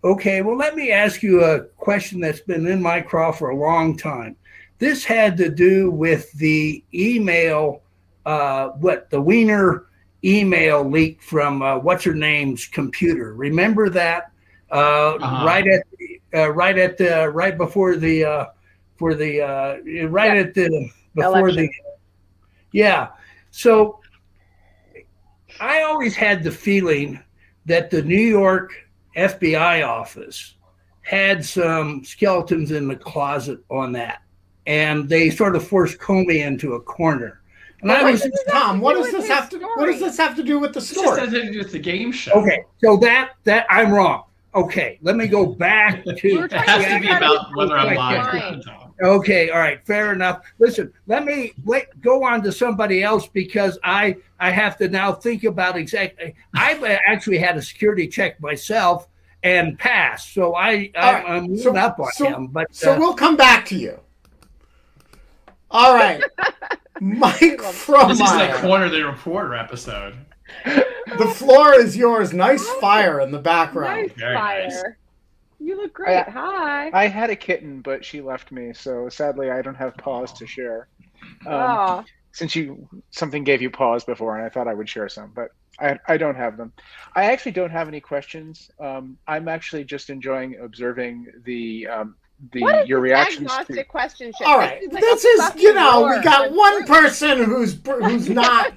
Okay, 0.03 0.41
well, 0.41 0.57
let 0.57 0.77
me 0.77 0.93
ask 0.93 1.23
you 1.23 1.45
a 1.45 1.65
question 1.77 2.21
that's 2.21 2.41
been 2.41 2.67
in 2.67 2.81
my 2.81 3.03
craw 3.03 3.33
for 3.33 3.51
a 3.51 3.57
long 3.57 3.99
time. 3.99 4.35
This 4.79 5.05
had 5.05 5.37
to 5.37 5.51
do 5.51 5.91
with 5.91 6.33
the 6.33 6.83
email, 6.95 7.83
uh, 8.25 8.69
what 8.69 9.11
the 9.11 9.21
Wiener 9.21 9.89
email 10.25 10.85
leak 10.89 11.23
from 11.23 11.63
uh, 11.63 11.79
what's 11.79 12.05
her 12.05 12.15
name's 12.15 12.67
computer. 12.67 13.35
Remember 13.35 13.89
that? 13.91 14.31
Uh, 14.71 15.15
Uh-huh. 15.17 15.47
Right 15.47 15.67
at, 15.67 15.83
uh, 16.35 16.51
right 16.53 16.79
at 16.79 16.97
the, 16.99 17.29
right 17.31 17.57
before 17.57 17.97
the, 17.97 18.25
uh, 18.25 18.47
for 18.97 19.15
the, 19.15 19.41
uh, 19.41 19.77
right 20.09 20.35
Yeah. 20.35 20.41
at 20.43 20.55
the, 20.55 20.91
before 21.15 21.49
Election. 21.49 21.57
the, 21.67 21.71
yeah. 22.73 23.09
So 23.51 23.99
I 25.61 25.83
always 25.83 26.15
had 26.15 26.43
the 26.43 26.51
feeling 26.53 27.19
that 27.67 27.91
the 27.91 28.03
New 28.03 28.17
York 28.21 28.73
FBI 29.17 29.87
office 29.87 30.55
had 31.03 31.45
some 31.45 32.05
skeletons 32.05 32.71
in 32.71 32.87
the 32.87 32.95
closet 32.95 33.59
on 33.71 33.91
that, 33.93 34.23
and 34.67 35.09
they 35.09 35.31
sort 35.31 35.57
of 35.57 35.67
forced 35.67 35.99
Comey 35.99 36.47
into 36.47 36.75
a 36.75 36.81
corner. 36.81 37.40
And 37.83 37.91
I 37.91 38.05
Wait, 38.05 38.13
was 38.13 38.31
Tom. 38.49 38.81
What 38.81 38.95
does 38.95 39.07
this 39.13 39.23
his 39.23 39.29
have 39.29 39.49
to? 39.51 39.59
What 39.59 39.87
does 39.87 40.01
this 40.01 40.17
have 40.19 40.37
to 40.37 40.43
do 40.43 40.59
with 40.59 40.75
the 40.75 40.81
this 40.81 40.91
just 40.91 41.01
story? 41.01 41.21
has 41.21 41.31
to 41.31 41.51
do 41.53 41.59
with 41.59 41.73
the 41.73 41.79
game 41.79 42.13
show 42.13 42.33
okay. 42.33 42.65
So 42.83 42.97
that 42.99 43.33
that 43.45 43.67
I'm 43.71 43.91
wrong. 43.93 44.25
Okay, 44.55 44.99
let 45.03 45.17
me 45.17 45.29
go 45.29 45.47
back 45.47 46.05
to. 46.05 46.11
it 46.45 46.53
has 46.53 46.85
to 46.85 46.95
to 46.95 47.01
be 47.01 47.09
about 47.09 47.55
whether 47.57 47.77
i'm 47.77 47.95
lying 47.95 48.21
lying. 48.23 48.63
Okay, 49.03 49.49
all 49.49 49.59
right, 49.61 49.81
fair 49.87 50.13
enough. 50.13 50.45
Listen, 50.59 50.93
let 51.07 51.25
me 51.25 51.53
wait, 51.65 51.87
go 52.03 52.23
on 52.25 52.43
to 52.43 52.53
somebody 52.53 53.03
else 53.03 53.27
because 53.29 53.79
I 53.83 54.17
I 54.39 54.51
have 54.51 54.77
to 54.79 54.89
now 54.89 55.13
think 55.13 55.45
about 55.45 55.77
exactly. 55.79 56.35
I've 56.55 56.85
actually 56.85 57.39
had 57.39 57.57
a 57.57 57.63
security 57.63 58.09
check 58.09 58.39
myself 58.43 59.09
and 59.43 59.79
passed, 59.79 60.35
so 60.35 60.55
I 60.55 60.91
I'm, 60.97 61.15
right, 61.15 61.25
I'm 61.27 61.57
so- 61.57 61.69
moving 61.71 61.77
up 61.83 61.99
on 61.99 62.13
so- 62.13 62.27
him. 62.27 62.47
But 62.49 62.75
So 62.75 62.93
uh, 62.93 62.99
we'll 62.99 63.15
come 63.15 63.37
back 63.37 63.65
to 63.67 63.77
you. 63.77 63.99
All 65.71 65.95
right, 65.95 66.21
Mike 67.01 67.61
from 67.63 68.09
this 68.09 68.19
is 68.21 68.27
like 68.33 68.51
Fromeyer. 68.51 68.61
corner 68.61 68.89
the 68.89 69.03
reporter 69.05 69.55
episode 69.55 70.15
The 70.65 71.27
floor 71.35 71.75
is 71.75 71.97
yours. 71.97 72.33
Nice 72.33 72.67
fire 72.81 73.21
in 73.21 73.31
the 73.31 73.39
background. 73.39 74.03
Nice 74.09 74.13
Very 74.13 74.35
fire. 74.37 74.63
nice. 74.69 74.83
You 75.59 75.77
look 75.77 75.93
great. 75.95 76.17
I- 76.17 76.31
Hi. 76.31 76.91
I 76.93 77.07
had 77.09 77.31
a 77.31 77.37
kitten, 77.37 77.81
but 77.81 78.05
she 78.05 78.21
left 78.21 78.51
me, 78.53 78.73
so 78.73 79.09
sadly 79.09 79.51
I 79.51 79.61
don't 79.63 79.75
have 79.75 79.97
paws 79.97 80.33
to 80.35 80.47
share. 80.47 80.89
Um, 81.47 81.53
oh, 81.53 82.05
since 82.33 82.55
you 82.57 82.89
something 83.11 83.45
gave 83.45 83.61
you 83.61 83.71
pause 83.71 84.05
before, 84.05 84.37
and 84.37 84.45
I 84.45 84.49
thought 84.49 84.69
I 84.69 84.75
would 84.75 84.89
share 84.89 85.09
some, 85.09 85.33
but 85.35 85.49
I 85.79 85.99
I 86.09 86.17
don't 86.17 86.37
have 86.37 86.57
them. 86.57 86.73
I 87.15 87.25
actually 87.25 87.53
don't 87.53 87.71
have 87.71 87.89
any 87.89 88.01
questions. 88.01 88.71
Um, 88.81 89.19
I'm 89.27 89.49
actually 89.49 89.85
just 89.85 90.11
enjoying 90.11 90.59
observing 90.63 91.27
the 91.45 91.87
um, 91.89 92.17
the 92.53 92.63
What 92.63 92.83
is 92.83 92.89
your 92.89 93.01
this 93.01 93.05
reactions. 93.11 93.53
To, 93.67 93.85
question? 93.85 94.33
All 94.45 94.59
right, 94.59 94.81
like 94.93 95.01
this 95.03 95.25
is 95.25 95.53
you 95.57 95.75
know 95.75 96.07
we 96.07 96.23
got 96.23 96.53
one 96.53 96.85
groups. 96.85 96.89
person 97.19 97.45
who's 97.45 97.79
who's 97.85 98.29
not. 98.43 98.73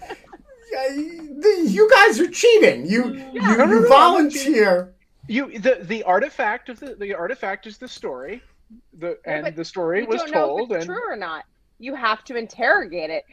You 1.45 1.89
guys 1.91 2.19
are 2.19 2.29
cheating. 2.29 2.85
You 2.87 3.13
you, 3.13 3.41
No, 3.41 3.55
no, 3.55 3.65
no, 3.65 3.73
you 3.73 3.83
I'm 3.83 3.87
volunteer. 3.89 4.93
you 5.27 5.59
the 5.59 5.79
the 5.81 6.03
artifact 6.03 6.69
of 6.69 6.79
the 6.79 6.95
the 6.95 7.13
artifact 7.13 7.67
is 7.67 7.77
the 7.77 7.87
story, 7.87 8.41
the 8.99 9.17
Yeah, 9.25 9.33
and 9.35 9.43
but 9.45 9.55
the 9.55 9.65
story 9.65 10.01
You 10.01 10.07
was 10.07 10.21
don't 10.21 10.31
know 10.31 10.47
told, 10.47 10.71
if 10.71 10.77
it's 10.77 10.85
and 10.87 10.95
true 10.95 11.11
or 11.11 11.15
not. 11.15 11.45
You 11.79 11.95
have 11.95 12.23
to 12.25 12.35
interrogate 12.35 13.09
it. 13.09 13.23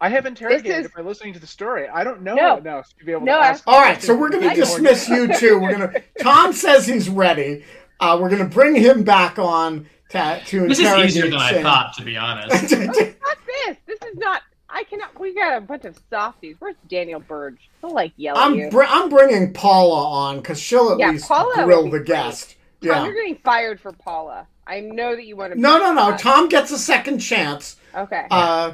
I 0.00 0.08
have 0.08 0.26
interrogated 0.26 0.80
is- 0.80 0.86
it 0.86 0.94
by 0.94 1.02
listening 1.02 1.32
to 1.34 1.38
the 1.38 1.46
story. 1.46 1.88
I 1.88 2.04
don't 2.04 2.22
know 2.22 2.34
No. 2.34 2.56
enough 2.58 2.88
to 2.98 3.04
be 3.04 3.12
able 3.12 3.22
No, 3.22 3.38
to 3.38 3.44
ask. 3.46 3.64
All 3.66 3.80
right, 3.80 4.02
so 4.02 4.14
we're 4.14 4.28
going 4.28 4.48
to 4.48 4.54
dismiss 4.54 5.08
you 5.08 5.32
too. 5.34 5.58
We're 5.58 5.76
going 5.78 5.90
to. 5.92 6.02
Tom 6.20 6.52
says 6.52 6.86
he's 6.86 7.08
ready. 7.08 7.64
Uh, 8.04 8.18
we're 8.20 8.28
going 8.28 8.42
to 8.42 8.48
bring 8.48 8.74
him 8.74 9.02
back 9.02 9.38
on 9.38 9.86
to 10.10 10.40
to 10.46 10.68
This 10.68 10.78
is 10.78 10.86
easier 10.98 11.24
than 11.24 11.34
I 11.34 11.50
Shane. 11.52 11.62
thought, 11.62 11.94
to 11.96 12.04
be 12.04 12.16
honest. 12.16 12.72
Oh, 12.74 12.86
fuck 12.92 13.38
this. 13.46 13.76
This 13.86 13.98
is 14.10 14.16
not. 14.16 14.42
I 14.68 14.84
cannot. 14.84 15.18
We 15.18 15.34
got 15.34 15.56
a 15.56 15.60
bunch 15.60 15.84
of 15.86 15.98
softies. 16.10 16.56
Where's 16.58 16.74
Daniel 16.88 17.20
Burge? 17.20 17.70
He'll 17.80 17.94
like 17.94 18.12
yell 18.16 18.36
at 18.36 18.44
I'm 18.46 18.54
you. 18.56 18.68
br- 18.70 18.84
I'm 18.84 19.08
bringing 19.08 19.52
Paula 19.54 20.08
on 20.08 20.36
because 20.36 20.60
she'll 20.60 20.92
at 20.92 20.98
Yeah, 20.98 21.10
least 21.12 21.28
Paula 21.28 21.64
grill 21.64 21.84
the 21.84 21.90
great. 21.90 22.06
guest. 22.06 22.56
Tom, 22.82 22.88
Yeah. 22.90 23.04
you're 23.04 23.14
getting 23.14 23.36
fired 23.36 23.80
for 23.80 23.92
Paula. 23.92 24.46
I 24.66 24.80
know 24.80 25.14
that 25.16 25.24
you 25.24 25.36
want 25.36 25.54
to. 25.54 25.60
No, 25.60 25.78
no, 25.78 25.94
no. 25.94 26.16
Tom 26.16 26.48
gets 26.48 26.70
a 26.72 26.78
second 26.78 27.20
chance. 27.20 27.76
Okay. 27.94 28.26
Uh, 28.30 28.72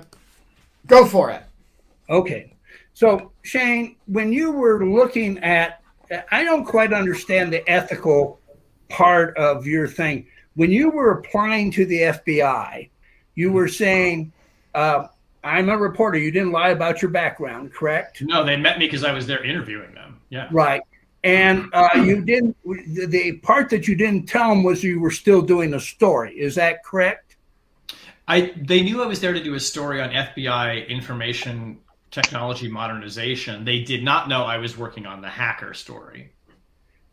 go 0.86 1.04
for 1.06 1.30
it. 1.30 1.42
Okay. 2.08 2.54
So, 2.94 3.30
Shane, 3.42 3.96
when 4.06 4.32
you 4.32 4.50
were 4.50 4.84
looking 4.84 5.38
at, 5.38 5.80
I 6.32 6.42
don't 6.42 6.64
quite 6.64 6.92
understand 6.92 7.52
the 7.52 7.68
ethical 7.70 8.39
part 8.90 9.36
of 9.36 9.66
your 9.66 9.88
thing. 9.88 10.26
When 10.54 10.70
you 10.70 10.90
were 10.90 11.12
applying 11.12 11.70
to 11.72 11.86
the 11.86 12.00
FBI, 12.02 12.90
you 13.34 13.52
were 13.52 13.68
saying, 13.68 14.32
uh, 14.74 15.06
I'm 15.42 15.68
a 15.70 15.78
reporter. 15.78 16.18
You 16.18 16.30
didn't 16.30 16.52
lie 16.52 16.70
about 16.70 17.00
your 17.00 17.10
background, 17.10 17.72
correct? 17.72 18.20
No, 18.20 18.44
they 18.44 18.56
met 18.56 18.78
me 18.78 18.86
because 18.86 19.04
I 19.04 19.12
was 19.12 19.26
there 19.26 19.42
interviewing 19.42 19.94
them. 19.94 20.20
Yeah. 20.28 20.48
Right. 20.50 20.82
And 21.22 21.68
uh, 21.72 21.88
you 21.96 22.22
didn't, 22.24 22.56
the, 22.64 23.06
the 23.06 23.32
part 23.38 23.70
that 23.70 23.86
you 23.86 23.94
didn't 23.94 24.26
tell 24.26 24.50
them 24.50 24.62
was 24.62 24.82
you 24.82 25.00
were 25.00 25.10
still 25.10 25.42
doing 25.42 25.74
a 25.74 25.80
story. 25.80 26.34
Is 26.34 26.54
that 26.56 26.84
correct? 26.84 27.36
I 28.26 28.52
they 28.56 28.82
knew 28.82 29.02
I 29.02 29.06
was 29.06 29.20
there 29.20 29.32
to 29.32 29.42
do 29.42 29.54
a 29.54 29.60
story 29.60 30.00
on 30.00 30.10
FBI 30.10 30.88
information 30.88 31.78
technology 32.12 32.68
modernization. 32.68 33.64
They 33.64 33.80
did 33.80 34.04
not 34.04 34.28
know 34.28 34.44
I 34.44 34.58
was 34.58 34.78
working 34.78 35.04
on 35.04 35.20
the 35.20 35.28
hacker 35.28 35.74
story. 35.74 36.32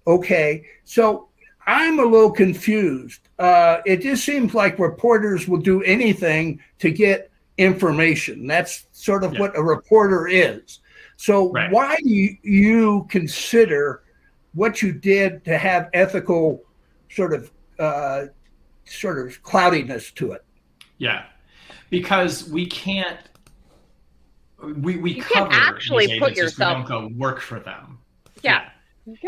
Okay, 0.05 0.65
so 0.85 1.29
I'm 1.67 1.99
a 1.99 2.03
little 2.05 2.31
confused. 2.31 3.27
Uh, 3.37 3.79
it 3.85 4.01
just 4.01 4.23
seems 4.23 4.53
like 4.53 4.79
reporters 4.79 5.47
will 5.47 5.59
do 5.59 5.83
anything 5.83 6.61
to 6.79 6.89
get 6.89 7.29
information. 7.57 8.47
That's 8.47 8.87
sort 8.93 9.23
of 9.25 9.33
Yeah. 9.33 9.41
what 9.41 9.57
a 9.57 9.61
reporter 9.61 10.27
is. 10.27 10.79
So 11.17 11.51
Right. 11.51 11.69
why 11.71 11.97
do 11.97 12.09
you, 12.09 12.37
you 12.41 13.05
consider 13.09 14.03
what 14.53 14.81
you 14.81 14.93
did 14.93 15.43
to 15.45 15.57
have 15.57 15.89
ethical 15.93 16.63
sort 17.11 17.33
of 17.33 17.51
uh, 17.79 18.27
sort 18.85 19.19
of 19.27 19.41
cloudiness 19.43 20.09
to 20.11 20.31
it? 20.31 20.43
Yeah, 20.99 21.25
because 21.89 22.49
we 22.49 22.65
can't. 22.65 23.19
We 24.63 24.95
we 24.97 25.13
You 25.15 25.21
can't 25.23 25.51
actually 25.53 26.07
these 26.07 26.19
put 26.19 26.35
yourself- 26.35 26.83
We 26.87 26.89
don't 26.89 27.11
go 27.11 27.15
work 27.17 27.39
for 27.41 27.59
them. 27.59 27.99
yeah. 28.41 28.61
You 28.61 28.61
can't 28.61 28.71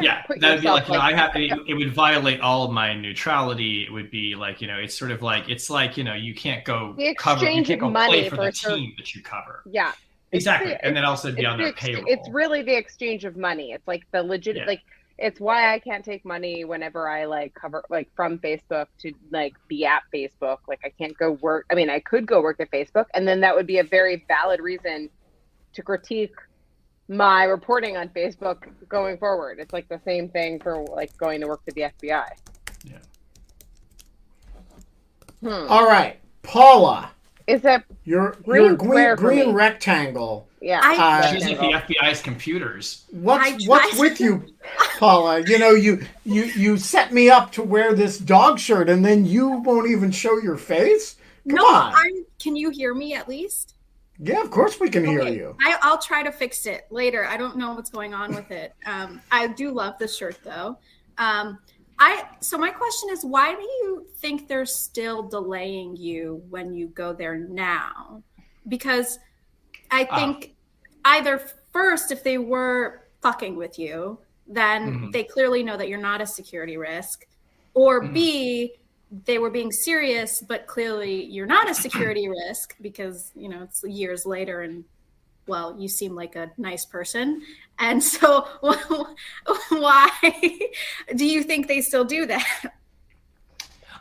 yeah, 0.01 0.23
that 0.27 0.55
would 0.55 0.61
be 0.61 0.67
like, 0.67 0.87
you 0.87 0.93
know, 0.93 0.99
I 0.99 1.13
have 1.13 1.35
it, 1.35 1.51
it 1.67 1.73
would 1.73 1.93
violate 1.93 2.41
all 2.41 2.65
of 2.65 2.71
my 2.71 2.93
neutrality. 2.93 3.83
It 3.83 3.91
would 3.91 4.11
be 4.11 4.35
like 4.35 4.61
you 4.61 4.67
know, 4.67 4.77
it's 4.77 4.97
sort 4.97 5.11
of 5.11 5.21
like 5.21 5.49
it's 5.49 5.69
like 5.69 5.97
you 5.97 6.03
know, 6.03 6.13
you 6.13 6.33
can't 6.35 6.65
go 6.65 6.93
The 6.97 7.15
cover, 7.15 7.49
you 7.49 7.63
can't 7.63 7.79
go 7.79 7.89
money 7.89 8.21
play 8.21 8.29
for 8.29 8.35
for 8.37 8.45
the 8.45 8.51
certain- 8.51 8.79
team 8.79 8.93
that 8.97 9.15
you 9.15 9.21
cover. 9.21 9.63
Yeah. 9.65 9.93
Exactly, 10.31 10.71
the- 10.71 10.85
and 10.85 10.95
then 10.95 11.05
also 11.05 11.31
be 11.31 11.45
on 11.45 11.57
the 11.57 11.67
ex- 11.69 11.81
payroll. 11.81 12.03
it's 12.07 12.29
really 12.29 12.61
the 12.61 12.75
exchange 12.75 13.25
of 13.25 13.35
money. 13.37 13.71
It's 13.71 13.87
like 13.87 14.03
the 14.11 14.21
legit 14.21 14.57
Yeah. 14.57 14.65
like 14.65 14.81
it's 15.17 15.39
why 15.39 15.73
I 15.73 15.79
can't 15.79 16.05
take 16.05 16.23
money 16.23 16.63
whenever 16.65 17.09
I 17.09 17.25
like 17.25 17.53
cover 17.53 17.83
like 17.89 18.09
from 18.15 18.37
Facebook 18.39 18.87
to 18.99 19.11
like 19.31 19.53
be 19.67 19.85
at 19.85 20.03
Facebook. 20.13 20.59
Like 20.67 20.79
I 20.85 20.89
can't 20.89 21.17
go 21.17 21.31
work. 21.31 21.65
I 21.71 21.75
mean, 21.75 21.89
I 21.89 21.99
could 21.99 22.25
go 22.25 22.41
work 22.41 22.59
at 22.59 22.69
Facebook, 22.71 23.05
and 23.13 23.27
then 23.27 23.39
that 23.41 23.55
would 23.55 23.67
be 23.67 23.79
a 23.79 23.83
very 23.83 24.23
valid 24.27 24.59
reason 24.61 25.09
to 25.73 25.81
critique 25.83 26.33
my 27.09 27.43
reporting 27.43 27.97
on 27.97 28.07
Facebook 28.09 28.69
going 28.87 29.17
forward. 29.17 29.57
It's 29.59 29.73
like 29.73 29.89
the 29.89 29.99
same 30.05 30.29
thing 30.29 30.59
for 30.59 30.77
like 30.85 31.15
going 31.17 31.41
to 31.41 31.47
work 31.47 31.65
for 31.65 31.71
the 31.71 31.81
FBI. 31.81 32.27
Yeah. 32.85 32.97
Hmm. 35.41 35.67
All 35.69 35.87
right, 35.87 36.17
Paula, 36.43 37.11
Is 37.47 37.61
that 37.61 37.83
you're 38.03 38.37
Green 38.43 38.65
you're 38.65 38.75
green, 38.75 39.15
green 39.15 39.53
rectangle. 39.53 40.47
yeah? 40.61 40.81
I- 40.83 40.97
Uh, 40.97 41.33
She's 41.33 41.45
at 41.47 41.59
the 41.59 41.73
FBI's 41.73 42.21
computers. 42.21 43.05
What's 43.11 43.67
what's 43.67 43.97
with 43.97 44.19
you, 44.19 44.45
Paula? 44.99 45.39
You 45.39 45.57
know 45.57 45.71
you 45.71 46.05
you 46.25 46.43
you 46.43 46.77
set 46.77 47.13
me 47.13 47.29
up 47.29 47.51
to 47.53 47.63
wear 47.63 47.93
this 47.93 48.17
dog 48.19 48.59
shirt, 48.59 48.89
and 48.89 49.03
then 49.03 49.25
you 49.25 49.47
won't 49.47 49.89
even 49.89 50.11
show 50.11 50.37
your 50.37 50.57
face. 50.57 51.15
Come 51.47 51.55
no, 51.55 51.65
on. 51.65 51.93
I'm, 51.95 52.25
can 52.39 52.55
you 52.55 52.69
hear 52.69 52.93
me 52.93 53.13
at 53.15 53.27
least? 53.29 53.75
Yeah, 54.21 54.41
of 54.41 54.51
course 54.51 54.79
we 54.79 54.89
can 54.89 55.05
hear 55.05 55.23
you. 55.27 55.55
I, 55.65 55.77
I'll 55.81 55.97
try 55.97 56.23
to 56.23 56.31
fix 56.31 56.65
it 56.65 56.87
later. 56.91 57.25
I 57.25 57.37
don't 57.37 57.55
know 57.57 57.73
what's 57.73 57.89
going 57.89 58.13
on 58.13 58.35
with 58.35 58.51
it. 58.51 58.73
Um, 58.85 59.21
I 59.31 59.47
do 59.47 59.71
love 59.71 59.97
the 59.97 60.07
shirt 60.07 60.37
though. 60.43 60.77
Um, 61.17 61.59
I 61.99 62.23
so 62.41 62.57
my 62.57 62.69
question 62.69 63.09
is, 63.11 63.23
why 63.23 63.53
do 63.55 63.61
you 63.61 64.05
think 64.17 64.47
they're 64.47 64.65
still 64.65 65.23
delaying 65.23 65.95
you 65.95 66.43
when 66.49 66.73
you 66.73 66.87
go 66.87 67.13
there 67.13 67.37
now? 67.37 68.21
Because 68.67 69.19
I 69.91 70.07
Ah. 70.09 70.15
think 70.15 70.53
either 71.05 71.41
first, 71.71 72.11
if 72.11 72.23
they 72.23 72.37
were 72.37 73.07
fucking 73.21 73.55
with 73.55 73.79
you, 73.79 74.19
then 74.47 74.81
Mhm. 75.07 75.11
they 75.13 75.23
clearly 75.23 75.63
know 75.63 75.77
that 75.77 75.87
you're 75.89 75.99
not 75.99 76.21
a 76.21 76.25
security 76.25 76.77
risk, 76.77 77.25
or 77.73 78.01
Mhm. 78.03 78.13
B, 78.13 78.73
they 79.25 79.39
were 79.39 79.49
being 79.49 79.71
serious, 79.71 80.41
but 80.41 80.67
clearly 80.67 81.25
you're 81.25 81.47
not 81.47 81.69
a 81.69 81.73
security 81.73 82.27
risk 82.47 82.75
because 82.81 83.31
you 83.35 83.49
know 83.49 83.63
it's 83.63 83.83
years 83.83 84.25
later 84.25 84.61
and 84.61 84.83
well, 85.47 85.75
you 85.79 85.87
seem 85.87 86.13
like 86.13 86.35
a 86.35 86.51
nice 86.57 86.85
person, 86.85 87.41
and 87.79 88.03
so 88.03 88.47
why 89.69 90.09
do 91.15 91.25
you 91.25 91.43
think 91.43 91.67
they 91.67 91.81
still 91.81 92.05
do 92.05 92.27
that? 92.27 92.73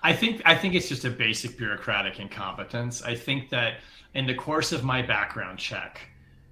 I 0.03 0.13
think 0.13 0.43
I 0.45 0.55
think 0.55 0.75
it's 0.75 0.89
just 0.89 1.05
a 1.05 1.11
basic 1.11 1.57
bureaucratic 1.57 2.21
incompetence. 2.21 3.03
I 3.03 3.15
think 3.15 3.49
that 3.51 3.79
in 4.15 4.27
the 4.27 4.35
course 4.35 4.73
of 4.73 4.85
my 4.85 5.03
background 5.03 5.59
check, 5.59 6.01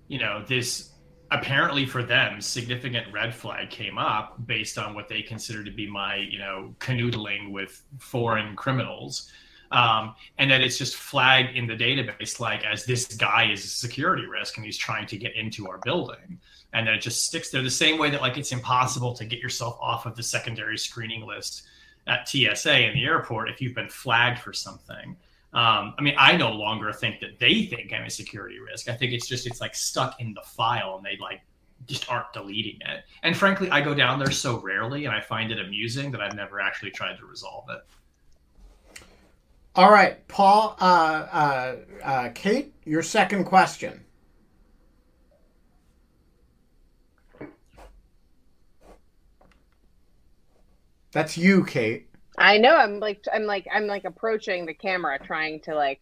you 0.09 0.19
know, 0.19 0.43
this 0.47 0.91
apparently 1.31 1.87
for 1.87 2.03
them 2.03 2.41
significant 2.41 3.13
red 3.13 3.35
flag 3.35 3.71
came 3.71 3.99
up 3.99 4.47
based 4.47 4.79
on 4.79 4.95
what 4.95 5.09
they 5.09 5.23
consider 5.23 5.65
to 5.65 5.71
be 5.71 5.89
my, 5.89 6.17
you 6.17 6.39
know, 6.39 6.75
canoodling 6.79 7.51
with 7.51 7.83
foreign 7.99 8.55
criminals. 8.57 9.31
Um, 9.73 10.15
and 10.39 10.49
that 10.53 10.61
it's 10.61 10.79
just 10.79 10.95
flagged 10.95 11.57
in 11.57 11.67
the 11.67 11.75
database 11.75 12.39
like 12.39 12.65
as 12.65 12.85
this 12.85 13.07
guy 13.17 13.51
is 13.51 13.65
a 13.65 13.69
security 13.69 14.25
risk 14.25 14.57
and 14.57 14.65
he's 14.65 14.79
trying 14.79 15.07
to 15.09 15.17
get 15.17 15.35
into 15.35 15.69
our 15.69 15.79
building 15.79 16.39
and 16.73 16.87
then 16.87 16.95
it 16.95 17.01
just 17.01 17.25
sticks 17.25 17.51
there 17.51 17.63
the 17.63 17.71
same 17.71 17.99
way 17.99 18.11
that 18.11 18.21
like 18.21 18.37
it's 18.37 18.53
impossible 18.53 19.15
to 19.15 19.25
get 19.25 19.39
yourself 19.39 19.79
off 19.81 20.05
of 20.05 20.15
the 20.15 20.23
secondary 20.23 20.77
screening 20.77 21.27
list 21.27 21.63
at 22.07 22.29
TSA 22.29 22.89
in 22.89 22.95
the 22.95 23.05
airport 23.05 23.49
if 23.49 23.61
you've 23.61 23.75
been 23.75 23.89
flagged 23.89 24.39
for 24.39 24.53
something. 24.53 25.17
Um, 25.57 25.95
I 25.99 26.03
mean, 26.03 26.15
I 26.19 26.37
no 26.37 26.53
longer 26.53 26.93
think 26.93 27.19
that 27.21 27.39
they 27.39 27.65
think 27.65 27.91
I'm 27.91 28.05
a 28.05 28.11
security 28.11 28.59
risk. 28.61 28.91
I 28.91 28.93
think 28.93 29.15
it's 29.15 29.27
just 29.27 29.47
it's 29.47 29.59
like 29.59 29.75
stuck 29.75 30.21
in 30.21 30.35
the 30.35 30.43
file 30.43 30.97
and 30.97 31.05
they 31.05 31.17
like 31.19 31.41
just 31.87 32.11
aren't 32.11 32.31
deleting 32.35 32.79
it. 32.83 33.05
And 33.23 33.35
frankly, 33.35 33.71
I 33.71 33.81
go 33.81 33.95
down 33.95 34.19
there 34.19 34.31
so 34.31 34.61
rarely 34.61 35.07
and 35.07 35.15
I 35.15 35.21
find 35.23 35.51
it 35.51 35.59
amusing 35.59 36.11
that 36.11 36.21
I've 36.21 36.35
never 36.37 36.61
actually 36.61 36.91
tried 36.91 37.17
to 37.17 37.25
resolve 37.25 37.65
it. 37.71 39.01
All 39.75 39.91
right, 39.91 40.29
Paul, 40.29 40.77
uh, 40.79 41.27
uh, 41.33 41.77
uh, 42.05 42.29
Kate, 42.35 42.75
your 42.85 43.03
second 43.03 43.45
question. 43.45 44.05
That's 51.13 51.39
you, 51.39 51.65
Kate. 51.65 52.11
I 52.39 52.59
know. 52.59 52.77
I'm 52.77 53.01
like 53.01 53.25
I'm 53.33 53.45
like 53.45 53.67
I'm 53.73 53.87
like 53.87 54.05
approaching 54.05 54.67
the 54.67 54.75
camera, 54.75 55.19
trying 55.19 55.61
to 55.61 55.75
like 55.75 56.01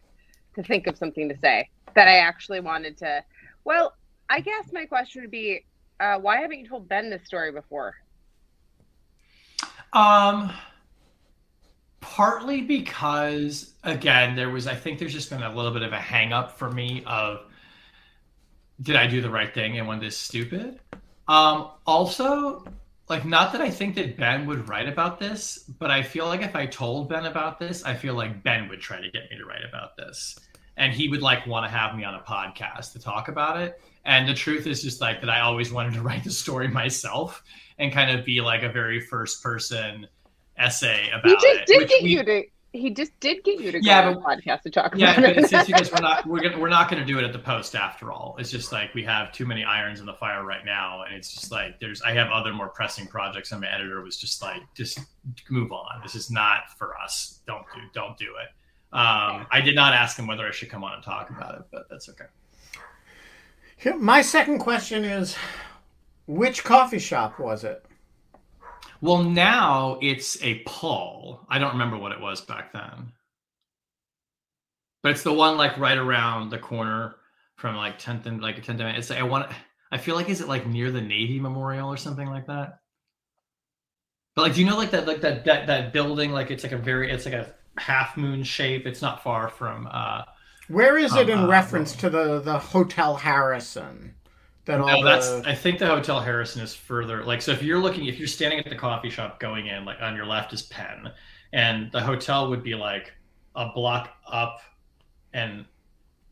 to 0.55 0.63
think 0.63 0.87
of 0.87 0.97
something 0.97 1.29
to 1.29 1.37
say 1.37 1.69
that 1.95 2.07
I 2.07 2.17
actually 2.17 2.59
wanted 2.59 2.97
to. 2.99 3.23
Well, 3.63 3.95
I 4.29 4.39
guess 4.41 4.71
my 4.71 4.85
question 4.85 5.21
would 5.21 5.31
be, 5.31 5.65
uh, 5.99 6.19
why 6.19 6.41
haven't 6.41 6.59
you 6.59 6.67
told 6.67 6.87
Ben 6.87 7.09
this 7.09 7.25
story 7.25 7.51
before? 7.51 7.95
Um, 9.93 10.51
partly 12.05 12.61
because 12.61 13.73
again 13.83 14.35
there 14.35 14.51
was 14.51 14.67
i 14.67 14.75
think 14.75 14.99
there's 14.99 15.11
just 15.11 15.29
been 15.31 15.41
a 15.41 15.55
little 15.55 15.71
bit 15.71 15.81
of 15.81 15.91
a 15.91 15.99
hang 15.99 16.31
up 16.31 16.55
for 16.57 16.69
me 16.71 17.03
of 17.07 17.39
did 18.79 18.95
i 18.95 19.07
do 19.07 19.21
the 19.21 19.29
right 19.29 19.55
thing 19.55 19.79
and 19.79 19.87
when 19.87 19.99
this 19.99 20.15
stupid 20.15 20.79
um 21.27 21.71
also 21.87 22.63
like 23.09 23.25
not 23.25 23.51
that 23.51 23.61
i 23.61 23.69
think 23.69 23.95
that 23.95 24.17
ben 24.17 24.45
would 24.45 24.67
write 24.67 24.87
about 24.87 25.19
this 25.19 25.59
but 25.79 25.91
i 25.91 26.01
feel 26.01 26.25
like 26.25 26.41
if 26.41 26.55
i 26.55 26.65
told 26.65 27.09
ben 27.09 27.25
about 27.25 27.59
this 27.59 27.83
i 27.83 27.93
feel 27.93 28.13
like 28.15 28.43
ben 28.43 28.67
would 28.67 28.81
try 28.81 28.99
to 28.99 29.09
get 29.11 29.29
me 29.29 29.37
to 29.37 29.45
write 29.45 29.63
about 29.67 29.95
this 29.97 30.37
and 30.77 30.93
he 30.93 31.07
would 31.07 31.21
like 31.21 31.45
want 31.47 31.65
to 31.65 31.69
have 31.69 31.95
me 31.95 32.03
on 32.03 32.15
a 32.15 32.19
podcast 32.19 32.91
to 32.93 32.99
talk 32.99 33.27
about 33.27 33.59
it 33.61 33.79
and 34.05 34.27
the 34.27 34.33
truth 34.33 34.67
is 34.67 34.81
just 34.81 35.01
like 35.01 35.21
that 35.21 35.29
i 35.29 35.41
always 35.41 35.71
wanted 35.71 35.93
to 35.93 36.01
write 36.07 36.23
the 36.23 36.31
story 36.31 36.67
myself 36.67 37.43
and 37.77 37.91
kind 37.91 38.17
of 38.17 38.25
be 38.25 38.41
like 38.41 38.63
a 38.63 38.69
very 38.69 38.99
first 38.99 39.43
person 39.43 40.07
essay 40.57 41.09
about 41.09 41.25
he 41.25 41.33
just 41.35 41.45
it 41.61 41.65
did 41.67 41.89
get 41.89 42.03
we- 42.03 42.09
you 42.09 42.23
to. 42.23 42.43
He 42.75 42.89
just 42.91 43.17
did 43.19 43.43
get 43.43 43.59
you 43.59 43.71
to 43.71 43.79
go 43.79 43.85
Yeah, 43.85 44.07
on 44.09 44.13
a 44.13 44.17
podcast 44.21 44.61
to 44.63 44.69
talk 44.69 44.93
yeah, 44.95 45.11
about 45.17 45.29
it. 45.31 45.37
it's 45.37 45.49
just 45.49 45.67
because 45.67 45.91
we're 45.91 46.01
not 46.01 46.25
we're 46.27 46.41
gonna 46.41 46.59
we're 46.59 46.69
not 46.69 46.89
gonna 46.89 47.05
do 47.05 47.17
it 47.19 47.23
at 47.23 47.31
the 47.33 47.39
post 47.39 47.75
after 47.75 48.11
all. 48.11 48.35
It's 48.37 48.51
just 48.51 48.71
like 48.71 48.93
we 48.93 49.03
have 49.03 49.31
too 49.31 49.45
many 49.45 49.63
irons 49.63 49.99
in 49.99 50.05
the 50.05 50.13
fire 50.13 50.43
right 50.43 50.65
now, 50.65 51.03
and 51.03 51.15
it's 51.15 51.33
just 51.33 51.51
like 51.51 51.79
there's 51.79 52.01
I 52.01 52.11
have 52.13 52.29
other 52.31 52.53
more 52.53 52.69
pressing 52.69 53.07
projects, 53.07 53.51
and 53.51 53.61
my 53.61 53.71
editor 53.73 54.01
was 54.01 54.17
just 54.17 54.41
like, 54.41 54.61
just 54.75 54.99
move 55.49 55.71
on. 55.71 56.01
This 56.03 56.15
is 56.15 56.29
not 56.29 56.69
for 56.77 56.97
us. 56.97 57.39
Don't 57.47 57.63
do 57.73 57.81
don't 57.93 58.17
do 58.17 58.25
it. 58.25 58.49
Um, 58.95 59.45
I 59.51 59.61
did 59.63 59.75
not 59.75 59.93
ask 59.93 60.17
him 60.17 60.27
whether 60.27 60.45
I 60.47 60.51
should 60.51 60.69
come 60.69 60.83
on 60.83 60.93
and 60.93 61.03
talk 61.03 61.29
about 61.29 61.55
it, 61.55 61.61
but 61.71 61.87
that's 61.89 62.07
okay. 62.09 62.25
Here- 63.77 63.97
My 63.97 64.21
second 64.21 64.59
question 64.59 65.03
is 65.03 65.35
which 66.27 66.63
coffee 66.63 66.99
shop 66.99 67.39
was 67.39 67.63
it? 67.63 67.85
Well, 69.05 69.23
now 69.23 69.99
it's 70.01 70.41
a 70.43 70.63
pull. 70.65 71.45
I 71.49 71.59
don't 71.59 71.73
remember 71.73 71.97
what 71.97 72.11
it 72.11 72.19
was 72.19 72.41
back 72.41 72.73
then, 72.73 73.11
but 75.03 75.11
it's 75.11 75.23
the 75.23 75.33
one 75.33 75.57
like 75.57 75.77
right 75.77 75.97
around 75.97 76.49
the 76.49 76.57
corner 76.57 77.15
from 77.57 77.75
like 77.75 77.99
10th 77.99 78.25
and 78.25 78.41
like 78.41 78.63
10th. 78.63 78.79
and- 78.81 78.97
It's 78.97 79.11
I 79.11 79.21
want. 79.23 79.51
I 79.91 79.97
feel 79.97 80.15
like 80.15 80.29
is 80.29 80.41
it 80.41 80.47
like 80.47 80.65
near 80.65 80.91
the 80.91 81.01
Navy 81.01 81.39
Memorial 81.39 81.87
or 81.87 81.97
something 81.97 82.27
like 82.27 82.47
that. 82.47 82.79
But 84.35 84.41
like, 84.41 84.53
do 84.55 84.61
you 84.61 84.65
know 84.69 84.75
like 84.77 84.91
that 84.91 85.07
like 85.07 85.21
that 85.21 85.45
that 85.45 85.67
that 85.67 85.93
building? 85.93 86.31
Like 86.31 86.49
it's 86.51 86.63
like 86.63 86.73
a 86.73 86.77
very 86.77 87.11
it's 87.11 87.25
like 87.25 87.33
a 87.35 87.53
half 87.77 88.17
moon 88.17 88.43
shape. 88.43 88.85
It's 88.87 89.01
not 89.01 89.23
far 89.23 89.49
from. 89.49 89.87
uh 89.91 90.23
Where 90.67 90.97
is 90.97 91.15
it 91.15 91.29
Um, 91.29 91.39
in 91.39 91.39
uh, 91.45 91.47
reference 91.47 91.95
to 91.97 92.09
the, 92.09 92.41
the 92.41 92.57
Hotel 92.57 93.15
Harrington? 93.15 94.15
That 94.65 94.81
all 94.81 94.87
No, 94.87 95.03
that's. 95.03 95.29
I 95.45 95.53
think 95.55 95.79
the 95.79 95.87
Hotel 95.87 96.19
Harrington 96.19 96.61
is 96.61 96.73
further. 96.73 97.23
Like, 97.23 97.41
so 97.41 97.51
if 97.51 97.61
you're 97.61 97.79
looking, 97.79 98.07
if 98.07 98.17
you're 98.17 98.27
standing 98.27 98.59
at 98.59 98.69
the 98.69 98.75
coffee 98.75 99.09
shop 99.09 99.39
going 99.39 99.67
in, 99.67 99.85
like 99.85 100.01
on 100.01 100.15
your 100.15 100.25
left 100.25 100.53
is 100.53 100.63
Penn, 100.63 101.11
and 101.53 101.91
the 101.91 102.01
hotel 102.01 102.49
would 102.49 102.63
be 102.63 102.73
like 102.75 103.13
a 103.55 103.69
block 103.73 104.09
up 104.27 104.59
and 105.33 105.65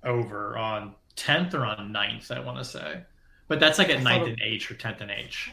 over 0.04 0.58
on 0.58 0.96
10th 1.16 1.54
or 1.54 1.66
on 1.66 1.94
9th, 1.94 2.32
I 2.32 2.40
want 2.40 2.58
to 2.58 2.64
say. 2.66 3.04
But 3.48 3.60
that's 3.60 3.78
like 3.78 3.90
at 3.90 4.00
9th 4.00 4.24
it- 4.24 4.30
and 4.30 4.42
H 4.42 4.72
or 4.72 4.76
10th 4.76 5.02
and 5.02 5.12
H. 5.12 5.52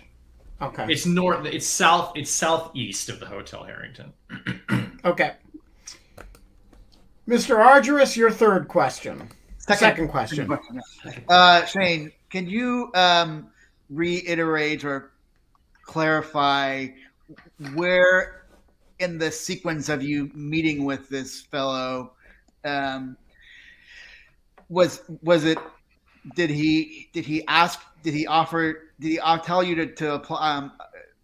okay. 0.62 0.86
It's 0.88 1.04
north. 1.06 1.44
It's 1.46 1.66
south. 1.66 2.12
It's 2.16 2.30
southeast 2.30 3.08
of 3.10 3.20
the 3.20 3.26
Hotel 3.26 3.62
Harrington. 3.64 4.12
Okay. 5.02 5.32
Mr. 7.26 7.56
Argyris, 7.56 8.16
your 8.16 8.30
third 8.30 8.68
question. 8.68 9.30
Second, 9.56 10.08
question. 10.08 10.46
question. 10.46 10.82
Uh, 11.26 11.64
Shane, 11.64 12.12
can 12.30 12.48
you 12.48 12.90
um, 12.94 13.48
reiterate 13.88 14.84
or 14.84 15.12
clarify 15.84 16.86
where 17.74 18.46
in 18.98 19.18
the 19.18 19.30
sequence 19.30 19.88
of 19.88 20.02
you 20.02 20.30
meeting 20.34 20.84
with 20.84 21.08
this 21.08 21.40
fellow 21.40 22.12
um, 22.64 23.16
was 24.68 25.02
was 25.22 25.44
it 25.44 25.58
did 26.36 26.50
he 26.50 27.08
did 27.12 27.24
he 27.24 27.46
ask 27.46 27.80
did 28.02 28.14
he 28.14 28.26
offer 28.26 28.90
did 29.00 29.08
he 29.08 29.20
tell 29.42 29.62
you 29.62 29.74
to, 29.74 29.86
to 29.86 30.14
apply 30.14 30.56
um, 30.56 30.72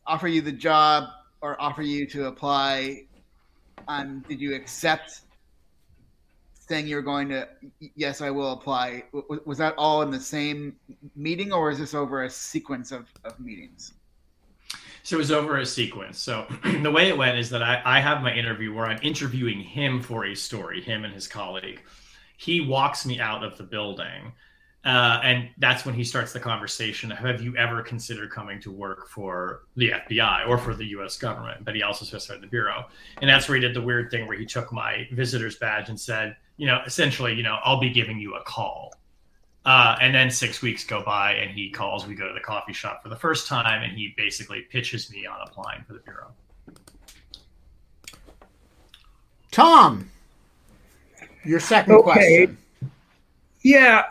offer 0.06 0.28
you 0.28 0.40
the 0.40 0.52
job 0.52 1.04
or 1.40 1.60
offer 1.60 1.82
you 1.82 2.06
to 2.06 2.26
apply? 2.26 3.04
Um, 3.88 4.24
did 4.28 4.40
you 4.40 4.54
accept 4.54 5.20
saying 6.68 6.86
you're 6.86 7.02
going 7.02 7.28
to 7.28 7.48
yes 7.94 8.20
i 8.20 8.30
will 8.30 8.52
apply 8.52 9.02
was 9.44 9.58
that 9.58 9.74
all 9.76 10.02
in 10.02 10.10
the 10.10 10.20
same 10.20 10.76
meeting 11.14 11.52
or 11.52 11.70
is 11.70 11.78
this 11.78 11.94
over 11.94 12.24
a 12.24 12.30
sequence 12.30 12.92
of, 12.92 13.06
of 13.24 13.38
meetings 13.40 13.92
So 15.06 15.14
it 15.14 15.18
was 15.18 15.30
over 15.30 15.58
a 15.58 15.64
sequence. 15.66 16.18
So 16.18 16.48
the 16.82 16.90
way 16.90 17.06
it 17.06 17.16
went 17.16 17.38
is 17.38 17.48
that 17.50 17.62
I, 17.62 17.80
I 17.84 18.00
have 18.00 18.22
my 18.22 18.34
interview 18.34 18.74
where 18.74 18.86
I'm 18.86 18.98
interviewing 19.02 19.60
him 19.60 20.02
for 20.02 20.24
a 20.24 20.34
story, 20.34 20.82
him 20.82 21.04
and 21.04 21.14
his 21.14 21.28
colleague. 21.28 21.80
He 22.38 22.60
walks 22.60 23.06
me 23.06 23.20
out 23.20 23.44
of 23.44 23.56
the 23.56 23.62
building. 23.62 24.32
Uh, 24.84 25.20
and 25.22 25.48
that's 25.58 25.86
when 25.86 25.94
he 25.94 26.02
starts 26.02 26.32
the 26.32 26.40
conversation. 26.40 27.08
Have 27.10 27.40
you 27.40 27.56
ever 27.56 27.82
considered 27.82 28.30
coming 28.30 28.60
to 28.62 28.72
work 28.72 29.08
for 29.08 29.62
the 29.76 29.90
FBI 29.90 30.48
or 30.48 30.58
for 30.58 30.74
the 30.74 30.86
US 30.86 31.16
government? 31.16 31.64
But 31.64 31.76
he 31.76 31.84
also 31.84 32.04
specified 32.04 32.42
the 32.42 32.48
Bureau. 32.48 32.86
And 33.20 33.30
that's 33.30 33.48
where 33.48 33.54
he 33.54 33.60
did 33.60 33.74
the 33.74 33.82
weird 33.82 34.10
thing 34.10 34.26
where 34.26 34.36
he 34.36 34.44
took 34.44 34.72
my 34.72 35.06
visitor's 35.12 35.54
badge 35.54 35.88
and 35.88 36.00
said, 36.00 36.34
you 36.56 36.66
know, 36.66 36.80
essentially, 36.86 37.34
you 37.34 37.42
know, 37.42 37.58
I'll 37.64 37.80
be 37.80 37.90
giving 37.90 38.18
you 38.18 38.34
a 38.34 38.42
call. 38.42 38.92
Uh, 39.64 39.96
and 40.00 40.14
then 40.14 40.30
six 40.30 40.62
weeks 40.62 40.84
go 40.84 41.02
by, 41.02 41.32
and 41.32 41.50
he 41.50 41.70
calls. 41.70 42.06
We 42.06 42.14
go 42.14 42.28
to 42.28 42.34
the 42.34 42.40
coffee 42.40 42.72
shop 42.72 43.02
for 43.02 43.08
the 43.08 43.16
first 43.16 43.48
time, 43.48 43.82
and 43.82 43.98
he 43.98 44.14
basically 44.16 44.60
pitches 44.60 45.10
me 45.10 45.26
on 45.26 45.38
applying 45.44 45.82
for 45.82 45.94
the 45.94 45.98
bureau. 46.00 46.28
Tom, 49.50 50.08
your 51.44 51.58
second 51.58 51.94
Okay. 51.94 52.02
question. 52.02 52.58
Yeah, 53.62 54.04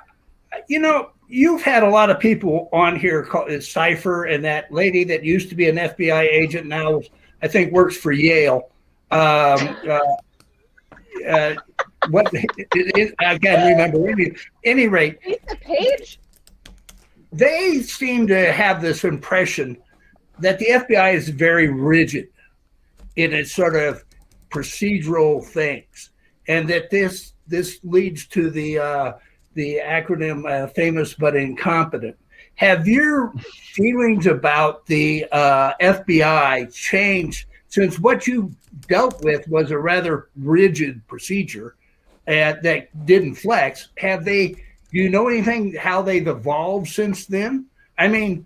you 0.68 0.80
know, 0.80 1.12
you've 1.28 1.62
had 1.62 1.84
a 1.84 1.90
lot 1.90 2.10
of 2.10 2.20
people 2.20 2.70
on 2.74 2.98
here 2.98 3.24
called 3.24 3.64
Cipher 3.64 4.26
and 4.26 4.44
that 4.44 4.72
lady 4.72 5.04
that 5.06 5.24
used 5.24 5.50
to 5.50 5.56
be 5.56 5.70
an 5.70 5.78
FBI 5.78 6.28
agent 6.30 6.68
now, 6.68 7.02
I 7.42 7.48
think, 7.48 7.72
works 7.72 7.96
for 7.96 8.12
Yale. 8.12 8.70
Um, 9.12 9.78
uh, 9.88 10.00
uh, 11.30 11.56
what 12.10 12.34
it, 12.34 12.50
it, 12.74 13.16
I 13.20 13.38
can't 13.38 13.70
remember. 13.70 14.10
Any, 14.10 14.32
any 14.64 14.88
rate, 14.88 15.18
Lisa 15.26 15.56
Page? 15.62 16.20
they 17.32 17.82
seem 17.82 18.28
to 18.28 18.52
have 18.52 18.82
this 18.82 19.04
impression 19.04 19.78
that 20.40 20.58
the 20.60 20.68
FBI 20.68 21.14
is 21.14 21.30
very 21.30 21.68
rigid 21.68 22.28
in 23.16 23.34
its 23.34 23.54
sort 23.54 23.76
of 23.76 24.04
procedural 24.50 25.44
things, 25.44 26.12
and 26.48 26.70
that 26.70 26.90
this 26.90 27.34
this 27.48 27.80
leads 27.84 28.28
to 28.28 28.50
the 28.50 28.80
uh, 28.80 29.14
the 29.54 29.82
acronym 29.84 30.50
uh, 30.50 30.68
famous 30.68 31.14
but 31.14 31.36
incompetent. 31.36 32.16
Have 32.56 32.88
your 32.88 33.34
feelings 33.74 34.28
about 34.28 34.86
the 34.86 35.26
uh, 35.32 35.74
FBI 35.82 36.74
changed 36.74 37.48
since 37.68 38.00
what 38.00 38.28
you 38.28 38.56
dealt 38.88 39.22
with 39.24 39.46
was 39.50 39.72
a 39.72 39.78
rather 39.78 40.30
rigid 40.38 41.06
procedure 41.08 41.76
uh, 42.28 42.54
that 42.64 43.06
didn't 43.06 43.36
flex? 43.36 43.90
Have 43.98 44.26
they? 44.26 44.48
Do 44.48 45.02
you 45.02 45.10
know 45.10 45.28
anything 45.28 45.74
how 45.76 46.02
they've 46.02 46.28
evolved 46.28 46.88
since 46.88 47.26
then? 47.26 47.66
I 47.98 48.08
mean, 48.08 48.46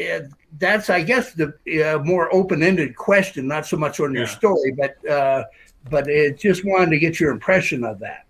uh, 0.00 0.20
that's 0.58 0.90
I 0.90 1.02
guess 1.02 1.32
the 1.34 1.52
uh, 1.84 1.98
more 2.04 2.32
open-ended 2.34 2.96
question, 2.96 3.46
not 3.46 3.66
so 3.66 3.76
much 3.76 4.00
on 4.00 4.12
your 4.14 4.24
Yeah. 4.24 4.28
story, 4.28 4.72
but 4.72 5.08
uh, 5.08 5.44
but 5.90 6.08
it 6.08 6.38
just 6.38 6.64
wanted 6.64 6.90
to 6.90 6.98
get 6.98 7.20
your 7.20 7.30
impression 7.30 7.84
of 7.84 7.98
that. 8.00 8.26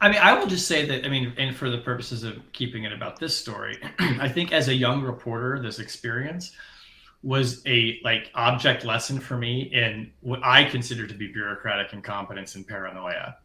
I 0.00 0.10
mean, 0.10 0.18
I 0.20 0.38
will 0.38 0.46
just 0.46 0.68
say 0.68 0.84
that, 0.86 1.06
I 1.06 1.08
mean, 1.08 1.32
and 1.38 1.56
for 1.56 1.70
the 1.70 1.78
purposes 1.78 2.22
of 2.22 2.40
keeping 2.52 2.84
it 2.84 2.92
about 2.92 3.18
this 3.18 3.34
story, 3.34 3.78
I 3.98 4.28
think 4.28 4.52
as 4.52 4.68
a 4.68 4.74
young 4.74 5.02
reporter, 5.02 5.58
this 5.60 5.78
experience 5.78 6.52
was 7.22 7.62
a 7.66 7.98
like 8.04 8.30
object 8.34 8.84
lesson 8.84 9.18
for 9.18 9.38
me 9.38 9.62
in 9.72 10.12
what 10.20 10.40
I 10.44 10.64
consider 10.64 11.06
to 11.06 11.14
be 11.14 11.28
bureaucratic 11.32 11.92
incompetence 11.94 12.56
and 12.56 12.66
paranoia. 12.68 13.36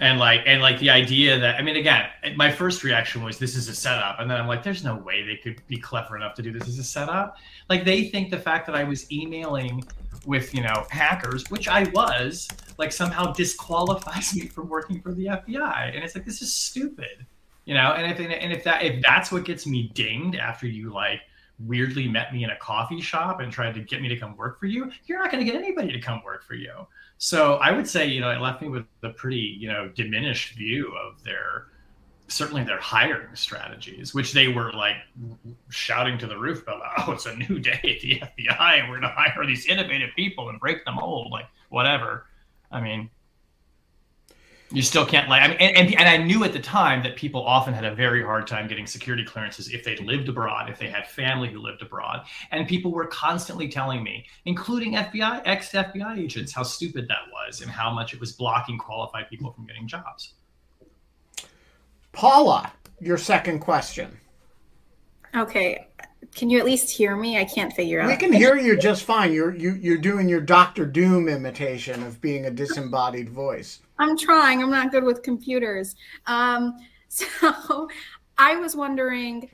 And 0.00 0.18
like, 0.18 0.42
and 0.46 0.62
like 0.62 0.78
the 0.78 0.90
idea 0.90 1.38
that, 1.38 1.56
I 1.56 1.62
mean, 1.62 1.76
again, 1.76 2.08
my 2.36 2.50
first 2.50 2.84
reaction 2.84 3.22
was 3.22 3.38
this 3.38 3.56
is 3.56 3.68
a 3.68 3.74
setup. 3.74 4.20
And 4.20 4.30
then 4.30 4.40
I'm 4.40 4.46
like, 4.46 4.62
there's 4.62 4.84
no 4.84 4.96
way 4.96 5.24
they 5.24 5.36
could 5.36 5.60
be 5.66 5.76
clever 5.76 6.16
enough 6.16 6.34
to 6.34 6.42
do 6.42 6.52
this 6.52 6.68
as 6.68 6.78
a 6.78 6.84
setup. 6.84 7.36
Like, 7.68 7.84
they 7.84 8.04
think 8.04 8.30
the 8.30 8.38
fact 8.38 8.66
that 8.66 8.76
I 8.76 8.84
was 8.84 9.10
emailing 9.10 9.82
with, 10.24 10.54
you 10.54 10.62
know, 10.62 10.86
hackers, 10.90 11.50
which 11.50 11.66
I 11.68 11.84
was, 11.90 12.46
like 12.78 12.92
somehow 12.92 13.32
disqualifies 13.32 14.34
me 14.36 14.46
from 14.46 14.68
working 14.68 15.02
for 15.02 15.12
the 15.12 15.26
FBI. 15.26 15.94
And 15.94 16.02
it's 16.02 16.14
like 16.14 16.24
this 16.24 16.40
is 16.40 16.52
stupid, 16.52 17.26
you 17.64 17.74
know. 17.74 17.92
And 17.92 18.10
if 18.10 18.18
and 18.20 18.52
if 18.52 18.64
that 18.64 18.82
if 18.82 19.02
that's 19.02 19.30
what 19.30 19.44
gets 19.44 19.66
me 19.66 19.90
dinged 19.94 20.38
after 20.38 20.66
you 20.66 20.92
like 20.92 21.20
weirdly 21.58 22.08
met 22.08 22.32
me 22.32 22.44
in 22.44 22.50
a 22.50 22.56
coffee 22.56 23.00
shop 23.00 23.40
and 23.40 23.52
tried 23.52 23.74
to 23.74 23.80
get 23.80 24.00
me 24.00 24.08
to 24.08 24.16
come 24.16 24.36
work 24.36 24.60
for 24.60 24.66
you, 24.66 24.90
you're 25.06 25.18
not 25.18 25.30
going 25.30 25.44
to 25.44 25.50
get 25.50 25.60
anybody 25.60 25.92
to 25.92 26.00
come 26.00 26.22
work 26.24 26.44
for 26.44 26.54
you. 26.54 26.86
So 27.18 27.54
I 27.54 27.72
would 27.72 27.88
say 27.88 28.06
you 28.06 28.20
know 28.20 28.30
it 28.30 28.40
left 28.40 28.62
me 28.62 28.68
with 28.68 28.86
a 29.02 29.10
pretty 29.10 29.56
you 29.58 29.68
know 29.68 29.88
diminished 29.94 30.54
view 30.54 30.92
of 30.96 31.22
their 31.24 31.66
certainly 32.28 32.62
their 32.62 32.78
hiring 32.78 33.34
strategies, 33.34 34.14
which 34.14 34.32
they 34.32 34.48
were 34.48 34.72
like 34.72 34.96
shouting 35.70 36.18
to 36.18 36.26
the 36.26 36.36
roof 36.36 36.62
about, 36.62 36.82
oh, 36.98 37.12
it's 37.12 37.26
a 37.26 37.34
new 37.34 37.58
day 37.58 37.72
at 37.72 38.00
the 38.00 38.22
FBI 38.22 38.80
and 38.80 38.88
we're 38.88 39.00
going 39.00 39.02
to 39.02 39.16
hire 39.16 39.46
these 39.46 39.66
innovative 39.66 40.10
people 40.14 40.48
and 40.50 40.60
break 40.60 40.84
the 40.84 40.92
mold, 40.92 41.30
like 41.32 41.46
whatever. 41.70 42.26
I 42.70 42.80
mean, 42.80 43.10
you 44.70 44.82
still 44.82 45.06
can't 45.06 45.28
like 45.28 45.42
I 45.42 45.48
mean, 45.48 45.56
and, 45.58 45.76
and, 45.76 45.94
and 45.98 46.08
I 46.08 46.16
knew 46.18 46.44
at 46.44 46.52
the 46.52 46.60
time 46.60 47.02
that 47.02 47.16
people 47.16 47.42
often 47.42 47.72
had 47.72 47.84
a 47.84 47.94
very 47.94 48.22
hard 48.22 48.46
time 48.46 48.68
getting 48.68 48.86
security 48.86 49.24
clearances 49.24 49.72
if 49.72 49.82
they 49.82 49.96
lived 49.96 50.28
abroad, 50.28 50.68
if 50.68 50.78
they 50.78 50.88
had 50.88 51.06
family 51.08 51.48
who 51.48 51.58
lived 51.58 51.80
abroad, 51.80 52.26
and 52.50 52.68
people 52.68 52.92
were 52.92 53.06
constantly 53.06 53.68
telling 53.68 54.02
me, 54.02 54.26
including 54.44 54.94
FBI 54.94 55.42
ex 55.46 55.72
FBI 55.72 56.18
agents, 56.18 56.52
how 56.52 56.62
stupid 56.62 57.08
that 57.08 57.32
was 57.32 57.62
and 57.62 57.70
how 57.70 57.90
much 57.92 58.12
it 58.12 58.20
was 58.20 58.32
blocking 58.32 58.76
qualified 58.76 59.28
people 59.30 59.52
from 59.52 59.66
getting 59.66 59.88
jobs. 59.88 60.34
Paula, 62.12 62.72
your 63.00 63.16
second 63.16 63.60
question. 63.60 64.18
Okay, 65.34 65.87
can 66.34 66.50
you 66.50 66.58
at 66.58 66.64
least 66.64 66.90
hear 66.90 67.16
me? 67.16 67.38
I 67.38 67.44
can't 67.44 67.72
figure 67.72 68.00
out. 68.00 68.08
We 68.08 68.16
can 68.16 68.32
hear 68.32 68.56
you 68.56 68.76
just 68.76 69.04
fine. 69.04 69.32
You're 69.32 69.54
you, 69.54 69.72
you're 69.74 69.98
doing 69.98 70.28
your 70.28 70.40
Doctor 70.40 70.84
Doom 70.84 71.28
imitation 71.28 72.02
of 72.02 72.20
being 72.20 72.46
a 72.46 72.50
disembodied 72.50 73.28
voice. 73.28 73.80
I'm 73.98 74.16
trying. 74.16 74.62
I'm 74.62 74.70
not 74.70 74.90
good 74.90 75.04
with 75.04 75.22
computers. 75.22 75.96
Um, 76.26 76.76
so 77.08 77.88
I 78.36 78.56
was 78.56 78.76
wondering, 78.76 79.50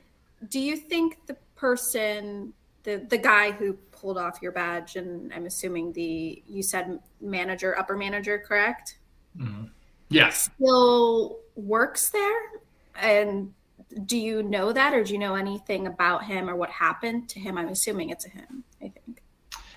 do 0.49 0.59
you 0.59 0.75
think 0.75 1.25
the 1.27 1.37
person, 1.55 2.53
the 2.83 3.05
the 3.09 3.17
guy 3.17 3.51
who 3.51 3.73
pulled 3.91 4.17
off 4.17 4.39
your 4.41 4.51
badge, 4.51 4.95
and 4.95 5.33
I'm 5.33 5.45
assuming 5.45 5.93
the 5.93 6.43
you 6.47 6.61
said 6.61 6.99
manager, 7.21 7.77
upper 7.77 7.95
manager, 7.95 8.43
correct? 8.45 8.97
Mm-hmm. 9.37 9.65
Yes. 10.09 10.49
Still 10.55 11.39
works 11.55 12.09
there, 12.09 12.41
and 12.95 13.53
do 14.05 14.17
you 14.17 14.43
know 14.43 14.73
that, 14.73 14.93
or 14.93 15.03
do 15.03 15.13
you 15.13 15.19
know 15.19 15.35
anything 15.35 15.87
about 15.87 16.23
him 16.25 16.49
or 16.49 16.55
what 16.55 16.69
happened 16.69 17.29
to 17.29 17.39
him? 17.39 17.57
I'm 17.57 17.69
assuming 17.69 18.09
it's 18.09 18.25
a 18.25 18.29
him. 18.29 18.63
I 18.81 18.89
think. 18.89 19.21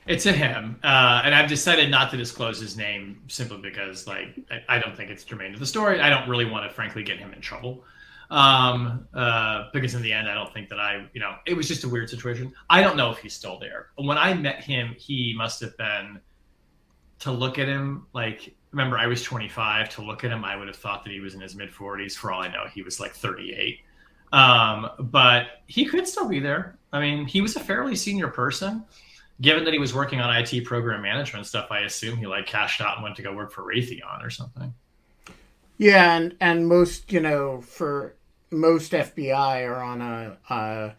It's 0.07 0.25
a 0.25 0.33
him, 0.33 0.81
uh, 0.83 1.21
and 1.23 1.35
I've 1.35 1.51
decided 1.51 1.91
not 1.91 2.11
to 2.13 2.17
disclose 2.17 2.59
his 2.59 2.79
name 2.79 3.23
simply 3.29 3.59
because, 3.59 4.07
like, 4.07 4.41
I, 4.51 4.77
I, 4.77 4.79
don't 4.79 4.97
think 4.97 5.11
it's 5.11 5.23
germane 5.23 5.53
to 5.53 5.59
the 5.59 5.67
story. 5.67 6.01
I 6.01 6.09
don't 6.09 6.27
really 6.27 6.47
want 6.47 6.67
to, 6.67 6.75
frankly, 6.75 7.03
get 7.03 7.19
him 7.19 7.31
in 7.35 7.43
trouble, 7.43 7.85
um, 8.31 9.07
uh, 9.13 9.65
because 9.75 9.95
in 9.95 10.01
the 10.01 10.11
end, 10.11 10.27
I 10.27 10.35
don't 10.35 10.53
think 10.55 10.71
that 10.71 10.81
I, 10.81 11.07
you 11.13 11.21
know, 11.21 11.35
it 11.47 11.53
was 11.53 11.69
just 11.69 11.85
a 11.85 11.89
weird 11.89 12.09
situation. 12.09 12.55
I 12.71 12.81
don't 12.81 12.97
know 12.97 13.11
if 13.11 13.19
he's 13.19 13.35
still 13.35 13.59
there. 13.59 13.89
When 13.97 14.17
I 14.17 14.33
met 14.33 14.65
him, 14.65 14.95
he 14.97 15.35
must 15.37 15.61
have 15.61 15.77
been. 15.77 16.21
To 17.23 17.33
look 17.33 17.59
at 17.59 17.67
him, 17.67 18.07
like, 18.15 18.55
remember, 18.71 18.97
I 18.97 19.09
was 19.09 19.25
25. 19.25 19.89
To 19.91 20.03
look 20.03 20.23
at 20.23 20.31
him, 20.31 20.45
I 20.45 20.55
would 20.55 20.69
have 20.69 20.77
thought 20.77 21.03
that 21.03 21.13
he 21.13 21.19
was 21.19 21.35
in 21.35 21.41
his 21.41 21.57
mid 21.57 21.71
40s. 21.71 22.13
For 22.13 22.31
all 22.31 22.41
I 22.41 22.49
know, 22.49 22.67
he 22.73 22.81
was 22.83 23.01
like 23.01 23.13
38. 23.13 23.81
Um, 24.33 24.91
but 24.99 25.47
he 25.67 25.85
could 25.85 26.07
still 26.07 26.29
be 26.29 26.41
there. 26.41 26.77
I 26.93 27.01
mean, 27.01 27.27
he 27.27 27.41
was 27.41 27.57
a 27.57 27.61
fairly 27.61 27.97
senior 27.97 28.29
person 28.29 28.85
given 29.41 29.65
that 29.65 29.73
he 29.73 29.79
was 29.79 29.95
working 29.95 30.21
on 30.21 30.35
IT 30.35 30.65
program 30.65 31.03
management 31.03 31.47
stuff, 31.47 31.69
I 31.71 31.81
assume 31.81 32.17
he 32.17 32.27
like 32.27 32.47
cashed 32.47 32.81
out 32.81 32.97
and 32.97 33.03
went 33.03 33.17
to 33.17 33.23
go 33.23 33.33
work 33.33 33.53
for 33.53 33.63
Raytheon 33.63 34.25
or 34.25 34.31
something. 34.31 34.75
Yeah, 35.77 36.17
and 36.17 36.37
and 36.41 36.67
most 36.67 37.13
you 37.13 37.21
know 37.21 37.61
for 37.61 38.15
most 38.51 38.93
FBI 38.93 39.69
are 39.69 39.83
on 39.83 40.01
a, 40.01 40.37
a 40.51 40.95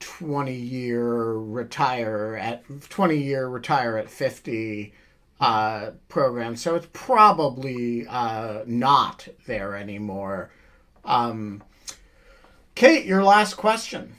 twenty 0.00 0.56
year 0.56 1.32
retire 1.32 2.38
at 2.40 2.64
twenty 2.88 3.18
year 3.18 3.46
retire 3.46 3.96
at 3.96 4.10
fifty 4.10 4.94
uh, 5.40 5.92
program, 6.08 6.56
so 6.56 6.74
it's 6.74 6.88
probably 6.92 8.06
uh, 8.08 8.64
not 8.66 9.28
there 9.46 9.76
anymore. 9.76 10.50
Um, 11.04 11.62
Kate, 12.74 13.04
your 13.04 13.22
last 13.22 13.54
question. 13.54 14.14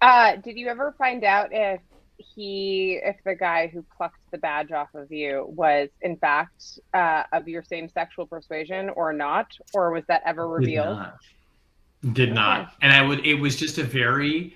Uh, 0.00 0.36
did 0.36 0.56
you 0.56 0.68
ever 0.68 0.94
find 0.96 1.24
out 1.24 1.48
if 1.52 1.80
he, 2.16 3.00
if 3.02 3.16
the 3.24 3.34
guy 3.34 3.66
who 3.66 3.84
plucked 3.96 4.20
the 4.30 4.38
badge 4.38 4.70
off 4.70 4.94
of 4.94 5.10
you 5.10 5.44
was 5.48 5.88
in 6.02 6.16
fact 6.16 6.78
uh, 6.94 7.24
of 7.32 7.48
your 7.48 7.62
same 7.62 7.88
sexual 7.88 8.26
persuasion 8.26 8.90
or 8.90 9.12
not, 9.12 9.56
or 9.74 9.90
was 9.90 10.04
that 10.06 10.22
ever 10.24 10.48
revealed? 10.48 10.86
Did 10.86 10.94
not. 10.94 11.18
Did 12.12 12.32
not. 12.32 12.74
And 12.80 12.92
I 12.92 13.02
would. 13.02 13.26
It 13.26 13.34
was 13.34 13.56
just 13.56 13.78
a 13.78 13.82
very. 13.82 14.54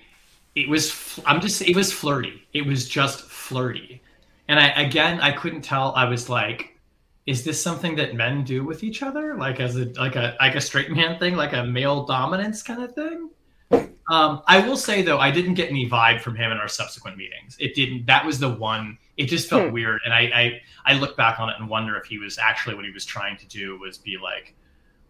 It 0.55 0.69
was. 0.69 1.19
I'm 1.25 1.41
just. 1.41 1.61
It 1.61 1.75
was 1.75 1.91
flirty. 1.91 2.41
It 2.53 2.65
was 2.65 2.87
just 2.87 3.21
flirty. 3.21 4.01
And 4.47 4.59
I 4.59 4.67
again, 4.81 5.19
I 5.19 5.31
couldn't 5.31 5.61
tell. 5.61 5.93
I 5.93 6.05
was 6.05 6.29
like, 6.29 6.72
is 7.25 7.43
this 7.43 7.61
something 7.61 7.95
that 7.95 8.15
men 8.15 8.43
do 8.43 8.65
with 8.65 8.83
each 8.83 9.01
other, 9.01 9.35
like 9.35 9.59
as 9.59 9.77
a 9.77 9.85
like 9.97 10.15
a 10.15 10.35
like 10.39 10.55
a 10.55 10.61
straight 10.61 10.91
man 10.91 11.17
thing, 11.19 11.35
like 11.35 11.53
a 11.53 11.63
male 11.63 12.05
dominance 12.05 12.61
kind 12.61 12.83
of 12.83 12.93
thing? 12.93 13.29
Um, 14.09 14.41
I 14.47 14.67
will 14.67 14.75
say 14.75 15.01
though, 15.01 15.19
I 15.19 15.31
didn't 15.31 15.53
get 15.53 15.69
any 15.69 15.89
vibe 15.89 16.19
from 16.19 16.35
him 16.35 16.51
in 16.51 16.57
our 16.57 16.67
subsequent 16.67 17.17
meetings. 17.17 17.55
It 17.59 17.75
didn't. 17.75 18.05
That 18.05 18.25
was 18.25 18.39
the 18.39 18.49
one. 18.49 18.97
It 19.15 19.27
just 19.27 19.49
felt 19.49 19.67
hmm. 19.67 19.73
weird, 19.73 20.01
and 20.03 20.13
I, 20.13 20.19
I 20.85 20.93
I 20.93 20.99
look 20.99 21.15
back 21.15 21.39
on 21.39 21.49
it 21.49 21.55
and 21.59 21.69
wonder 21.69 21.95
if 21.97 22.05
he 22.05 22.17
was 22.17 22.37
actually 22.37 22.75
what 22.75 22.83
he 22.83 22.91
was 22.91 23.05
trying 23.05 23.37
to 23.37 23.47
do 23.47 23.79
was 23.79 23.97
be 23.97 24.17
like 24.21 24.55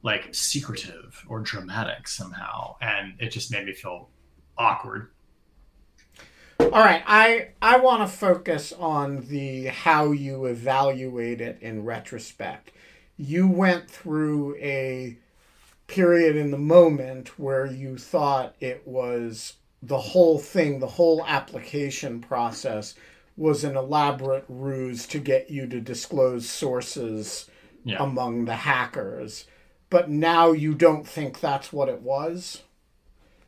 like 0.03 0.33
secretive 0.35 1.23
or 1.27 1.39
dramatic 1.39 2.07
somehow, 2.07 2.75
and 2.81 3.15
it 3.19 3.29
just 3.29 3.51
made 3.51 3.65
me 3.65 3.73
feel 3.73 4.09
awkward. 4.57 5.09
All 6.59 6.69
right, 6.69 7.03
I 7.05 7.49
I 7.61 7.79
want 7.79 8.01
to 8.01 8.17
focus 8.17 8.73
on 8.73 9.21
the 9.27 9.65
how 9.65 10.11
you 10.11 10.45
evaluate 10.45 11.41
it 11.41 11.59
in 11.61 11.85
retrospect. 11.85 12.71
You 13.17 13.47
went 13.47 13.89
through 13.89 14.55
a 14.55 15.17
period 15.87 16.35
in 16.35 16.51
the 16.51 16.57
moment 16.57 17.37
where 17.37 17.65
you 17.65 17.97
thought 17.97 18.55
it 18.59 18.87
was 18.87 19.53
the 19.81 19.99
whole 19.99 20.39
thing, 20.39 20.79
the 20.79 20.87
whole 20.87 21.23
application 21.25 22.21
process 22.21 22.95
was 23.35 23.63
an 23.63 23.75
elaborate 23.75 24.45
ruse 24.47 25.05
to 25.07 25.19
get 25.19 25.49
you 25.49 25.67
to 25.67 25.81
disclose 25.81 26.49
sources 26.49 27.49
yeah. 27.83 28.01
among 28.01 28.45
the 28.45 28.55
hackers. 28.55 29.45
But 29.89 30.09
now 30.09 30.51
you 30.51 30.73
don't 30.73 31.07
think 31.07 31.39
that's 31.39 31.73
what 31.73 31.89
it 31.89 32.01
was? 32.01 32.63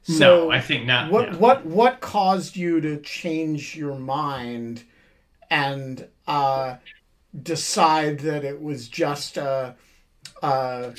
So 0.08 0.46
no, 0.46 0.52
I 0.52 0.62
think 0.62 0.86
not. 0.86 1.12
What 1.12 1.40
what 1.40 1.66
what 1.66 2.00
caused 2.00 2.56
you 2.56 2.80
to 2.80 2.98
change 3.02 3.76
your 3.76 3.96
mind 3.96 4.84
and 5.50 6.08
uh, 6.28 6.76
decide 7.42 8.20
that 8.20 8.44
it 8.44 8.62
was 8.62 8.88
just 8.88 9.38
a, 9.38 9.76
a 10.44 10.94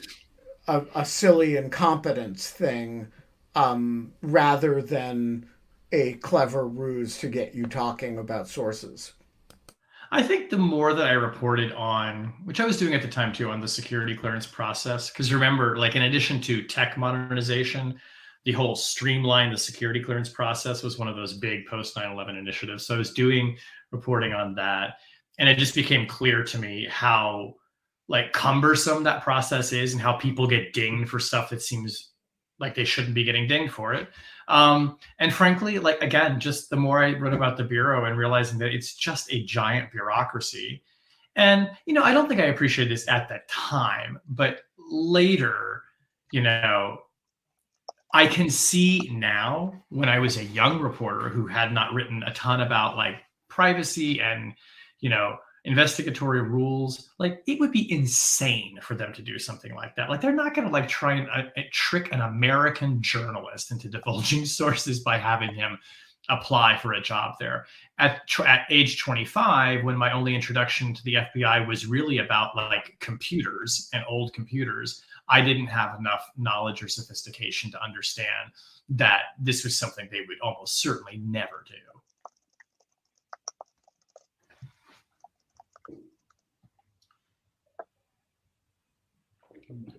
a, 0.66 0.82
a 0.96 1.04
silly 1.04 1.56
incompetence 1.56 2.50
thing 2.50 3.06
um, 3.54 4.12
rather 4.22 4.82
than 4.82 5.46
a 5.92 6.14
clever 6.14 6.66
ruse 6.66 7.18
to 7.18 7.28
get 7.28 7.54
you 7.54 7.66
talking 7.66 8.18
about 8.18 8.48
sources. 8.48 9.12
I 10.10 10.22
think 10.22 10.50
the 10.50 10.58
more 10.58 10.94
that 10.94 11.06
I 11.06 11.12
reported 11.12 11.72
on, 11.72 12.32
which 12.44 12.58
I 12.58 12.64
was 12.64 12.76
doing 12.76 12.94
at 12.94 13.02
the 13.02 13.08
time 13.08 13.32
too, 13.32 13.50
on 13.50 13.60
the 13.60 13.68
security 13.68 14.16
clearance 14.16 14.46
process, 14.46 15.10
because 15.10 15.32
remember, 15.32 15.76
like 15.76 15.94
in 15.94 16.02
addition 16.02 16.40
to 16.42 16.62
tech 16.62 16.96
modernization, 16.96 18.00
the 18.46 18.52
whole 18.52 18.76
streamline 18.76 19.50
the 19.50 19.58
security 19.58 20.00
clearance 20.00 20.28
process 20.28 20.84
was 20.84 20.98
one 20.98 21.08
of 21.08 21.16
those 21.16 21.34
big 21.34 21.66
post 21.66 21.96
9-11 21.96 22.38
initiatives. 22.38 22.86
So 22.86 22.94
I 22.94 22.98
was 22.98 23.12
doing 23.12 23.58
reporting 23.90 24.32
on 24.32 24.54
that. 24.54 24.98
And 25.38 25.48
it 25.48 25.58
just 25.58 25.74
became 25.74 26.06
clear 26.06 26.44
to 26.44 26.58
me 26.58 26.86
how 26.88 27.54
like 28.08 28.32
cumbersome 28.32 29.02
that 29.02 29.24
process 29.24 29.72
is 29.72 29.92
and 29.92 30.00
how 30.00 30.12
people 30.12 30.46
get 30.46 30.72
dinged 30.72 31.10
for 31.10 31.18
stuff 31.18 31.50
that 31.50 31.60
seems 31.60 32.12
like 32.60 32.76
they 32.76 32.84
shouldn't 32.84 33.16
be 33.16 33.24
getting 33.24 33.48
dinged 33.48 33.74
for 33.74 33.92
it. 33.94 34.08
Um, 34.46 34.96
and 35.18 35.34
frankly, 35.34 35.80
like 35.80 36.00
again, 36.00 36.38
just 36.38 36.70
the 36.70 36.76
more 36.76 37.02
I 37.02 37.18
wrote 37.18 37.34
about 37.34 37.56
the 37.56 37.64
bureau 37.64 38.04
and 38.04 38.16
realizing 38.16 38.60
that 38.60 38.72
it's 38.72 38.94
just 38.94 39.30
a 39.32 39.44
giant 39.44 39.90
bureaucracy. 39.90 40.84
And 41.34 41.68
you 41.84 41.94
know, 41.94 42.04
I 42.04 42.14
don't 42.14 42.28
think 42.28 42.40
I 42.40 42.44
appreciated 42.46 42.92
this 42.92 43.08
at 43.08 43.28
that 43.28 43.48
time, 43.48 44.20
but 44.28 44.60
later, 44.78 45.82
you 46.30 46.42
know, 46.42 47.00
I 48.16 48.26
can 48.26 48.48
see 48.48 49.10
now 49.12 49.74
when 49.90 50.08
I 50.08 50.20
was 50.20 50.38
a 50.38 50.44
young 50.44 50.80
reporter 50.80 51.28
who 51.28 51.46
had 51.46 51.70
not 51.70 51.92
written 51.92 52.22
a 52.22 52.32
ton 52.32 52.62
about 52.62 52.96
like 52.96 53.16
privacy 53.50 54.22
and 54.22 54.54
you 55.00 55.10
know 55.10 55.36
investigatory 55.66 56.40
rules 56.40 57.10
like 57.18 57.42
it 57.46 57.60
would 57.60 57.72
be 57.72 57.92
insane 57.92 58.78
for 58.80 58.94
them 58.94 59.12
to 59.12 59.20
do 59.20 59.38
something 59.38 59.74
like 59.74 59.94
that. 59.96 60.08
Like 60.08 60.22
they're 60.22 60.32
not 60.32 60.54
going 60.54 60.66
to 60.66 60.72
like 60.72 60.88
try 60.88 61.16
and 61.16 61.28
uh, 61.28 61.50
uh, 61.58 61.62
trick 61.72 62.10
an 62.10 62.22
american 62.22 63.02
journalist 63.02 63.70
into 63.70 63.90
divulging 63.90 64.46
sources 64.60 65.00
by 65.00 65.18
having 65.18 65.52
him 65.52 65.78
apply 66.30 66.78
for 66.78 66.94
a 66.94 67.02
job 67.02 67.34
there. 67.38 67.66
At, 67.98 68.22
at 68.46 68.62
age 68.70 68.98
25 68.98 69.84
when 69.84 69.96
my 69.96 70.12
only 70.12 70.34
introduction 70.34 70.94
to 70.94 71.04
the 71.04 71.16
fbi 71.34 71.66
was 71.68 71.86
really 71.86 72.16
about 72.18 72.56
like 72.56 72.96
computers 73.00 73.90
and 73.92 74.02
old 74.08 74.32
computers 74.32 75.02
i 75.28 75.40
didn't 75.40 75.66
have 75.66 75.98
enough 75.98 76.30
knowledge 76.36 76.82
or 76.82 76.88
sophistication 76.88 77.70
to 77.70 77.82
understand 77.82 78.50
that 78.88 79.20
this 79.40 79.64
was 79.64 79.76
something 79.76 80.08
they 80.10 80.20
would 80.28 80.38
almost 80.42 80.80
certainly 80.80 81.20
never 81.24 81.64
do 81.66 81.74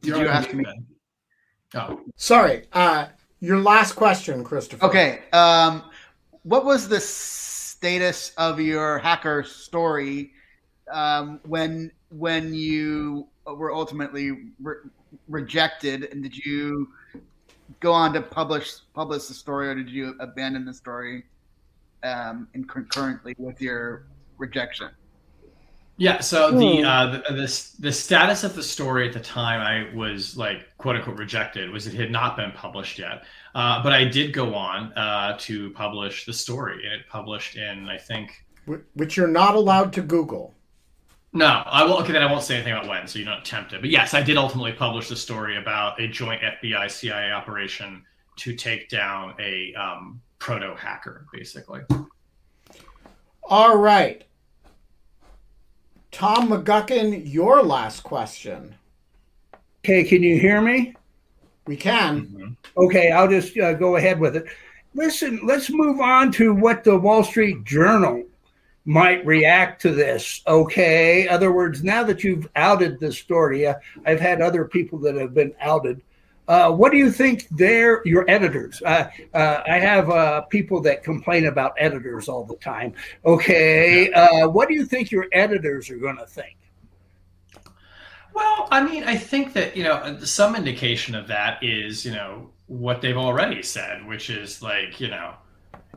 Did 0.02 0.10
You're 0.10 0.18
you 0.24 0.30
on 0.30 0.36
ask 0.36 0.54
me? 0.54 0.64
Ben. 0.64 0.86
Oh, 1.76 2.00
Sorry. 2.16 2.66
Uh, 2.72 3.08
your 3.40 3.60
last 3.60 3.94
question, 3.94 4.44
Christopher. 4.44 4.86
Okay. 4.86 5.24
Um, 5.34 5.84
what 6.44 6.66
was 6.66 6.88
the 6.88 7.00
status 7.00 8.32
of 8.38 8.60
your 8.60 9.00
hacker 9.00 9.44
story 9.44 10.32
um, 10.92 11.40
when 11.44 11.92
when 12.10 12.54
you 12.54 13.28
were 13.46 13.74
ultimately 13.74 14.52
re- 14.62 14.76
rejected, 15.28 16.06
and 16.12 16.24
did 16.24 16.36
you 16.36 16.88
go 17.80 17.92
on 17.92 18.14
to 18.14 18.22
publish 18.22 18.72
publish 18.94 19.26
the 19.26 19.34
story, 19.34 19.70
or 19.70 19.76
did 19.76 19.90
you 19.90 20.16
abandon 20.20 20.66
the 20.66 20.74
story 20.74 21.26
um, 22.04 22.48
in 22.54 22.64
concurrently 22.66 23.36
with 23.38 23.62
your 23.62 24.08
rejection? 24.38 24.90
Yeah, 26.00 26.20
so 26.20 26.52
the 26.52 26.78
Hmm. 26.82 26.86
uh, 26.86 27.06
the, 27.12 27.34
the 27.34 27.72
the 27.80 27.92
status 27.92 28.44
of 28.44 28.56
the 28.56 28.62
story 28.62 29.08
at 29.08 29.14
the 29.14 29.20
time 29.20 29.62
I 29.62 29.96
was 29.96 30.38
like 30.38 30.68
quote 30.78 30.96
unquote 30.96 31.18
rejected 31.18 31.72
was 31.72 31.88
it 31.88 31.96
had 31.96 32.12
not 32.12 32.38
been 32.38 32.52
published 32.52 33.00
yet, 33.00 33.24
uh, 33.56 33.82
but 33.82 33.94
I 33.94 34.04
did 34.06 34.32
go 34.32 34.54
on 34.54 34.94
uh, 34.94 35.36
to 35.40 35.72
publish 35.72 36.26
the 36.26 36.34
story, 36.34 36.86
and 36.86 36.94
it 36.94 37.08
published 37.10 37.58
in 37.58 37.90
I 37.90 37.98
think 37.98 38.46
Which 38.94 39.18
you're 39.18 39.28
not 39.28 39.56
allowed 39.56 39.92
to 39.94 40.02
Google. 40.02 40.54
No, 41.38 41.64
I 41.66 41.84
will 41.84 41.98
okay 42.00 42.14
then 42.14 42.24
I 42.24 42.32
won't 42.32 42.44
say 42.44 42.56
anything 42.56 42.74
about 42.74 42.88
when, 42.88 43.08
so 43.08 43.20
you're 43.20 43.28
not 43.28 43.46
tempted. 43.46 43.82
But 43.82 43.92
yes, 43.92 44.14
I 44.14 44.22
did 44.22 44.38
ultimately 44.38 44.74
publish 44.74 45.10
the 45.10 45.16
story 45.16 45.58
about 45.58 46.00
a 46.00 46.08
joint 46.08 46.42
FBI 46.42 46.90
CIA 46.90 47.32
operation 47.32 48.04
to 48.38 48.56
take 48.56 48.90
down 48.90 49.36
a 49.40 49.74
um, 49.76 50.22
proto 50.40 50.76
hacker, 50.76 51.28
basically. 51.32 51.82
All 53.44 53.78
right. 53.78 54.24
Tom 56.12 56.50
McGuckin, 56.50 57.32
your 57.32 57.62
last 57.62 58.02
question. 58.02 58.74
Okay, 59.86 60.04
can 60.04 60.24
you 60.24 60.40
hear 60.40 60.60
me? 60.60 60.96
We 61.68 61.78
can. 61.78 62.58
Okay, 62.76 63.12
I'll 63.12 63.28
just 63.28 63.58
uh, 63.58 63.74
go 63.74 63.98
ahead 63.98 64.20
with 64.20 64.36
it. 64.36 64.46
Listen, 64.96 65.40
let's 65.46 65.70
move 65.70 66.00
on 66.00 66.32
to 66.34 66.54
what 66.54 66.84
the 66.84 66.98
Wall 66.98 67.24
Street 67.24 67.64
Journal 67.64 68.24
might 68.88 69.24
react 69.26 69.82
to 69.82 69.92
this. 69.92 70.42
Okay, 70.48 71.28
other 71.28 71.52
words, 71.52 71.84
now 71.84 72.04
that 72.04 72.24
you've 72.24 72.48
outed 72.56 73.02
the 73.02 73.12
story, 73.12 73.68
uh, 73.68 73.76
I've 74.06 74.22
had 74.22 74.42
other 74.42 74.64
people 74.64 74.98
that 75.00 75.16
have 75.16 75.34
been 75.34 75.54
outed. 75.60 76.02
Uh, 76.48 76.72
what 76.72 76.94
do 76.94 76.98
you 76.98 77.12
think 77.12 77.50
they're 77.52 78.02
your 78.06 78.24
editors? 78.30 78.82
Uh, 78.82 79.10
uh, 79.34 79.62
I 79.68 79.80
have 79.80 80.10
uh, 80.10 80.42
people 80.44 80.80
that 80.84 81.04
complain 81.04 81.48
about 81.48 81.74
editors 81.78 82.30
all 82.30 82.46
the 82.46 82.56
time. 82.56 82.94
Okay, 83.26 84.10
uh, 84.14 84.48
what 84.48 84.70
do 84.70 84.74
you 84.74 84.86
think 84.86 85.12
your 85.12 85.28
editors 85.34 85.90
are 85.90 85.98
going 85.98 86.18
to 86.18 86.26
think? 86.26 86.56
Well, 88.34 88.70
I 88.72 88.82
mean, 88.82 89.04
I 89.04 89.18
think 89.18 89.52
that, 89.54 89.76
you 89.76 89.84
know, 89.84 90.20
some 90.20 90.56
indication 90.56 91.14
of 91.14 91.28
that 91.28 91.62
is, 91.62 92.06
you 92.06 92.14
know, 92.14 92.52
what 92.68 93.02
they've 93.02 93.18
already 93.18 93.64
said, 93.64 94.08
which 94.08 94.30
is 94.30 94.62
like, 94.62 95.02
you 95.02 95.10
know, 95.10 95.34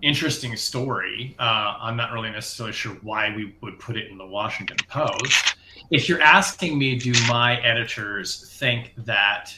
interesting 0.02 0.56
story. 0.56 1.34
Uh, 1.38 1.74
I'm 1.80 1.96
not 1.96 2.12
really 2.12 2.30
necessarily 2.30 2.72
sure 2.72 2.92
why 3.02 3.34
we 3.34 3.54
would 3.60 3.78
put 3.78 3.96
it 3.96 4.10
in 4.10 4.18
the 4.18 4.26
Washington 4.26 4.76
Post. 4.88 5.56
If 5.90 6.08
you're 6.08 6.20
asking 6.20 6.78
me, 6.78 6.98
do 6.98 7.12
my 7.28 7.60
editors 7.62 8.56
think 8.58 8.94
that 8.98 9.54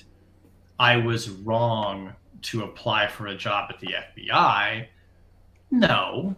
I 0.79 0.97
was 0.97 1.31
wrong 1.31 2.13
to 2.43 2.65
apply 2.65 3.09
for 3.09 3.29
a 3.29 3.37
job 3.37 3.71
at 3.71 3.81
the 3.81 3.95
FBI? 4.17 4.87
No. 5.71 6.35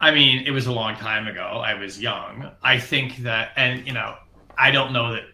I 0.00 0.10
mean, 0.10 0.46
it 0.46 0.50
was 0.50 0.66
a 0.66 0.72
long 0.72 0.96
time 0.96 1.26
ago. 1.26 1.62
I 1.64 1.74
was 1.74 2.00
young. 2.00 2.50
I 2.62 2.78
think 2.78 3.18
that, 3.18 3.52
and, 3.56 3.86
you 3.86 3.92
know, 3.92 4.16
I 4.58 4.70
don't 4.70 4.92
know 4.92 5.12
that 5.12 5.24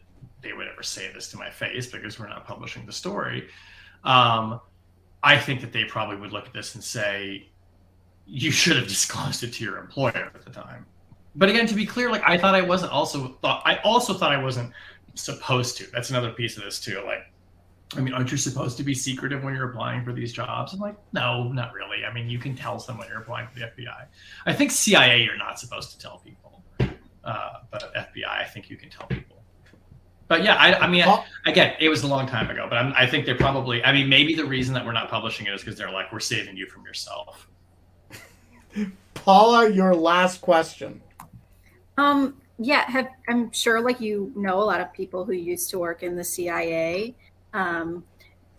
they 0.43 0.53
would 0.53 0.69
ever 0.69 0.83
say 0.83 1.11
this 1.13 1.31
to 1.31 1.37
my 1.37 1.51
face 1.51 1.87
because 1.87 2.19
we're 2.19 2.29
not 2.29 2.47
publishing 2.47 2.87
the 2.87 2.93
story. 2.93 3.49
Um, 4.05 4.61
I 5.23 5.37
think 5.37 5.61
that 5.63 5.73
they 5.73 5.85
probably 5.85 6.17
would 6.17 6.33
look 6.33 6.47
at 6.47 6.53
this 6.53 6.75
and 6.75 6.85
say, 6.85 7.49
you 8.29 8.51
should 8.51 8.77
have 8.77 8.87
disclosed 8.87 9.43
it 9.43 9.53
to 9.55 9.65
your 9.65 9.79
employer 9.79 10.31
at 10.35 10.45
the 10.45 10.51
time. 10.51 10.85
But 11.35 11.49
again, 11.49 11.67
to 11.67 11.75
be 11.75 11.87
clear, 11.87 12.11
like 12.11 12.23
I 12.27 12.37
thought 12.37 12.55
I 12.55 12.61
wasn't 12.61 12.93
also 12.93 13.39
thought 13.41 13.63
I 13.65 13.77
also 13.79 14.13
thought 14.13 14.33
I 14.33 14.43
wasn't 14.43 14.73
supposed 15.15 15.79
to. 15.79 15.87
That's 15.93 16.11
another 16.11 16.33
piece 16.33 16.57
of 16.57 16.65
this 16.65 16.81
too. 16.81 17.03
Like, 17.07 17.33
I 17.97 18.01
mean, 18.01 18.13
aren't 18.13 18.31
you 18.31 18.37
supposed 18.37 18.77
to 18.77 18.83
be 18.83 18.95
secretive 18.95 19.43
when 19.43 19.55
you're 19.55 19.71
applying 19.71 20.05
for 20.05 20.13
these 20.13 20.33
jobs? 20.33 20.75
I'm 20.75 20.81
like, 20.81 20.97
no, 21.13 21.45
not 21.53 21.73
really. 21.73 22.05
I 22.05 22.13
mean, 22.13 22.29
you 22.29 22.39
can 22.39 22.55
tell 22.55 22.79
someone 22.79 23.07
you're 23.09 23.21
applying 23.21 23.49
for 23.49 23.61
the 23.61 23.67
FBI. 23.67 24.07
I 24.47 24.53
think 24.53 24.73
CIA 24.73 25.23
you're 25.23 25.39
not 25.39 25.59
supposed 25.59 25.93
to 25.93 25.99
tell 25.99 26.19
people, 26.19 26.63
uh, 27.25 27.51
but 27.71 27.95
FBI 27.95 28.29
I 28.29 28.45
think 28.45 28.69
you 28.69 28.77
can 28.77 28.91
tell 28.91 29.07
people. 29.07 29.37
But 30.27 30.45
yeah, 30.45 30.57
I, 30.57 30.75
I 30.75 30.87
mean, 30.87 31.05
Paul- 31.05 31.25
again, 31.47 31.75
it 31.81 31.89
was 31.89 32.03
a 32.03 32.07
long 32.07 32.27
time 32.27 32.51
ago, 32.51 32.67
but 32.69 32.77
I'm, 32.77 32.93
I 32.95 33.07
think 33.07 33.25
they're 33.25 33.35
probably. 33.35 33.83
I 33.83 33.93
mean, 33.93 34.11
maybe 34.11 34.35
the 34.35 34.45
reason 34.45 34.75
that 34.75 34.85
we're 34.85 34.93
not 34.93 35.09
publishing 35.09 35.47
it 35.47 35.55
is 35.55 35.63
because 35.63 35.79
they're 35.79 35.91
like, 35.91 36.13
we're 36.13 36.21
saving 36.21 36.57
you 36.57 36.67
from 36.67 36.85
yourself. 36.85 37.49
Paula, 39.15 39.71
your 39.71 39.95
last 39.95 40.41
question. 40.41 41.01
Um, 41.97 42.41
yeah, 42.59 42.89
have, 42.91 43.09
I'm 43.29 43.53
sure 43.53 43.81
like 43.81 44.01
you 44.01 44.33
know 44.35 44.61
a 44.61 44.65
lot 44.65 44.81
of 44.81 44.93
people 44.93 45.25
who 45.25 45.33
used 45.33 45.71
to 45.71 45.79
work 45.79 46.03
in 46.03 46.17
the 46.17 46.25
CIA 46.25 47.15
um, 47.53 48.05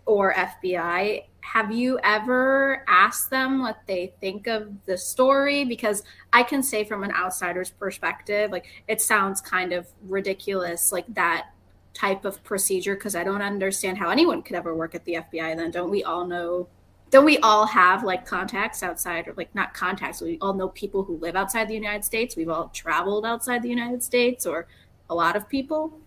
or 0.06 0.34
FBI. 0.34 1.24
Have 1.40 1.72
you 1.72 1.98
ever 2.02 2.84
asked 2.86 3.30
them 3.30 3.60
what 3.60 3.78
they 3.86 4.12
think 4.20 4.46
of 4.46 4.70
the 4.86 4.96
story? 4.96 5.64
Because 5.64 6.02
I 6.32 6.42
can 6.42 6.62
say 6.62 6.84
from 6.84 7.02
an 7.02 7.12
outsider's 7.12 7.70
perspective, 7.70 8.50
like 8.50 8.66
it 8.88 9.00
sounds 9.00 9.40
kind 9.40 9.72
of 9.72 9.86
ridiculous, 10.02 10.92
like 10.92 11.06
that 11.14 11.48
type 11.92 12.24
of 12.24 12.42
procedure, 12.44 12.94
because 12.94 13.16
I 13.16 13.24
don't 13.24 13.42
understand 13.42 13.98
how 13.98 14.10
anyone 14.10 14.42
could 14.42 14.56
ever 14.56 14.74
work 14.74 14.94
at 14.94 15.04
the 15.04 15.14
FBI. 15.14 15.56
Then 15.56 15.70
don't 15.70 15.90
we 15.90 16.04
all 16.04 16.26
know? 16.26 16.68
Don't 17.10 17.24
we 17.24 17.38
all 17.38 17.66
have 17.66 18.04
like 18.04 18.24
contacts 18.24 18.82
outside, 18.82 19.26
or 19.26 19.34
like 19.36 19.52
not 19.54 19.74
contacts? 19.74 20.20
We 20.20 20.38
all 20.40 20.54
know 20.54 20.68
people 20.68 21.02
who 21.02 21.16
live 21.16 21.34
outside 21.36 21.68
the 21.68 21.74
United 21.74 22.04
States. 22.04 22.36
We've 22.36 22.48
all 22.48 22.68
traveled 22.68 23.26
outside 23.26 23.62
the 23.62 23.68
United 23.68 24.02
States, 24.02 24.46
or 24.46 24.68
a 25.08 25.14
lot 25.14 25.34
of 25.34 25.48
people. 25.48 25.98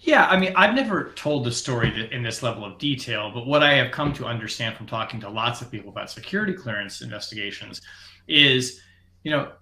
Yeah, 0.00 0.26
I 0.26 0.38
mean, 0.38 0.52
I've 0.56 0.74
never 0.74 1.12
told 1.16 1.44
the 1.44 1.52
story 1.52 2.08
in 2.12 2.22
this 2.22 2.42
level 2.42 2.64
of 2.64 2.78
detail, 2.78 3.30
but 3.32 3.46
what 3.46 3.62
I 3.62 3.74
have 3.74 3.90
come 3.90 4.12
to 4.14 4.24
understand 4.24 4.76
from 4.76 4.86
talking 4.86 5.20
to 5.20 5.28
lots 5.28 5.60
of 5.60 5.70
people 5.70 5.90
about 5.90 6.10
security 6.10 6.54
clearance 6.54 7.02
investigations 7.02 7.82
is, 8.26 8.80
you 9.22 9.30
know, 9.30 9.52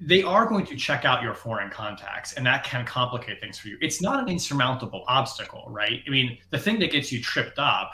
they 0.00 0.22
are 0.22 0.46
going 0.46 0.64
to 0.64 0.76
check 0.76 1.04
out 1.04 1.22
your 1.22 1.34
foreign 1.34 1.68
contacts, 1.68 2.32
and 2.32 2.46
that 2.46 2.64
can 2.64 2.86
complicate 2.86 3.40
things 3.40 3.58
for 3.58 3.68
you. 3.68 3.76
It's 3.82 4.00
not 4.00 4.22
an 4.22 4.28
insurmountable 4.30 5.04
obstacle, 5.06 5.66
right? 5.68 6.00
I 6.06 6.10
mean, 6.10 6.38
the 6.48 6.58
thing 6.58 6.78
that 6.78 6.90
gets 6.90 7.12
you 7.12 7.20
tripped 7.20 7.58
up 7.58 7.92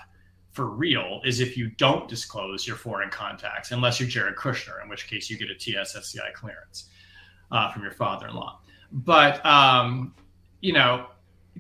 for 0.57 0.67
real 0.67 1.21
is 1.23 1.41
if 1.41 1.55
you 1.55 1.69
don't 1.69 2.09
disclose 2.09 2.67
your 2.67 2.77
foreign 2.77 3.11
contacts, 3.11 3.73
unless 3.73 4.01
you're 4.01 4.09
Jared 4.09 4.37
Kushner, 4.37 4.83
in 4.83 4.89
which 4.89 5.07
case 5.07 5.29
you 5.29 5.37
get 5.37 5.51
a 5.51 5.55
TSSCI 5.55 6.33
clearance 6.33 6.89
uh, 7.53 7.71
from 7.71 7.83
your 7.83 7.93
father-in-law. 7.93 8.59
But 8.91 9.45
um, 9.45 10.15
you 10.63 10.73
know, 10.73 11.09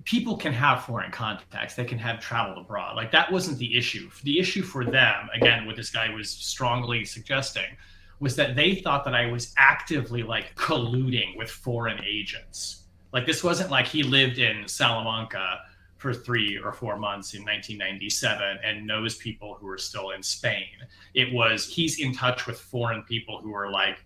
people 0.05 0.39
can 0.39 0.55
have 0.55 0.85
foreign 0.85 1.11
contacts. 1.11 1.75
They 1.75 1.85
can 1.85 1.99
have 1.99 2.21
traveled 2.21 2.57
abroad. 2.57 2.97
Like 2.97 3.13
that 3.13 3.31
wasn't 3.31 3.59
the 3.59 3.77
issue. 3.77 4.11
The 4.25 4.39
issue 4.39 4.63
for 4.63 4.83
them 4.83 5.29
again 5.35 5.67
what 5.67 5.77
this 5.77 5.91
guy 5.91 6.13
was 6.13 6.31
strongly 6.31 7.05
suggesting 7.05 7.77
was 8.19 8.35
that 8.37 8.57
they 8.57 8.77
thought 8.77 9.05
that 9.05 9.15
i 9.15 9.27
was 9.27 9.53
actively 9.59 10.23
like 10.23 10.55
colluding 10.55 11.37
with 11.37 11.51
foreign 11.51 12.03
agents. 12.03 12.85
Like 13.13 13.27
this 13.27 13.45
wasn't 13.45 13.71
like 13.71 13.87
he 13.87 14.03
lived 14.03 14.39
in 14.39 14.67
salamanca 14.67 15.61
for 16.07 16.15
three 16.15 16.59
or 16.59 16.73
four 16.73 16.97
months 16.97 17.35
in 17.35 17.43
1997 17.43 18.59
and 18.65 18.87
knows 18.87 19.17
people 19.17 19.57
who 19.61 19.69
are 19.69 19.79
still 19.79 20.11
in 20.11 20.23
spain 20.23 20.77
it 21.15 21.33
was 21.33 21.67
he's 21.67 22.01
in 22.01 22.13
touch 22.13 22.47
with 22.47 22.61
foreign 22.61 23.03
people 23.03 23.41
who 23.41 23.55
are 23.55 23.71
like 23.71 23.99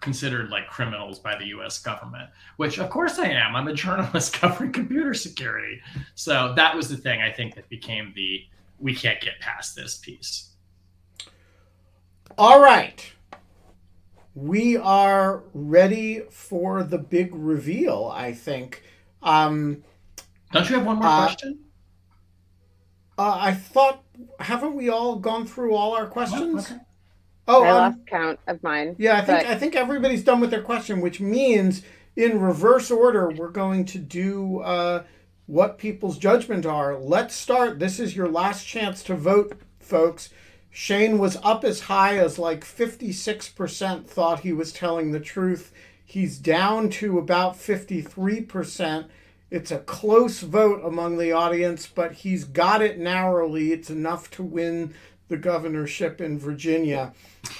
considered 0.00 0.50
like 0.50 0.68
criminals 0.68 1.18
by 1.18 1.36
the 1.36 1.46
US 1.46 1.78
government, 1.78 2.28
which 2.56 2.78
of 2.78 2.90
course 2.90 3.18
I 3.18 3.26
am. 3.26 3.56
I'm 3.56 3.68
a 3.68 3.74
journalist 3.74 4.32
covering 4.40 4.72
computer 4.72 5.14
security. 5.14 5.80
So 6.14 6.52
that 6.56 6.74
was 6.74 6.88
the 6.88 6.96
thing 6.96 7.20
I 7.20 7.30
think 7.30 7.54
that 7.54 7.68
became 7.68 8.12
the 8.14 8.44
we 8.78 8.94
can't 8.94 9.20
get 9.20 9.38
past 9.40 9.76
this 9.76 9.98
piece. 9.98 10.50
All 12.36 12.60
right. 12.60 13.04
We 14.34 14.76
are 14.78 15.42
ready 15.52 16.22
for 16.30 16.82
the 16.82 16.98
big 16.98 17.34
reveal, 17.34 18.10
I 18.12 18.32
think. 18.32 18.82
Um, 19.22 19.84
Don't 20.52 20.68
you 20.68 20.76
have 20.76 20.86
one 20.86 20.96
more 20.96 21.06
Uh, 21.06 21.26
question? 21.26 21.58
uh, 23.18 23.38
I 23.40 23.52
thought, 23.52 24.02
haven't 24.40 24.74
we 24.74 24.88
all 24.88 25.16
gone 25.16 25.46
through 25.46 25.74
all 25.74 25.94
our 25.94 26.06
questions? 26.06 26.70
okay. 26.70 26.80
Oh, 27.48 27.64
I 27.64 27.70
um, 27.70 27.76
lost 27.76 27.98
count 28.06 28.38
of 28.46 28.62
mine. 28.62 28.94
yeah, 28.98 29.16
I 29.18 29.22
think 29.22 29.38
but- 29.40 29.46
I 29.46 29.54
think 29.56 29.74
everybody's 29.74 30.22
done 30.22 30.40
with 30.40 30.50
their 30.50 30.62
question, 30.62 31.00
which 31.00 31.20
means 31.20 31.82
in 32.14 32.40
reverse 32.40 32.90
order 32.90 33.30
we're 33.30 33.48
going 33.50 33.84
to 33.86 33.98
do 33.98 34.60
uh, 34.60 35.02
what 35.46 35.76
people's 35.78 36.18
judgment 36.18 36.64
are. 36.66 36.96
Let's 36.96 37.34
start. 37.34 37.78
This 37.80 37.98
is 37.98 38.14
your 38.14 38.28
last 38.28 38.64
chance 38.66 39.02
to 39.04 39.14
vote, 39.16 39.58
folks. 39.80 40.30
Shane 40.70 41.18
was 41.18 41.36
up 41.42 41.64
as 41.64 41.80
high 41.80 42.16
as 42.18 42.38
like 42.38 42.64
56% 42.64 44.06
thought 44.06 44.40
he 44.40 44.52
was 44.52 44.72
telling 44.72 45.10
the 45.10 45.20
truth. 45.20 45.72
He's 46.04 46.38
down 46.38 46.88
to 46.90 47.18
about 47.18 47.54
53%. 47.56 49.06
It's 49.52 49.70
a 49.70 49.80
close 49.80 50.40
vote 50.40 50.80
among 50.82 51.18
the 51.18 51.32
audience, 51.32 51.86
but 51.86 52.12
he's 52.12 52.44
got 52.44 52.80
it 52.80 52.98
narrowly. 52.98 53.72
It's 53.72 53.90
enough 53.90 54.30
to 54.30 54.42
win 54.42 54.94
the 55.28 55.36
governorship 55.36 56.22
in 56.22 56.38
Virginia. 56.38 57.12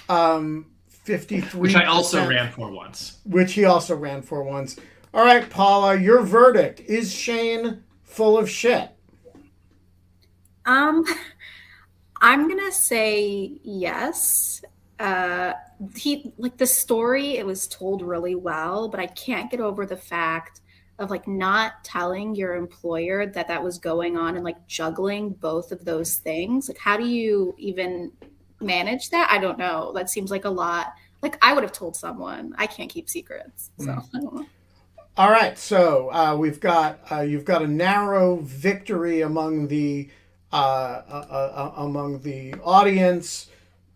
Um, 0.09 0.70
53 0.88 1.61
Which 1.61 1.74
I 1.74 1.84
also 1.84 2.26
ran 2.26 2.51
for 2.51 2.70
once. 2.70 3.18
which 3.26 3.53
he 3.53 3.66
also 3.66 3.95
ran 3.95 4.22
for 4.22 4.43
once. 4.43 4.76
All 5.12 5.22
right, 5.22 5.51
Paula, 5.51 6.01
your 6.01 6.22
verdict 6.22 6.80
is 6.80 7.12
Shane 7.12 7.82
full 8.05 8.38
of 8.38 8.49
shit? 8.49 8.88
Um, 10.64 11.05
I'm 12.22 12.49
gonna 12.49 12.72
say 12.72 13.53
yes. 13.62 14.64
Uh, 14.99 15.53
he 15.95 16.32
like 16.38 16.57
the 16.57 16.66
story; 16.66 17.36
it 17.36 17.45
was 17.45 17.66
told 17.68 18.01
really 18.01 18.34
well, 18.34 18.88
but 18.88 18.99
I 18.99 19.09
can't 19.09 19.51
get 19.51 19.61
over 19.61 19.84
the 19.84 19.97
fact 19.97 20.62
of 21.03 21.11
like 21.11 21.27
not 21.27 21.85
telling 21.85 22.35
your 22.35 22.55
employer 22.55 23.27
that 23.27 23.49
that 23.49 23.63
was 23.63 23.79
going 23.79 24.17
on 24.17 24.37
and 24.37 24.45
like 24.45 24.67
juggling 24.67 25.31
both 25.31 25.73
of 25.73 25.85
those 25.85 26.17
things. 26.17 26.69
Like, 26.69 26.79
how 26.79 26.97
do 26.97 27.07
you 27.07 27.55
even 27.59 28.13
manage 28.61 29.11
that? 29.11 29.29
I 29.31 29.39
don't 29.39 29.59
know. 29.59 29.93
That 29.95 30.11
seems 30.11 30.31
like 30.31 30.45
a 30.45 30.51
lot. 30.51 30.95
Like, 31.23 31.39
I 31.43 31.53
would 31.55 31.63
have 31.63 31.73
told 31.73 31.95
someone. 31.95 32.55
I 32.59 32.67
can't 32.67 32.91
keep 32.91 33.09
secrets, 33.09 33.71
so 33.79 33.93
I 33.93 34.21
don't 34.21 34.35
know. 34.35 34.47
All 35.15 35.31
right, 35.31 35.59
so 35.59 36.11
uh, 36.11 36.37
we've 36.37 36.59
got 36.59 37.01
uh, 37.11 37.21
you've 37.21 37.45
got 37.45 37.61
a 37.61 37.67
narrow 37.67 38.37
victory 38.37 39.21
among 39.21 39.69
the 39.69 40.09
uh, 40.53 41.03
uh, 41.09 41.27
uh, 41.31 41.73
among 41.77 42.21
the 42.23 42.55
audience, 42.63 43.49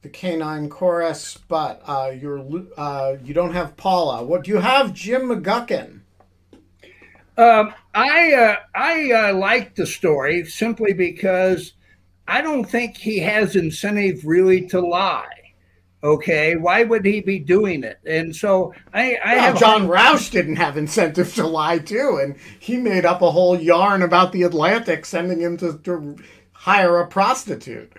the 0.03 0.09
canine 0.09 0.69
chorus, 0.69 1.39
but 1.49 1.83
uh, 1.87 2.13
you're 2.15 2.45
uh, 2.77 3.17
you 3.25 3.33
don't 3.33 3.55
have 3.55 3.77
Paula. 3.77 4.25
What 4.25 4.45
do 4.45 4.51
you 4.51 4.59
have, 4.59 4.93
Jim 4.93 5.29
McGuckin? 5.29 6.01
Um, 7.37 7.74
I 7.95 8.32
uh, 8.34 8.57
I 8.74 9.12
uh, 9.12 9.34
like 9.34 9.74
the 9.74 9.87
story 9.87 10.45
simply 10.47 10.93
because 10.93 11.74
I 12.26 12.41
don't 12.41 12.64
think 12.64 12.97
he 12.97 13.18
has 13.20 13.57
incentive 13.57 14.24
really 14.24 14.66
to 14.68 14.80
lie. 14.80 15.28
Okay, 16.03 16.57
why 16.57 16.84
would 16.84 17.05
he 17.05 17.20
be 17.20 17.39
doing 17.39 17.82
it? 17.82 17.99
And 18.07 18.34
so 18.34 18.72
I, 18.95 19.18
I 19.24 19.34
Well, 19.34 19.45
have 19.45 19.59
John 19.59 19.89
Rauch 19.89 20.30
didn't 20.30 20.57
have 20.57 20.76
incentive 20.76 21.34
to 21.34 21.47
lie 21.47 21.78
too, 21.78 22.20
and 22.22 22.37
he 22.61 22.76
made 22.76 23.05
up 23.05 23.22
a 23.22 23.30
whole 23.30 23.59
yarn 23.59 24.03
about 24.03 24.32
the 24.32 24.43
Atlantic, 24.45 25.05
sending 25.05 25.41
him 25.41 25.57
to, 25.57 25.78
to 25.78 26.16
hire 26.53 26.99
a 27.01 27.07
prostitute. 27.09 27.93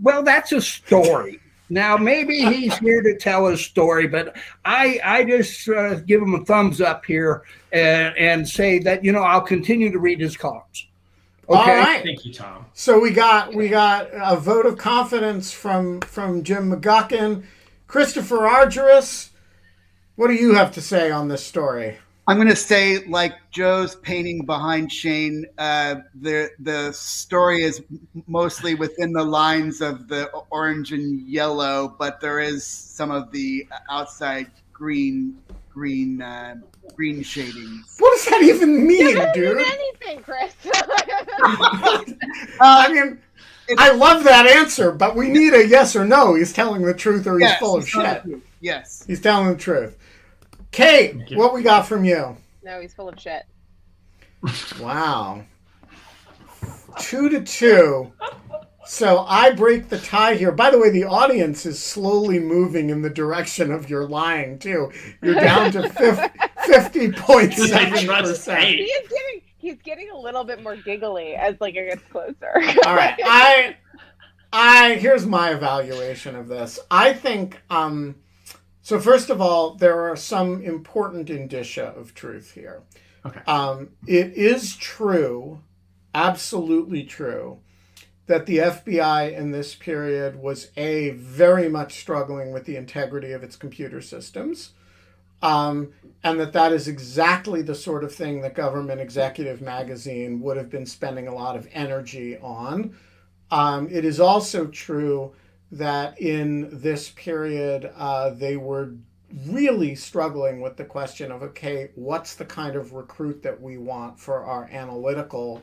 Well, 0.00 0.22
that's 0.22 0.50
a 0.52 0.60
story. 0.60 1.40
Now 1.70 1.96
maybe 1.96 2.38
he's 2.40 2.76
here 2.78 3.02
to 3.02 3.16
tell 3.16 3.46
his 3.46 3.64
story, 3.64 4.06
but 4.06 4.36
I 4.64 5.00
I 5.04 5.24
just 5.24 5.68
uh, 5.68 5.94
give 6.00 6.20
him 6.20 6.34
a 6.34 6.44
thumbs 6.44 6.80
up 6.80 7.04
here 7.04 7.44
and, 7.72 8.16
and 8.18 8.48
say 8.48 8.78
that 8.80 9.04
you 9.04 9.12
know 9.12 9.22
I'll 9.22 9.40
continue 9.40 9.90
to 9.90 9.98
read 9.98 10.20
his 10.20 10.36
columns. 10.36 10.86
All 11.48 11.62
Okay. 11.62 11.78
right. 11.78 12.02
Thank 12.02 12.24
you, 12.24 12.32
Tom. 12.32 12.66
So 12.74 12.98
we 13.00 13.10
got 13.10 13.54
we 13.54 13.68
got 13.68 14.08
a 14.12 14.36
vote 14.36 14.66
of 14.66 14.76
confidence 14.78 15.52
from 15.52 16.00
from 16.02 16.42
Jim 16.42 16.70
McGuckin, 16.70 17.44
Christopher 17.86 18.38
Argyris. 18.38 19.30
What 20.16 20.28
do 20.28 20.34
you 20.34 20.54
have 20.54 20.72
to 20.72 20.80
say 20.80 21.10
on 21.10 21.28
this 21.28 21.44
story? 21.44 21.98
I'm 22.32 22.38
going 22.38 22.48
to 22.48 22.56
say, 22.56 23.04
like 23.04 23.34
Joe's 23.50 23.96
painting 23.96 24.46
behind 24.46 24.90
Shane, 24.90 25.44
uh, 25.58 25.96
the 26.14 26.48
the 26.60 26.90
story 26.92 27.62
is 27.62 27.82
mostly 28.26 28.74
within 28.74 29.12
the 29.12 29.22
lines 29.22 29.82
of 29.82 30.08
the 30.08 30.28
orange 30.48 30.92
and 30.92 31.20
yellow, 31.28 31.94
but 31.98 32.22
there 32.22 32.40
is 32.40 32.64
some 32.66 33.10
of 33.10 33.30
the 33.32 33.66
outside 33.90 34.50
green 34.72 35.36
green 35.70 36.22
uh, 36.22 36.54
green 36.96 37.22
shadings. 37.22 37.96
What 37.98 38.16
does 38.16 38.24
that 38.24 38.42
even 38.44 38.86
mean, 38.86 39.14
Doesn't 39.16 39.34
dude? 39.34 39.58
mean 39.58 39.66
anything, 39.70 40.22
Chris. 40.22 40.54
I 42.62 42.88
mean, 42.90 43.18
I 43.76 43.90
love 43.92 44.24
that 44.24 44.46
answer, 44.46 44.90
but 44.90 45.14
we 45.16 45.28
need 45.28 45.52
a 45.52 45.68
yes 45.68 45.94
or 45.94 46.06
no. 46.06 46.34
He's 46.34 46.54
telling 46.54 46.80
the 46.80 46.94
truth 46.94 47.26
or 47.26 47.38
he's 47.38 47.50
Yes, 47.50 47.58
full 47.58 47.76
of 47.76 47.86
shit. 47.86 48.22
Yes. 48.62 49.04
He's 49.06 49.20
telling 49.20 49.48
the 49.48 49.56
truth. 49.58 49.98
Kate, 50.72 51.36
what 51.36 51.54
we 51.54 51.62
got 51.62 51.86
from 51.86 52.04
you? 52.04 52.36
no, 52.64 52.80
he's 52.80 52.94
full 52.94 53.08
of 53.08 53.20
shit. 53.20 53.44
Wow. 54.80 55.44
Two 56.98 57.28
to 57.28 57.40
two. 57.42 58.12
So 58.84 59.24
I 59.28 59.52
break 59.52 59.88
the 59.88 59.98
tie 59.98 60.34
here. 60.34 60.50
By 60.50 60.70
the 60.70 60.78
way, 60.78 60.90
the 60.90 61.04
audience 61.04 61.64
is 61.66 61.80
slowly 61.82 62.38
moving 62.40 62.90
in 62.90 63.02
the 63.02 63.10
direction 63.10 63.70
of 63.70 63.88
your 63.88 64.08
lying, 64.08 64.58
too. 64.58 64.90
You're 65.22 65.34
down 65.36 65.70
to 65.72 65.82
50.7%. 65.88 68.54
Hey. 68.56 68.76
He 68.76 68.82
is 68.82 69.08
getting 69.08 69.40
he's 69.58 69.76
getting 69.82 70.10
a 70.10 70.18
little 70.18 70.42
bit 70.44 70.62
more 70.62 70.76
giggly 70.76 71.34
as 71.34 71.54
like 71.60 71.74
it 71.76 71.88
gets 71.90 72.02
closer. 72.10 72.52
All 72.86 72.94
right. 72.96 73.14
I 73.24 73.76
I 74.52 74.94
here's 74.94 75.26
my 75.26 75.50
evaluation 75.50 76.34
of 76.34 76.48
this. 76.48 76.80
I 76.90 77.12
think 77.12 77.60
um 77.70 78.16
so 78.82 78.98
first 79.00 79.30
of 79.30 79.40
all, 79.40 79.74
there 79.74 80.00
are 80.00 80.16
some 80.16 80.62
important 80.62 81.30
indicia 81.30 81.86
of 81.96 82.14
truth 82.14 82.52
here. 82.52 82.82
Okay. 83.24 83.40
Um 83.46 83.90
it 84.06 84.32
is 84.34 84.76
true, 84.76 85.60
absolutely 86.14 87.04
true, 87.04 87.60
that 88.26 88.46
the 88.46 88.58
FBI 88.58 89.36
in 89.36 89.50
this 89.50 89.74
period 89.74 90.36
was 90.36 90.70
a 90.76 91.10
very 91.10 91.68
much 91.68 92.00
struggling 92.00 92.52
with 92.52 92.64
the 92.64 92.76
integrity 92.76 93.32
of 93.32 93.42
its 93.42 93.56
computer 93.56 94.00
systems. 94.00 94.72
Um, 95.42 95.92
and 96.22 96.38
that 96.38 96.52
that 96.52 96.72
is 96.72 96.86
exactly 96.86 97.62
the 97.62 97.74
sort 97.74 98.04
of 98.04 98.14
thing 98.14 98.42
that 98.42 98.54
Government 98.54 99.00
Executive 99.00 99.60
Magazine 99.60 100.40
would 100.40 100.56
have 100.56 100.70
been 100.70 100.86
spending 100.86 101.26
a 101.26 101.34
lot 101.34 101.56
of 101.56 101.68
energy 101.72 102.38
on. 102.38 102.96
Um, 103.50 103.88
it 103.90 104.04
is 104.04 104.20
also 104.20 104.66
true 104.66 105.34
that 105.72 106.20
in 106.20 106.68
this 106.70 107.10
period, 107.10 107.90
uh, 107.96 108.30
they 108.30 108.56
were 108.56 108.92
really 109.46 109.94
struggling 109.94 110.60
with 110.60 110.76
the 110.76 110.84
question 110.84 111.32
of 111.32 111.42
okay, 111.42 111.90
what's 111.94 112.34
the 112.34 112.44
kind 112.44 112.76
of 112.76 112.92
recruit 112.92 113.42
that 113.42 113.60
we 113.60 113.78
want 113.78 114.20
for 114.20 114.44
our 114.44 114.68
analytical 114.70 115.62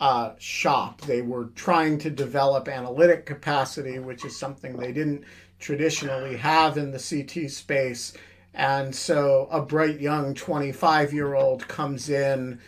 uh, 0.00 0.32
shop? 0.38 1.02
They 1.02 1.20
were 1.20 1.50
trying 1.54 1.98
to 1.98 2.10
develop 2.10 2.66
analytic 2.66 3.26
capacity, 3.26 3.98
which 3.98 4.24
is 4.24 4.38
something 4.38 4.76
they 4.76 4.92
didn't 4.92 5.24
traditionally 5.58 6.36
have 6.36 6.78
in 6.78 6.90
the 6.90 6.98
CT 6.98 7.50
space. 7.50 8.14
And 8.54 8.94
so 8.94 9.48
a 9.50 9.60
bright 9.62 10.00
young 10.00 10.34
25 10.34 11.12
year 11.12 11.34
old 11.34 11.68
comes 11.68 12.08
in 12.08 12.58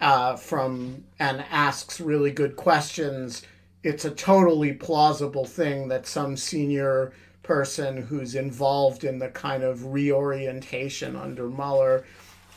uh, 0.00 0.36
from 0.36 1.04
and 1.18 1.44
asks 1.50 2.00
really 2.00 2.30
good 2.30 2.56
questions. 2.56 3.42
It's 3.84 4.06
a 4.06 4.10
totally 4.10 4.72
plausible 4.72 5.44
thing 5.44 5.88
that 5.88 6.06
some 6.06 6.38
senior 6.38 7.12
person 7.42 7.98
who's 7.98 8.34
involved 8.34 9.04
in 9.04 9.18
the 9.18 9.28
kind 9.28 9.62
of 9.62 9.92
reorientation 9.92 11.14
under 11.14 11.50
Mueller 11.50 12.06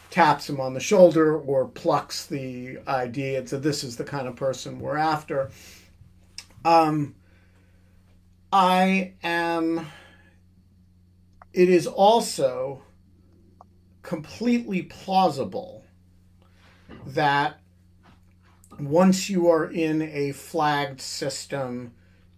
taps 0.09 0.49
him 0.49 0.61
on 0.61 0.73
the 0.73 0.79
shoulder 0.79 1.37
or 1.37 1.67
plucks 1.67 2.25
the 2.27 2.79
idea. 2.87 3.45
So 3.45 3.59
this 3.59 3.83
is 3.83 3.97
the 3.97 4.05
kind 4.05 4.25
of 4.25 4.37
person 4.37 4.79
we're 4.79 4.95
after. 4.95 5.51
Um, 6.63 7.13
I 8.53 9.15
am. 9.21 9.85
It 11.51 11.67
is 11.67 11.87
also 11.87 12.83
completely 14.01 14.83
plausible 14.83 15.83
that 17.05 17.59
once 18.79 19.29
you 19.29 19.47
are 19.49 19.69
in 19.69 20.01
a 20.01 20.31
flagged 20.31 21.01
system, 21.01 21.93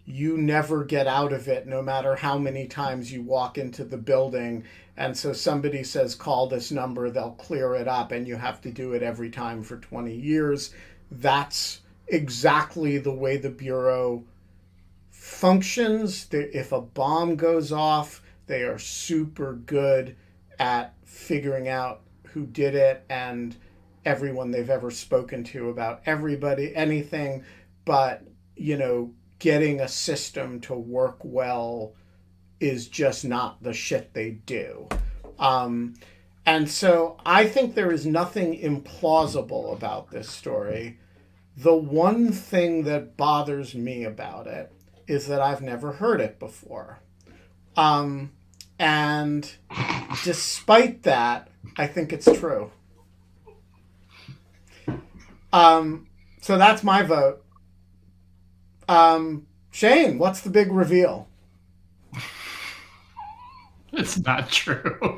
you 0.06 0.38
never 0.38 0.84
get 0.84 1.08
out 1.08 1.34
of 1.34 1.48
it, 1.48 1.68
no 1.68 1.82
matter 1.82 2.16
how 2.16 2.38
many 2.38 2.68
times 2.68 3.12
you 3.12 3.22
walk 3.22 3.58
into 3.58 3.84
the 3.84 3.98
building. 3.98 4.64
And 4.98 5.16
so 5.16 5.34
somebody 5.34 5.84
says, 5.84 6.16
call 6.16 6.48
this 6.48 6.72
number, 6.72 7.10
they'll 7.10 7.32
clear 7.32 7.76
it 7.76 7.88
up, 7.88 8.12
and 8.12 8.28
you 8.28 8.36
have 8.36 8.60
to 8.62 8.72
do 8.72 8.94
it 8.94 9.04
every 9.04 9.30
time 9.30 9.64
for 9.64 9.78
20 9.78 10.14
years. 10.14 10.74
That's 11.12 11.82
exactly 12.08 12.98
the 12.98 13.14
way 13.14 13.38
the 13.38 13.50
Bureau 13.50 14.24
functions. 15.12 16.28
If 16.32 16.72
a 16.72 16.82
bomb 16.82 17.36
goes 17.36 17.72
off, 17.72 18.22
they 18.48 18.64
are 18.64 18.80
super 18.80 19.54
good 19.54 20.16
at 20.58 20.96
figuring 21.06 21.68
out 21.68 22.02
who 22.34 22.46
did 22.46 22.76
it 22.76 23.06
and 23.10 23.56
everyone 24.06 24.52
they've 24.52 24.70
ever 24.70 24.92
spoken 24.92 25.44
to 25.44 25.70
about 25.70 26.02
everybody, 26.06 26.76
anything, 26.76 27.44
but, 27.86 28.24
you 28.56 28.78
know, 28.78 29.14
getting 29.40 29.80
a 29.80 29.88
system 29.88 30.60
to 30.62 30.74
work 30.74 31.18
well 31.24 31.94
is 32.60 32.88
just 32.88 33.24
not 33.24 33.62
the 33.64 33.74
shit 33.74 34.14
they 34.14 34.32
do. 34.32 34.88
Um, 35.38 35.96
and 36.46 36.70
so 36.70 37.18
I 37.26 37.48
think 37.48 37.76
there 37.76 37.92
is 37.92 38.06
nothing 38.06 38.60
implausible 38.60 39.74
about 39.74 40.12
this 40.12 40.30
story. 40.30 41.00
The 41.56 41.76
one 41.76 42.32
thing 42.32 42.84
that 42.84 43.18
bothers 43.18 43.76
me 43.76 44.04
about 44.04 44.48
it 44.48 44.72
is 45.08 45.28
that 45.28 45.42
I've 45.42 45.62
never 45.62 45.94
heard 45.94 46.22
it 46.22 46.40
before. 46.40 47.00
Um, 47.76 48.32
and 48.78 49.52
despite 50.24 51.04
that, 51.04 51.50
I 51.78 51.88
think 51.88 52.14
it's 52.14 52.32
true. 52.40 52.72
Um, 55.54 56.08
so 56.42 56.58
that's 56.58 56.84
my 56.84 57.02
vote. 57.04 57.44
Um, 58.88 59.46
Shane, 59.72 60.18
what's 60.20 60.42
the 60.42 60.50
big 60.50 60.72
reveal? 60.72 61.28
It's 63.92 64.20
not 64.20 64.50
true. 64.52 65.00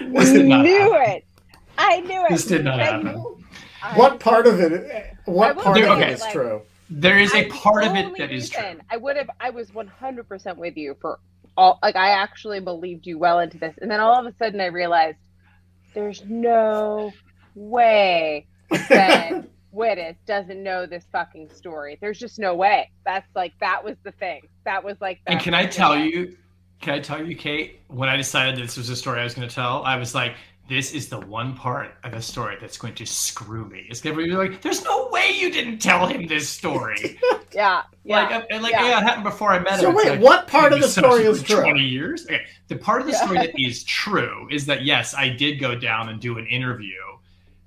This 0.00 0.32
did 0.32 0.46
not 0.46 0.62
knew 0.62 0.92
happen. 0.92 1.10
it. 1.12 1.24
I 1.78 2.00
knew 2.00 2.22
it. 2.24 2.30
This 2.30 2.46
did 2.46 2.64
not 2.64 2.80
I 2.80 2.84
happen. 2.84 3.06
knew- 3.12 3.38
What 3.94 4.18
part 4.20 4.46
of 4.46 4.60
it? 4.60 5.14
What 5.26 5.50
I 5.50 5.52
will 5.52 5.62
part 5.62 5.78
of 5.78 5.98
say, 5.98 6.02
it 6.02 6.10
is 6.12 6.20
like- 6.22 6.32
true? 6.32 6.62
there 6.88 7.18
is 7.18 7.34
a 7.34 7.46
I- 7.46 7.50
part 7.50 7.84
of 7.84 7.94
it 7.96 8.16
that 8.18 8.30
is 8.30 8.48
true. 8.50 8.78
I 8.90 8.96
would 8.96 9.16
have. 9.16 9.28
I 9.40 9.50
was 9.50 9.72
one 9.74 9.86
hundred 9.88 10.28
percent 10.28 10.56
with 10.58 10.76
you 10.76 10.96
for 11.00 11.18
all. 11.56 11.78
Like 11.82 11.96
I 11.96 12.10
actually 12.10 12.60
believed 12.60 13.06
you 13.06 13.18
well 13.18 13.40
into 13.40 13.58
this, 13.58 13.74
and 13.80 13.90
then 13.90 14.00
all 14.00 14.14
of 14.18 14.26
a 14.26 14.36
sudden 14.38 14.60
I 14.60 14.66
realized 14.66 15.18
there's 15.96 16.22
no 16.26 17.10
way 17.54 18.46
Ben 18.90 19.48
Wittes 19.74 20.16
doesn't 20.26 20.62
know 20.62 20.84
this 20.84 21.06
fucking 21.10 21.48
story. 21.48 21.96
There's 22.02 22.18
just 22.18 22.38
no 22.38 22.54
way. 22.54 22.90
That's 23.06 23.26
like 23.34 23.54
that 23.60 23.82
was 23.82 23.96
the 24.02 24.12
thing. 24.12 24.42
That 24.66 24.84
was 24.84 24.98
like. 25.00 25.20
And 25.26 25.40
can 25.40 25.54
I 25.54 25.64
tell 25.64 25.94
thing. 25.94 26.10
you? 26.10 26.36
Can 26.82 26.92
I 26.92 27.00
tell 27.00 27.26
you, 27.26 27.34
Kate? 27.34 27.80
When 27.88 28.10
I 28.10 28.16
decided 28.18 28.62
this 28.62 28.76
was 28.76 28.90
a 28.90 28.96
story 28.96 29.20
I 29.20 29.24
was 29.24 29.34
going 29.34 29.48
to 29.48 29.54
tell, 29.54 29.82
I 29.84 29.96
was 29.96 30.14
like, 30.14 30.36
"This 30.68 30.92
is 30.92 31.08
the 31.08 31.20
one 31.20 31.54
part 31.54 31.94
of 32.04 32.12
the 32.12 32.22
story 32.22 32.56
that's 32.60 32.78
going 32.78 32.94
to 32.94 33.06
screw 33.06 33.66
me." 33.66 33.86
It's 33.88 34.00
going 34.00 34.16
to 34.16 34.24
be 34.24 34.30
like, 34.32 34.62
"There's 34.62 34.84
no 34.84 35.08
way 35.10 35.30
you 35.30 35.50
didn't 35.50 35.78
tell 35.78 36.06
him 36.06 36.26
this 36.26 36.48
story." 36.48 37.18
Yeah. 37.54 37.82
Yeah. 38.04 38.28
Like, 38.28 38.46
and 38.50 38.62
like, 38.62 38.72
yeah. 38.72 38.88
yeah. 38.88 38.98
it 39.00 39.02
happened 39.02 39.24
before 39.24 39.50
I 39.50 39.58
met 39.58 39.80
So 39.80 39.88
him. 39.88 39.96
It's 39.96 40.04
wait, 40.04 40.10
like, 40.12 40.20
what 40.20 40.46
part 40.46 40.72
of 40.72 40.80
the 40.80 40.86
story 40.86 41.24
is 41.24 41.42
true? 41.42 41.62
20 41.62 41.80
years? 41.80 42.24
Okay. 42.24 42.42
The 42.68 42.76
part 42.76 43.00
of 43.00 43.08
the 43.08 43.14
story 43.14 43.38
that 43.38 43.50
is 43.58 43.82
true 43.82 44.46
is 44.48 44.64
that, 44.66 44.84
yes, 44.84 45.12
I 45.12 45.28
did 45.28 45.58
go 45.58 45.74
down 45.74 46.08
and 46.08 46.20
do 46.20 46.38
an 46.38 46.46
interview 46.46 47.00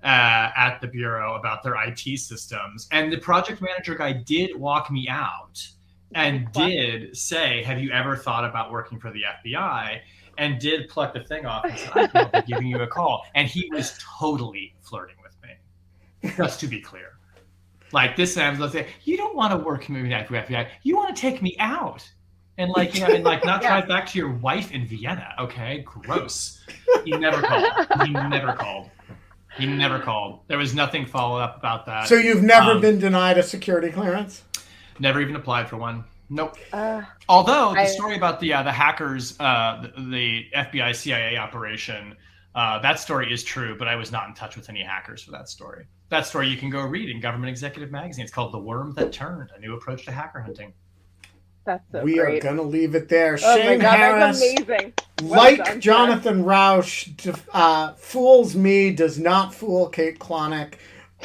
uh, 0.03 0.51
at 0.55 0.79
the 0.79 0.87
Bureau 0.87 1.35
about 1.35 1.61
their 1.63 1.75
IT 1.75 2.19
systems. 2.19 2.87
And 2.91 3.11
the 3.11 3.17
project 3.17 3.61
manager 3.61 3.95
guy 3.95 4.13
did 4.13 4.55
walk 4.55 4.89
me 4.91 5.09
out 5.09 5.67
and 6.15 6.51
Pluck. 6.53 6.67
did 6.67 7.15
say, 7.17 7.63
Have 7.63 7.79
you 7.79 7.91
ever 7.91 8.15
thought 8.15 8.45
about 8.45 8.71
working 8.71 8.99
for 8.99 9.11
the 9.11 9.21
FBI? 9.45 9.99
And 10.37 10.57
did 10.59 10.87
pluck 10.87 11.13
the 11.13 11.23
thing 11.25 11.45
off 11.45 11.65
and 11.65 11.77
said, 11.77 12.11
I'll 12.15 12.41
be 12.41 12.47
giving 12.47 12.67
you 12.67 12.79
a 12.81 12.87
call. 12.87 13.25
And 13.35 13.45
he 13.47 13.69
was 13.73 13.99
totally 14.19 14.73
flirting 14.81 15.17
with 15.21 15.35
me, 15.43 16.31
just 16.37 16.61
to 16.61 16.67
be 16.67 16.79
clear. 16.79 17.17
Like 17.91 18.15
this, 18.15 18.37
and 18.37 18.55
I 18.55 18.59
was 18.61 18.73
like, 18.73 18.87
you 19.03 19.17
don't 19.17 19.35
want 19.35 19.51
to 19.51 19.57
work 19.57 19.83
for 19.85 19.91
the 19.91 19.99
FBI. 19.99 20.69
You 20.83 20.95
want 20.95 21.13
to 21.13 21.19
take 21.21 21.41
me 21.41 21.57
out 21.59 22.09
and 22.57 22.71
like, 22.71 22.93
you 22.95 23.01
know, 23.01 23.13
and 23.13 23.23
like 23.25 23.43
not 23.43 23.61
drive 23.63 23.87
back 23.87 24.07
to 24.11 24.17
your 24.17 24.31
wife 24.31 24.71
in 24.71 24.85
Vienna. 24.85 25.33
Okay, 25.39 25.79
gross. 25.85 26.63
He 27.03 27.11
never 27.11 27.41
called. 27.41 27.87
He 28.05 28.11
never 28.13 28.53
called. 28.53 28.89
He 29.57 29.65
never 29.65 29.99
called. 29.99 30.41
There 30.47 30.57
was 30.57 30.73
nothing 30.73 31.05
followed 31.05 31.39
up 31.39 31.57
about 31.57 31.85
that. 31.87 32.07
So 32.07 32.15
you've 32.15 32.43
never 32.43 32.71
Um, 32.73 32.81
been 32.81 32.99
denied 32.99 33.37
a 33.37 33.43
security 33.43 33.89
clearance? 33.91 34.43
Never 34.99 35.21
even 35.21 35.35
applied 35.35 35.69
for 35.69 35.77
one. 35.77 36.03
Nope. 36.29 36.57
Uh, 36.71 37.01
Although 37.27 37.73
the 37.73 37.79
I- 37.81 37.85
story 37.85 38.15
about 38.15 38.39
the 38.39 38.53
uh, 38.53 38.63
the 38.63 38.71
hackers, 38.71 39.35
uh, 39.39 39.87
the, 39.97 40.01
the 40.11 40.45
FBI 40.55 40.95
CIA 40.95 41.37
operation, 41.37 42.15
uh, 42.55 42.79
that 42.79 42.99
story 42.99 43.31
is 43.33 43.43
true, 43.43 43.75
but 43.77 43.87
I 43.87 43.95
was 43.95 44.11
not 44.11 44.27
in 44.27 44.33
touch 44.35 44.55
with 44.55 44.69
any 44.69 44.83
hackers 44.83 45.23
for 45.23 45.31
that 45.31 45.49
story. 45.49 45.87
That 46.09 46.25
story 46.25 46.47
you 46.49 46.57
can 46.57 46.69
go 46.69 46.81
read 46.83 47.09
in 47.09 47.19
Government 47.19 47.49
Executive 47.49 47.91
Magazine. 47.91 48.23
It's 48.23 48.33
called 48.33 48.53
"The 48.53 48.59
Worm 48.59 48.93
That 48.95 49.11
Turned: 49.11 49.49
A 49.55 49.59
New 49.59 49.75
Approach 49.75 50.05
to 50.05 50.11
Hacker 50.11 50.41
Hunting." 50.41 50.73
that's 51.65 51.83
so 51.91 52.03
we 52.03 52.15
great. 52.15 52.43
are 52.43 52.47
gonna 52.47 52.61
leave 52.63 52.95
it 52.95 53.09
there. 53.09 53.37
oh 53.43 53.55
my 53.57 53.61
Shane 53.63 53.79
god, 53.79 53.97
Harris, 53.97 54.39
that's 54.39 54.61
amazing. 54.61 54.93
Well 55.23 55.39
like 55.39 55.63
done. 55.65 55.81
Jonathan 55.81 56.43
Rauch, 56.43 57.09
uh, 57.53 57.93
fools 57.93 58.55
me, 58.55 58.91
does 58.91 59.19
not 59.19 59.53
fool 59.53 59.87
Kate 59.89 60.17
Klonick. 60.19 60.75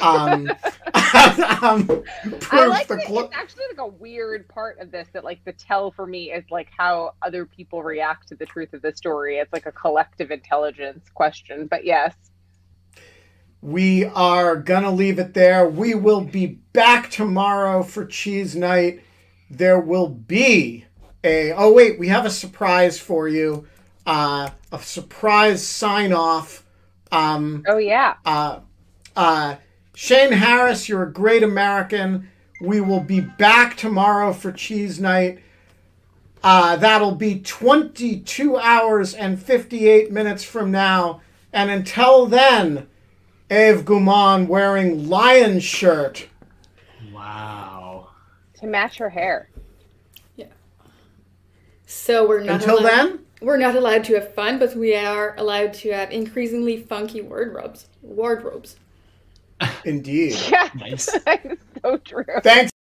Um, 0.01 0.49
um, 1.61 1.87
proves 1.87 2.47
I 2.51 2.65
like 2.67 2.87
the 2.87 2.95
that 2.95 3.07
cl- 3.07 3.25
it's 3.25 3.35
actually 3.35 3.63
like 3.69 3.79
a 3.79 3.87
weird 3.87 4.47
part 4.49 4.79
of 4.79 4.91
this 4.91 5.07
that 5.13 5.23
like 5.23 5.43
the 5.45 5.53
tell 5.53 5.91
for 5.91 6.05
me 6.05 6.31
is 6.31 6.43
like 6.51 6.67
how 6.77 7.13
other 7.21 7.45
people 7.45 7.81
react 7.83 8.27
to 8.29 8.35
the 8.35 8.45
truth 8.45 8.73
of 8.73 8.81
the 8.81 8.95
story. 8.95 9.37
It's 9.37 9.53
like 9.53 9.65
a 9.65 9.71
collective 9.71 10.31
intelligence 10.31 11.05
question. 11.13 11.67
But 11.67 11.85
yes. 11.85 12.13
We 13.61 14.05
are 14.05 14.55
gonna 14.57 14.91
leave 14.91 15.17
it 15.17 15.33
there. 15.33 15.67
We 15.67 15.95
will 15.95 16.21
be 16.21 16.45
back 16.73 17.09
tomorrow 17.09 17.81
for 17.83 18.05
cheese 18.05 18.55
night. 18.55 19.01
There 19.49 19.79
will 19.79 20.09
be 20.09 20.85
a 21.23 21.51
oh 21.53 21.71
wait, 21.73 21.97
we 21.97 22.09
have 22.09 22.25
a 22.25 22.29
surprise 22.29 22.99
for 22.99 23.27
you. 23.27 23.65
Uh, 24.05 24.49
a 24.71 24.79
surprise 24.79 25.65
sign 25.67 26.13
off. 26.13 26.63
Um, 27.11 27.63
Oh 27.67 27.77
yeah. 27.77 28.15
uh, 28.25 28.59
uh, 29.15 29.55
Shane 29.95 30.33
Harris, 30.33 30.89
you're 30.89 31.03
a 31.03 31.11
great 31.11 31.41
American. 31.41 32.29
We 32.59 32.81
will 32.81 32.99
be 32.99 33.21
back 33.21 33.77
tomorrow 33.77 34.33
for 34.33 34.51
cheese 34.51 34.99
night. 34.99 35.39
Uh, 36.43 36.75
that'll 36.75 37.15
be 37.15 37.39
22 37.39 38.57
hours 38.57 39.13
and 39.13 39.41
58 39.41 40.11
minutes 40.11 40.43
from 40.43 40.69
now. 40.69 41.21
And 41.53 41.71
until 41.71 42.25
then, 42.25 42.87
Eve 43.49 43.85
Guman 43.85 44.47
wearing 44.47 45.07
lion 45.07 45.61
shirt. 45.61 46.27
Wow. 47.13 48.09
To 48.59 48.67
match 48.67 48.97
her 48.97 49.09
hair. 49.09 49.49
Yeah. 50.35 50.47
So 51.85 52.27
we're 52.27 52.43
not 52.43 52.61
Until 52.61 52.79
allowed, 52.79 52.89
then, 52.89 53.19
we're 53.41 53.57
not 53.57 53.75
allowed 53.75 54.03
to 54.05 54.15
have 54.15 54.33
fun, 54.33 54.59
but 54.59 54.75
we 54.75 54.93
are 54.93 55.35
allowed 55.37 55.73
to 55.75 55.93
have 55.93 56.11
increasingly 56.11 56.83
funky 56.83 57.21
wardrobes. 57.21 57.87
Wardrobes. 58.01 58.75
Indeed. 59.85 60.35
Yeah. 60.51 60.69
Nice. 60.75 61.05
so 61.83 61.97
true. 61.97 62.25
Thanks. 62.43 62.71